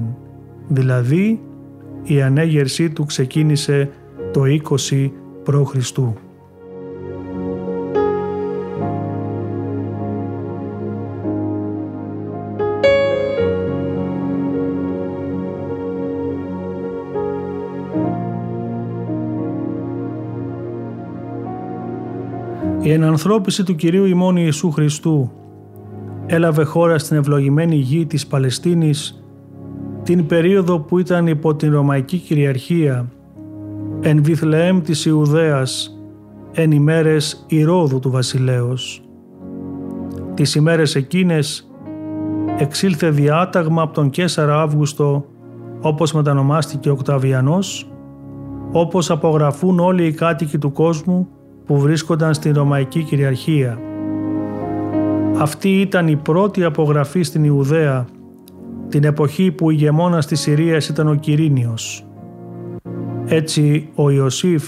δηλαδή 0.67 1.41
η 2.05 2.21
ανέγερσή 2.21 2.89
του 2.89 3.05
ξεκίνησε 3.05 3.89
το 4.33 4.41
20 4.89 5.09
π.Χ. 5.43 5.75
Η 22.81 22.91
ενανθρώπιση 22.91 23.63
του 23.63 23.75
Κυρίου 23.75 24.05
ημών 24.05 24.35
Ιησού 24.37 24.71
Χριστού 24.71 25.31
έλαβε 26.25 26.63
χώρα 26.63 26.97
στην 26.97 27.17
ευλογημένη 27.17 27.75
γη 27.75 28.05
της 28.05 28.27
Παλαιστίνης 28.27 29.24
την 30.05 30.25
περίοδο 30.25 30.79
που 30.79 30.99
ήταν 30.99 31.27
υπό 31.27 31.55
την 31.55 31.71
Ρωμαϊκή 31.71 32.17
Κυριαρχία 32.17 33.11
εν 34.01 34.23
Βιθλεέμ 34.23 34.81
της 34.81 35.05
Ιουδαίας 35.05 35.99
εν 36.51 36.71
ημέρες 36.71 37.45
Ηρώδου 37.47 37.99
του 37.99 38.11
Βασιλέως. 38.11 39.03
Τις 40.33 40.55
ημέρες 40.55 40.95
εκείνες 40.95 41.71
εξήλθε 42.57 43.09
διάταγμα 43.09 43.81
από 43.81 43.93
τον 43.93 44.09
Κέσαρα 44.09 44.61
Αύγουστο 44.61 45.25
όπως 45.81 46.13
μετανομάστηκε 46.13 46.89
Οκταβιανός 46.89 47.89
όπως 48.71 49.11
απογραφούν 49.11 49.79
όλοι 49.79 50.05
οι 50.05 50.13
κάτοικοι 50.13 50.57
του 50.57 50.71
κόσμου 50.71 51.27
που 51.65 51.79
βρίσκονταν 51.79 52.33
στην 52.33 52.53
Ρωμαϊκή 52.53 53.03
Κυριαρχία. 53.03 53.79
Αυτή 55.37 55.69
ήταν 55.81 56.07
η 56.07 56.15
πρώτη 56.15 56.63
απογραφή 56.63 57.21
στην 57.21 57.43
Ιουδαία 57.43 58.05
την 58.89 59.03
εποχή 59.03 59.51
που 59.51 59.69
ηγεμόνας 59.69 60.25
της 60.25 60.39
Συρίας 60.39 60.87
ήταν 60.87 61.07
ο 61.07 61.15
Κυρίνιος. 61.15 62.05
Έτσι 63.25 63.89
ο 63.95 64.09
Ιωσήφ 64.09 64.63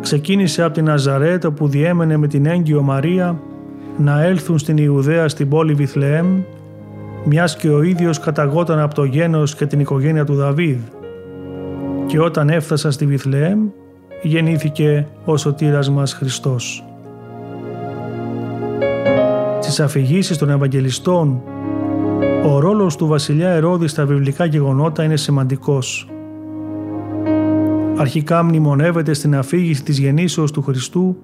ξεκίνησε 0.00 0.62
από 0.62 0.74
την 0.74 0.84
Ναζαρέτ 0.84 1.46
που 1.46 1.68
διέμενε 1.68 2.16
με 2.16 2.26
την 2.26 2.46
έγκυο 2.46 2.82
Μαρία 2.82 3.40
να 3.96 4.22
έλθουν 4.22 4.58
στην 4.58 4.76
Ιουδαία 4.76 5.28
στην 5.28 5.48
πόλη 5.48 5.74
Βιθλεέμ 5.74 6.40
μιας 7.24 7.56
και 7.56 7.68
ο 7.68 7.82
ίδιος 7.82 8.18
καταγόταν 8.18 8.78
από 8.78 8.94
το 8.94 9.04
γένος 9.04 9.54
και 9.54 9.66
την 9.66 9.80
οικογένεια 9.80 10.24
του 10.24 10.34
Δαβίδ 10.34 10.78
και 12.06 12.20
όταν 12.20 12.48
έφτασα 12.48 12.90
στη 12.90 13.06
Βιθλεέμ 13.06 13.68
γεννήθηκε 14.22 15.06
ο 15.24 15.36
σωτήρας 15.36 15.90
μας 15.90 16.12
Χριστός. 16.12 16.84
Στις 19.60 19.80
αφηγήσεις 19.80 20.38
των 20.38 20.50
Ευαγγελιστών 20.50 21.42
ο 22.44 22.58
ρόλος 22.58 22.96
του 22.96 23.06
βασιλιά 23.06 23.48
Ερόδη 23.48 23.86
στα 23.86 24.06
βιβλικά 24.06 24.44
γεγονότα 24.44 25.04
είναι 25.04 25.16
σημαντικός. 25.16 26.08
Αρχικά 27.96 28.42
μνημονεύεται 28.42 29.12
στην 29.12 29.36
αφήγηση 29.36 29.82
της 29.82 29.98
γεννήσεως 29.98 30.50
του 30.50 30.62
Χριστού 30.62 31.16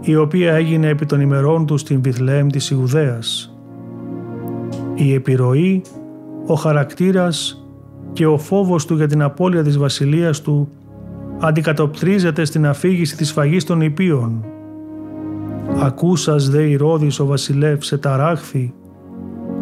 η 0.00 0.16
οποία 0.16 0.54
έγινε 0.54 0.88
επί 0.88 1.06
των 1.06 1.20
ημερών 1.20 1.66
του 1.66 1.76
στην 1.76 2.02
Βιθλέμ 2.02 2.46
της 2.46 2.70
Ιουδαίας. 2.70 3.56
Η 4.94 5.14
επιρροή, 5.14 5.82
ο 6.46 6.54
χαρακτήρας 6.54 7.66
και 8.12 8.26
ο 8.26 8.38
φόβος 8.38 8.86
του 8.86 8.94
για 8.94 9.06
την 9.06 9.22
απώλεια 9.22 9.62
της 9.62 9.78
βασιλείας 9.78 10.40
του 10.40 10.68
αντικατοπτρίζεται 11.40 12.44
στην 12.44 12.66
αφήγηση 12.66 13.16
της 13.16 13.32
φαγής 13.32 13.64
των 13.64 13.80
υπείων. 13.80 14.44
«Ακούσας 15.80 16.48
δε 16.48 16.62
Ηρώδης 16.62 17.20
ο 17.20 17.26
βασιλεύς 17.26 17.86
σε 17.86 17.98
ταράχθη 17.98 18.74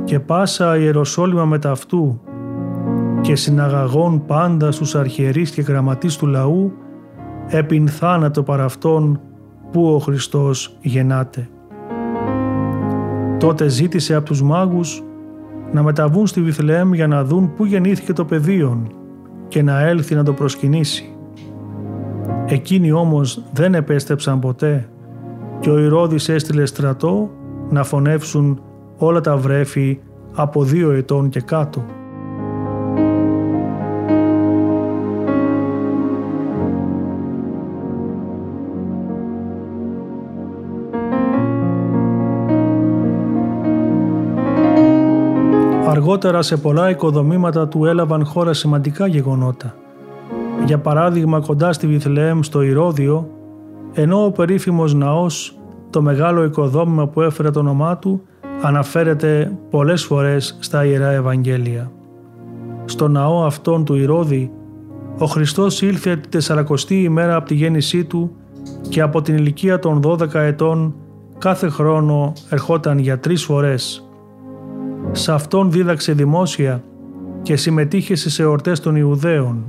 και 0.05 0.21
πάσα 0.21 0.77
Ιεροσόλυμα 0.77 1.45
μετά 1.45 1.71
αυτού 1.71 2.21
και 3.21 3.37
συναγαγών 3.37 4.25
πάντα 4.27 4.73
στους 4.73 4.95
αρχιερείς 4.95 5.51
και 5.51 5.63
γραμματείς 5.63 6.17
του 6.17 6.27
λαού 6.27 6.73
έπιν 7.49 7.89
θάνατο 7.89 8.43
παρά 8.43 8.65
αυτόν 8.65 9.21
που 9.73 9.95
ο 9.95 9.99
Χριστός 9.99 10.77
γεννάται. 10.81 11.49
Τότε 13.39 13.69
ζήτησε 13.69 14.15
από 14.15 14.25
τους 14.25 14.43
μάγους 14.43 15.03
να 15.73 15.83
μεταβούν 15.83 16.27
στη 16.27 16.43
Βιθλεέμ 16.43 16.95
για 16.95 17.07
να 17.07 17.25
δουν 17.25 17.55
πού 17.55 17.65
γεννήθηκε 17.65 18.13
το 18.13 18.25
παιδίον 18.25 18.89
και 19.49 19.63
να 19.63 19.81
έλθει 19.81 20.15
να 20.15 20.25
το 20.25 20.33
προσκυνήσει. 20.33 21.17
Εκείνοι 22.47 22.93
όμως 22.93 23.45
δεν 23.53 23.75
επέστρεψαν 23.75 24.39
ποτέ 24.39 24.89
και 25.61 25.71
ο 25.71 25.79
Ηρώδης 25.79 26.29
έστειλε 26.29 26.67
στρατό 26.67 27.31
να 27.71 27.85
φωνεύσουν 27.85 28.61
όλα 29.05 29.21
τα 29.21 29.37
βρέφη 29.37 29.99
από 30.35 30.65
δύο 30.65 30.91
ετών 30.91 31.29
και 31.29 31.41
κάτω. 31.41 31.85
Αργότερα 45.89 46.43
σε 46.43 46.57
πολλά 46.57 46.91
οικοδομήματα 46.91 47.69
του 47.69 47.85
έλαβαν 47.85 48.25
χώρα 48.25 48.53
σημαντικά 48.53 49.07
γεγονότα. 49.07 49.75
Για 50.67 50.79
παράδειγμα 50.79 51.41
κοντά 51.41 51.73
στη 51.73 51.87
Βιθλεέμ 51.87 52.41
στο 52.41 52.63
Ηρώδιο, 52.63 53.29
ενώ 53.93 54.25
ο 54.25 54.31
περίφημος 54.31 54.95
ναός, 54.95 55.59
το 55.91 56.03
μεγάλο 56.03 56.45
οικοδόμημα 56.45 57.07
που 57.07 57.21
έφερε 57.21 57.51
το 57.51 57.61
όνομά 57.61 57.99
του, 57.99 58.23
αναφέρεται 58.63 59.59
πολλές 59.71 60.05
φορές 60.05 60.57
στα 60.61 60.85
Ιερά 60.85 61.11
Ευαγγέλια. 61.11 61.93
Στο 62.85 63.09
ναό 63.09 63.45
αυτόν 63.45 63.85
του 63.85 63.95
Ηρώδη, 63.95 64.51
ο 65.19 65.27
Χριστός 65.27 65.83
ήλθε 65.83 66.17
τη 66.17 66.47
40η 66.49 66.91
ημέρα 66.91 67.37
από 67.37 67.47
τη 67.47 67.55
γέννησή 67.55 68.05
Του 68.05 68.37
και 68.89 69.01
από 69.01 69.23
την 69.23 69.37
ηλικία 69.37 69.79
των 69.79 70.01
12 70.05 70.35
ετών 70.35 70.95
κάθε 71.39 71.69
χρόνο 71.69 72.33
ερχόταν 72.51 72.99
για 72.99 73.19
τρεις 73.19 73.45
φορές. 73.45 74.09
Σε 75.13 75.33
αυτόν 75.33 75.71
δίδαξε 75.71 76.13
δημόσια 76.13 76.83
και 77.43 77.57
συμμετείχε 77.57 78.15
στις 78.15 78.39
εορτές 78.39 78.81
των 78.81 78.97
Ιουδαίων. 78.97 79.65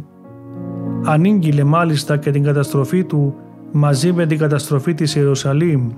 Ανήγγειλε 1.05 1.63
μάλιστα 1.63 2.17
και 2.17 2.31
την 2.31 2.43
καταστροφή 2.43 3.03
του 3.03 3.35
μαζί 3.71 4.13
με 4.13 4.25
την 4.25 4.37
καταστροφή 4.37 4.93
της 4.93 5.15
Ιερουσαλήμ 5.15 5.91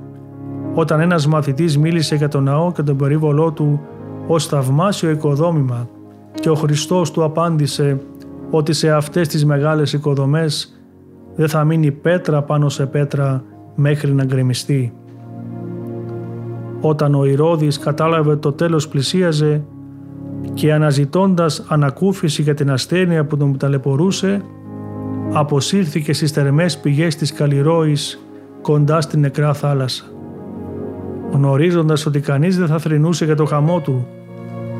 όταν 0.80 1.00
ένας 1.00 1.28
μαθητής 1.28 1.78
μίλησε 1.78 2.16
για 2.16 2.28
τον 2.28 2.44
ναό 2.44 2.72
και 2.72 2.84
τον 2.84 2.98
περίβολό 2.98 3.52
του 3.52 3.82
ως 4.28 4.46
θαυμάσιο 4.46 5.10
οικοδόμημα 5.10 5.90
και 6.34 6.50
ο 6.50 6.56
Χριστός 6.56 7.12
του 7.12 7.24
απάντησε 7.24 8.02
ότι 8.50 8.74
σε 8.74 8.92
αυτές 8.92 9.28
τις 9.28 9.46
μεγάλες 9.46 9.94
οικοδομές 9.94 10.82
δεν 11.36 11.50
θα 11.50 11.64
μείνει 11.64 11.92
πέτρα 11.92 12.42
πάνω 12.42 12.70
σε 12.70 12.86
πέτρα 12.86 13.44
μέχρι 13.76 14.14
να 14.14 14.24
γκρεμιστεί. 14.24 14.94
Όταν 16.82 17.16
ο 17.16 17.26
Ηρώδης 17.26 17.80
κατάλαβε 17.80 18.36
το 18.36 18.52
τέλος 18.52 18.88
πλησίαζε 18.88 19.64
και 20.54 20.74
αναζητώντας 20.74 21.66
ανακούφιση 21.68 22.42
για 22.42 22.54
την 22.54 22.72
ασθένεια 22.72 23.26
που 23.26 23.38
τον 23.38 23.58
ταλαιπωρούσε, 23.58 24.42
αποσύρθηκε 25.34 26.14
στις 26.14 26.32
θερμές 26.32 26.78
πηγές 26.78 27.16
της 27.16 27.34
Καλλιρόης 27.34 28.28
κοντά 28.62 29.02
στην 29.02 29.20
νεκρά 29.20 29.54
θάλασσα 29.54 30.06
γνωρίζοντας 31.32 32.06
ότι 32.06 32.20
κανείς 32.20 32.58
δεν 32.58 32.68
θα 32.68 32.78
θρυνούσε 32.78 33.26
για 33.26 33.36
το 33.36 33.46
χαμό 33.46 33.80
του. 33.80 34.08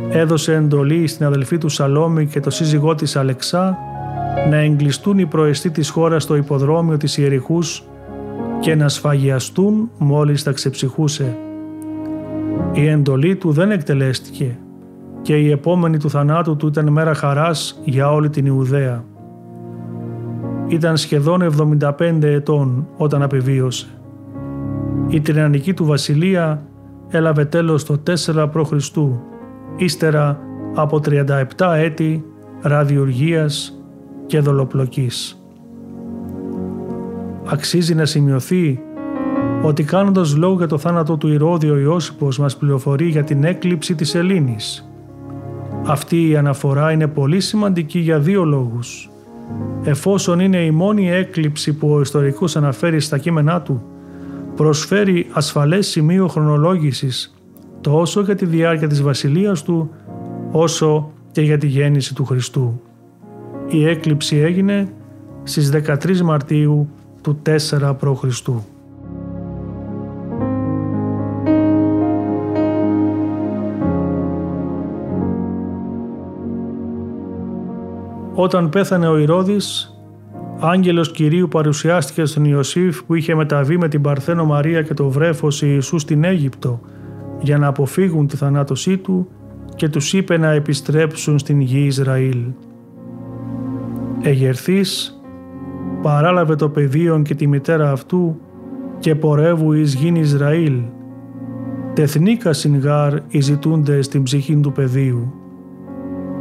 Έδωσε 0.10 0.54
εντολή 0.54 1.08
στην 1.08 1.26
αδελφή 1.26 1.58
του 1.58 1.70
Σαλόμη 1.70 2.26
και 2.26 2.40
το 2.40 2.50
σύζυγό 2.50 2.96
της 2.96 3.16
Αλεξά 3.16 3.78
να 4.50 4.58
εγκλειστούν 4.58 5.18
οι 5.20 5.26
προεστοί 5.26 5.70
της 5.70 5.90
χώρας 5.90 6.24
στο 6.24 6.36
υποδρόμιο 6.36 6.98
της 6.98 7.18
Ιεριχούς 7.18 7.84
και 8.60 8.76
να 8.76 8.90
σφαγιαστούν 8.90 9.90
μόλις 9.98 10.44
τα 10.44 10.52
ξεψυχούσε. 10.52 11.38
Η 12.74 12.88
εντολή 12.88 13.36
του 13.36 13.52
δεν 13.52 13.72
εκτελέστηκε 13.72 14.58
και 15.22 15.36
η 15.36 15.52
επόμενη 15.52 15.98
του 15.98 16.10
θανάτου 16.10 16.56
του 16.56 16.68
ήταν 16.68 16.90
μέρα 16.90 17.14
χαράς 17.14 17.82
για 17.84 18.12
όλη 18.12 18.30
την 18.30 18.46
Ιουδαία. 18.46 19.04
Ήταν 20.68 20.98
σχεδόν 20.98 21.42
75 21.42 22.24
ετών 22.24 22.88
όταν 22.98 23.22
απεβίωσε. 23.22 23.88
Η 25.10 25.22
τυραννική 25.22 25.74
του 25.74 25.86
βασιλεία 25.86 26.62
έλαβε 27.10 27.46
τέλος 27.46 27.86
το 27.86 28.02
4 28.26 28.50
π.Χ. 28.52 28.72
ύστερα 29.78 30.40
από 30.76 31.02
37 31.06 31.44
έτη 31.76 32.26
ραδιουργίας 32.62 33.82
και 34.26 34.40
δολοπλοκής. 34.40 35.42
Αξίζει 37.46 37.96
να 37.96 38.06
σημειωθεί 38.06 38.82
ότι 39.64 39.84
κάνοντας 39.84 40.36
λόγο 40.36 40.56
για 40.58 40.68
το 40.68 40.78
θάνατο 40.78 41.18
του 41.18 41.28
Ηρώδη 41.28 41.70
ο 41.70 41.78
Ιώσυπος 41.78 42.40
μας 42.40 42.58
πληροφορεί 42.58 43.08
για 43.08 43.24
την 43.24 43.44
έκλειψη 43.44 43.96
της 43.96 44.16
Ελλήνης. 44.16 44.92
Αυτή 45.86 46.30
η 46.30 46.38
αναφορά 46.38 46.92
είναι 46.92 47.08
πολύ 47.08 47.40
σημαντική 47.40 48.00
για 48.00 48.20
δύο 48.20 48.44
λόγους. 48.44 49.10
Εφόσον 49.84 50.40
είναι 50.40 50.58
η 50.58 50.72
μόνη 50.72 51.12
έκλειψη 51.12 51.74
που 51.74 51.90
ο 51.90 52.02
ιστορικός 52.02 52.56
αναφέρει 52.56 53.00
στα 53.00 53.18
κείμενά 53.18 53.62
του, 53.62 53.84
προσφέρει 54.58 55.28
ασφαλές 55.32 55.88
σημείο 55.88 56.28
χρονολόγησης 56.28 57.36
τόσο 57.82 58.22
για 58.22 58.36
τη 58.36 58.46
διάρκεια 58.46 58.88
της 58.88 59.02
βασιλείας 59.02 59.64
του, 59.64 59.90
όσο 60.52 61.12
και 61.32 61.42
για 61.42 61.58
τη 61.58 61.68
γέννηση 61.68 62.16
του 62.16 62.26
Χριστού. 62.26 62.82
Η 63.68 63.88
έκλειψη 63.88 64.36
έγινε 64.36 64.94
στις 65.44 65.72
13 65.74 66.22
Μαρτίου 66.22 66.90
του 67.22 67.42
4 67.46 67.96
π.Χ. 68.00 68.24
Όταν 78.34 78.70
πέθανε 78.70 79.08
ο 79.08 79.18
Ηρώδης, 79.18 79.97
άγγελος 80.60 81.12
Κυρίου 81.12 81.48
παρουσιάστηκε 81.48 82.26
στον 82.26 82.46
Ιωσήφ 82.46 83.04
που 83.04 83.16
είχε 83.16 83.36
μεταβεί 83.36 83.78
με 83.78 83.88
την 83.88 84.02
Παρθένο 84.02 84.46
Μαρία 84.46 84.82
και 84.82 84.94
το 84.94 85.10
βρέφος 85.10 85.62
Ιησούς 85.62 86.02
στην 86.02 86.24
Αίγυπτο 86.24 86.82
για 87.42 87.58
να 87.58 87.68
αποφύγουν 87.68 88.28
τη 88.28 88.38
θανάτωσή 88.38 88.98
του 88.98 89.28
και 89.76 89.90
τους 89.90 90.14
είπε 90.14 90.38
να 90.38 90.52
επιστρέψουν 90.52 91.40
στην 91.40 91.60
γη 91.60 91.80
Ισραήλ. 91.80 92.38
Εγερθής 94.22 95.22
παράλαβε 96.02 96.56
το 96.56 96.70
παιδίον 96.70 97.24
και 97.24 97.36
τη 97.36 97.48
μητέρα 97.48 97.92
αυτού 97.92 98.40
και 99.00 99.16
πορεύου 99.16 99.74
εις 99.74 99.94
γην 99.94 100.16
Ισραήλ. 100.16 100.82
Τεθνίκα 101.94 102.54
συγκάρ 102.54 103.14
οι 103.28 103.40
ζητούνται 103.40 104.02
στην 104.02 104.24
ψυχή 104.24 104.56
του 104.56 104.72
παιδίου. 104.72 105.34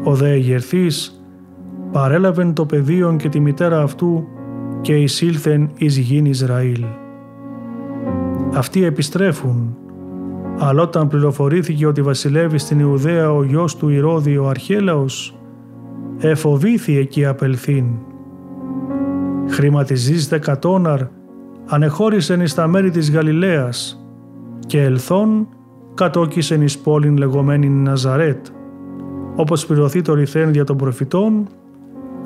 Ο 0.05 0.15
δε 0.15 0.33
εγερθής 0.33 1.16
παρέλαβεν 1.97 2.53
το 2.53 2.67
παιδίον 2.67 3.17
και 3.17 3.29
τη 3.29 3.41
μητέρα 3.41 3.83
αυτού 3.83 4.27
και 4.81 4.95
εισήλθεν 4.95 5.71
εις 5.77 5.97
γην 5.97 6.25
Ισραήλ. 6.25 6.85
Αυτοί 8.55 8.85
επιστρέφουν, 8.85 9.77
αλλά 10.59 10.83
όταν 10.83 11.09
πληροφορήθηκε 11.09 11.87
ότι 11.87 12.03
βασιλεύει 12.03 12.59
στην 12.59 12.79
Ιουδαία 12.79 13.33
ο 13.33 13.43
γιος 13.43 13.77
του 13.77 13.89
Ηρώδη 13.89 14.37
ο 14.37 14.49
Αρχέλαος, 14.49 15.39
εφοβήθη 16.19 16.99
εκεί 16.99 17.27
απελθύν. 17.27 17.85
Χρηματιζείς 19.49 20.29
κατόναρ, 20.41 21.01
ανεχώρησεν 21.67 22.41
εις 22.41 22.55
τα 22.55 22.67
μέρη 22.67 22.91
της 22.91 23.11
Γαλιλαίας 23.11 24.07
και 24.67 24.83
ελθόν 24.83 25.49
κατόκισεν 25.95 26.63
εις 26.63 26.79
πόλην 26.79 27.17
λεγόμενη 27.17 27.69
Ναζαρέτ, 27.69 28.47
όπως 29.37 29.67
πληρωθεί 29.67 30.03
το 30.03 30.15
ρηθέν 30.15 30.53
δια 30.53 30.65
των 30.65 30.77
προφητών, 30.77 31.47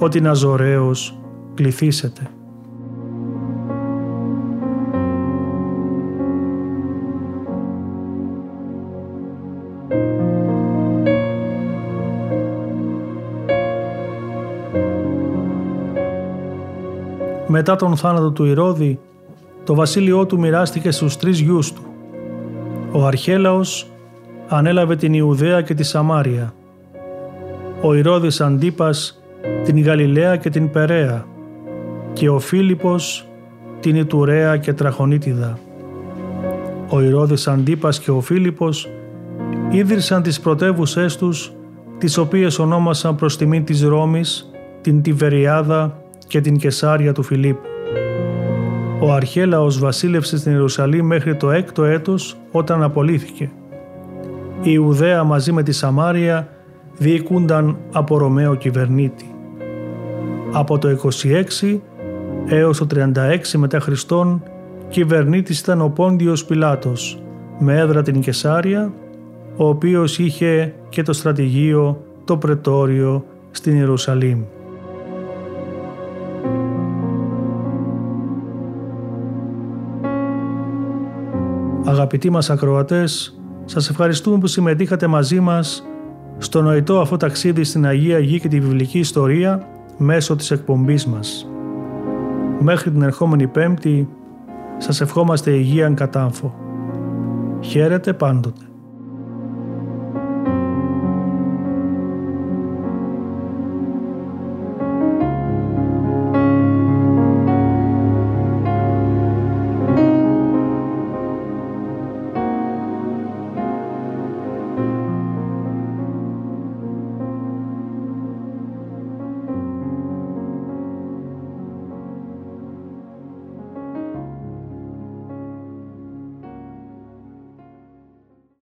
ότι 0.03 0.21
Ναζωραίος 0.21 1.19
κληθήσετε. 1.55 2.23
Μετά 17.47 17.77
τον 17.77 17.97
θάνατο 17.97 18.31
του 18.31 18.45
Ηρώδη, 18.45 18.99
το 19.65 19.75
βασίλειό 19.75 20.27
του 20.27 20.39
μοιράστηκε 20.39 20.91
στους 20.91 21.17
τρεις 21.17 21.41
γιους 21.41 21.73
του. 21.73 21.83
Ο 22.93 23.07
Αρχέλαος 23.07 23.87
ανέλαβε 24.49 24.97
την 24.97 25.15
Ιουδαία 25.15 25.63
και 25.63 25.75
τη 25.75 25.83
Σαμάρια. 25.83 26.55
Ο 27.83 27.95
Ηρώδης 27.95 28.41
Αντίπας 28.41 29.20
την 29.65 29.83
Γαλιλαία 29.83 30.37
και 30.37 30.51
την 30.51 30.71
Περαία 30.71 31.27
και 32.13 32.29
ο 32.29 32.39
Φίλιππος 32.39 33.29
την 33.81 33.97
Ιτουρέα 33.97 34.57
και 34.57 34.73
Τραχονίτιδα. 34.73 35.59
Ο 36.89 37.01
Ηρώδης 37.01 37.49
Αντίπας 37.49 38.01
και 38.01 38.11
ο 38.11 38.21
Φίλιππος 38.21 38.89
ίδρυσαν 39.71 40.23
τις 40.23 40.41
πρωτεύουσές 40.41 41.17
τους 41.17 41.53
τις 41.99 42.17
οποίες 42.17 42.59
ονόμασαν 42.59 43.15
προς 43.15 43.37
τιμή 43.37 43.63
της 43.63 43.83
Ρώμης 43.83 44.51
την 44.81 45.03
Τιβεριάδα 45.03 46.03
και 46.27 46.41
την 46.41 46.57
Κεσάρια 46.57 47.13
του 47.13 47.23
Φιλίππου. 47.23 47.69
Ο 49.01 49.13
Αρχέλαος 49.13 49.79
βασίλευσε 49.79 50.39
στην 50.39 50.53
Ιερουσαλήμ 50.53 51.07
μέχρι 51.07 51.37
το 51.37 51.51
έκτο 51.51 51.85
έτος 51.85 52.37
όταν 52.53 52.83
απολύθηκε. 52.83 53.51
Η 54.63 54.71
Ιουδαία 54.73 55.25
μαζί 55.25 55.53
με 55.53 55.63
τη 55.63 55.73
Σαμάρια 55.73 56.49
διοικούνταν 56.97 57.77
από 57.93 58.19
Ρωμαίο 58.19 58.55
κυβερνήτη. 58.55 59.30
Από 60.53 60.79
το 60.79 60.89
26 61.63 61.79
έως 62.47 62.79
το 62.79 62.87
36 62.95 63.09
μετά 63.57 63.81
Χριστόν 63.81 64.43
κυβερνήτης 64.89 65.61
ήταν 65.61 65.81
ο 65.81 65.89
Πόντιος 65.89 66.45
Πιλάτος 66.45 67.23
με 67.59 67.79
έδρα 67.79 68.03
την 68.03 68.21
Κεσάρια 68.21 68.93
ο 69.57 69.69
οποίος 69.69 70.19
είχε 70.19 70.75
και 70.89 71.03
το 71.03 71.13
στρατηγείο, 71.13 72.05
το 72.25 72.37
πρετόριο 72.37 73.25
στην 73.51 73.77
Ιερουσαλήμ. 73.77 74.43
Αγαπητοί 81.85 82.31
μας 82.31 82.51
ακροατές, 82.51 83.41
σας 83.65 83.91
ευχαριστούμε 83.91 84.39
που 84.39 84.47
συμμετείχατε 84.47 85.07
μαζί 85.07 85.41
μας 85.41 85.85
στο 86.39 86.63
νοητό 86.63 87.01
αυτό 87.01 87.17
ταξίδι 87.17 87.65
στην 87.65 87.87
Αγία 87.87 88.19
Γη 88.19 88.41
και 88.41 88.49
τη 88.49 88.61
βιβλική 88.61 88.99
ιστορία 88.99 89.69
μέσω 90.03 90.37
της 90.37 90.51
εκπομπής 90.51 91.07
μας. 91.07 91.49
Μέχρι 92.59 92.91
την 92.91 93.03
ερχόμενη 93.03 93.47
Πέμπτη 93.47 94.09
σας 94.77 95.01
ευχόμαστε 95.01 95.51
υγείαν 95.51 95.95
κατάμφο. 95.95 96.55
Χαίρετε 97.61 98.13
πάντοτε. 98.13 98.70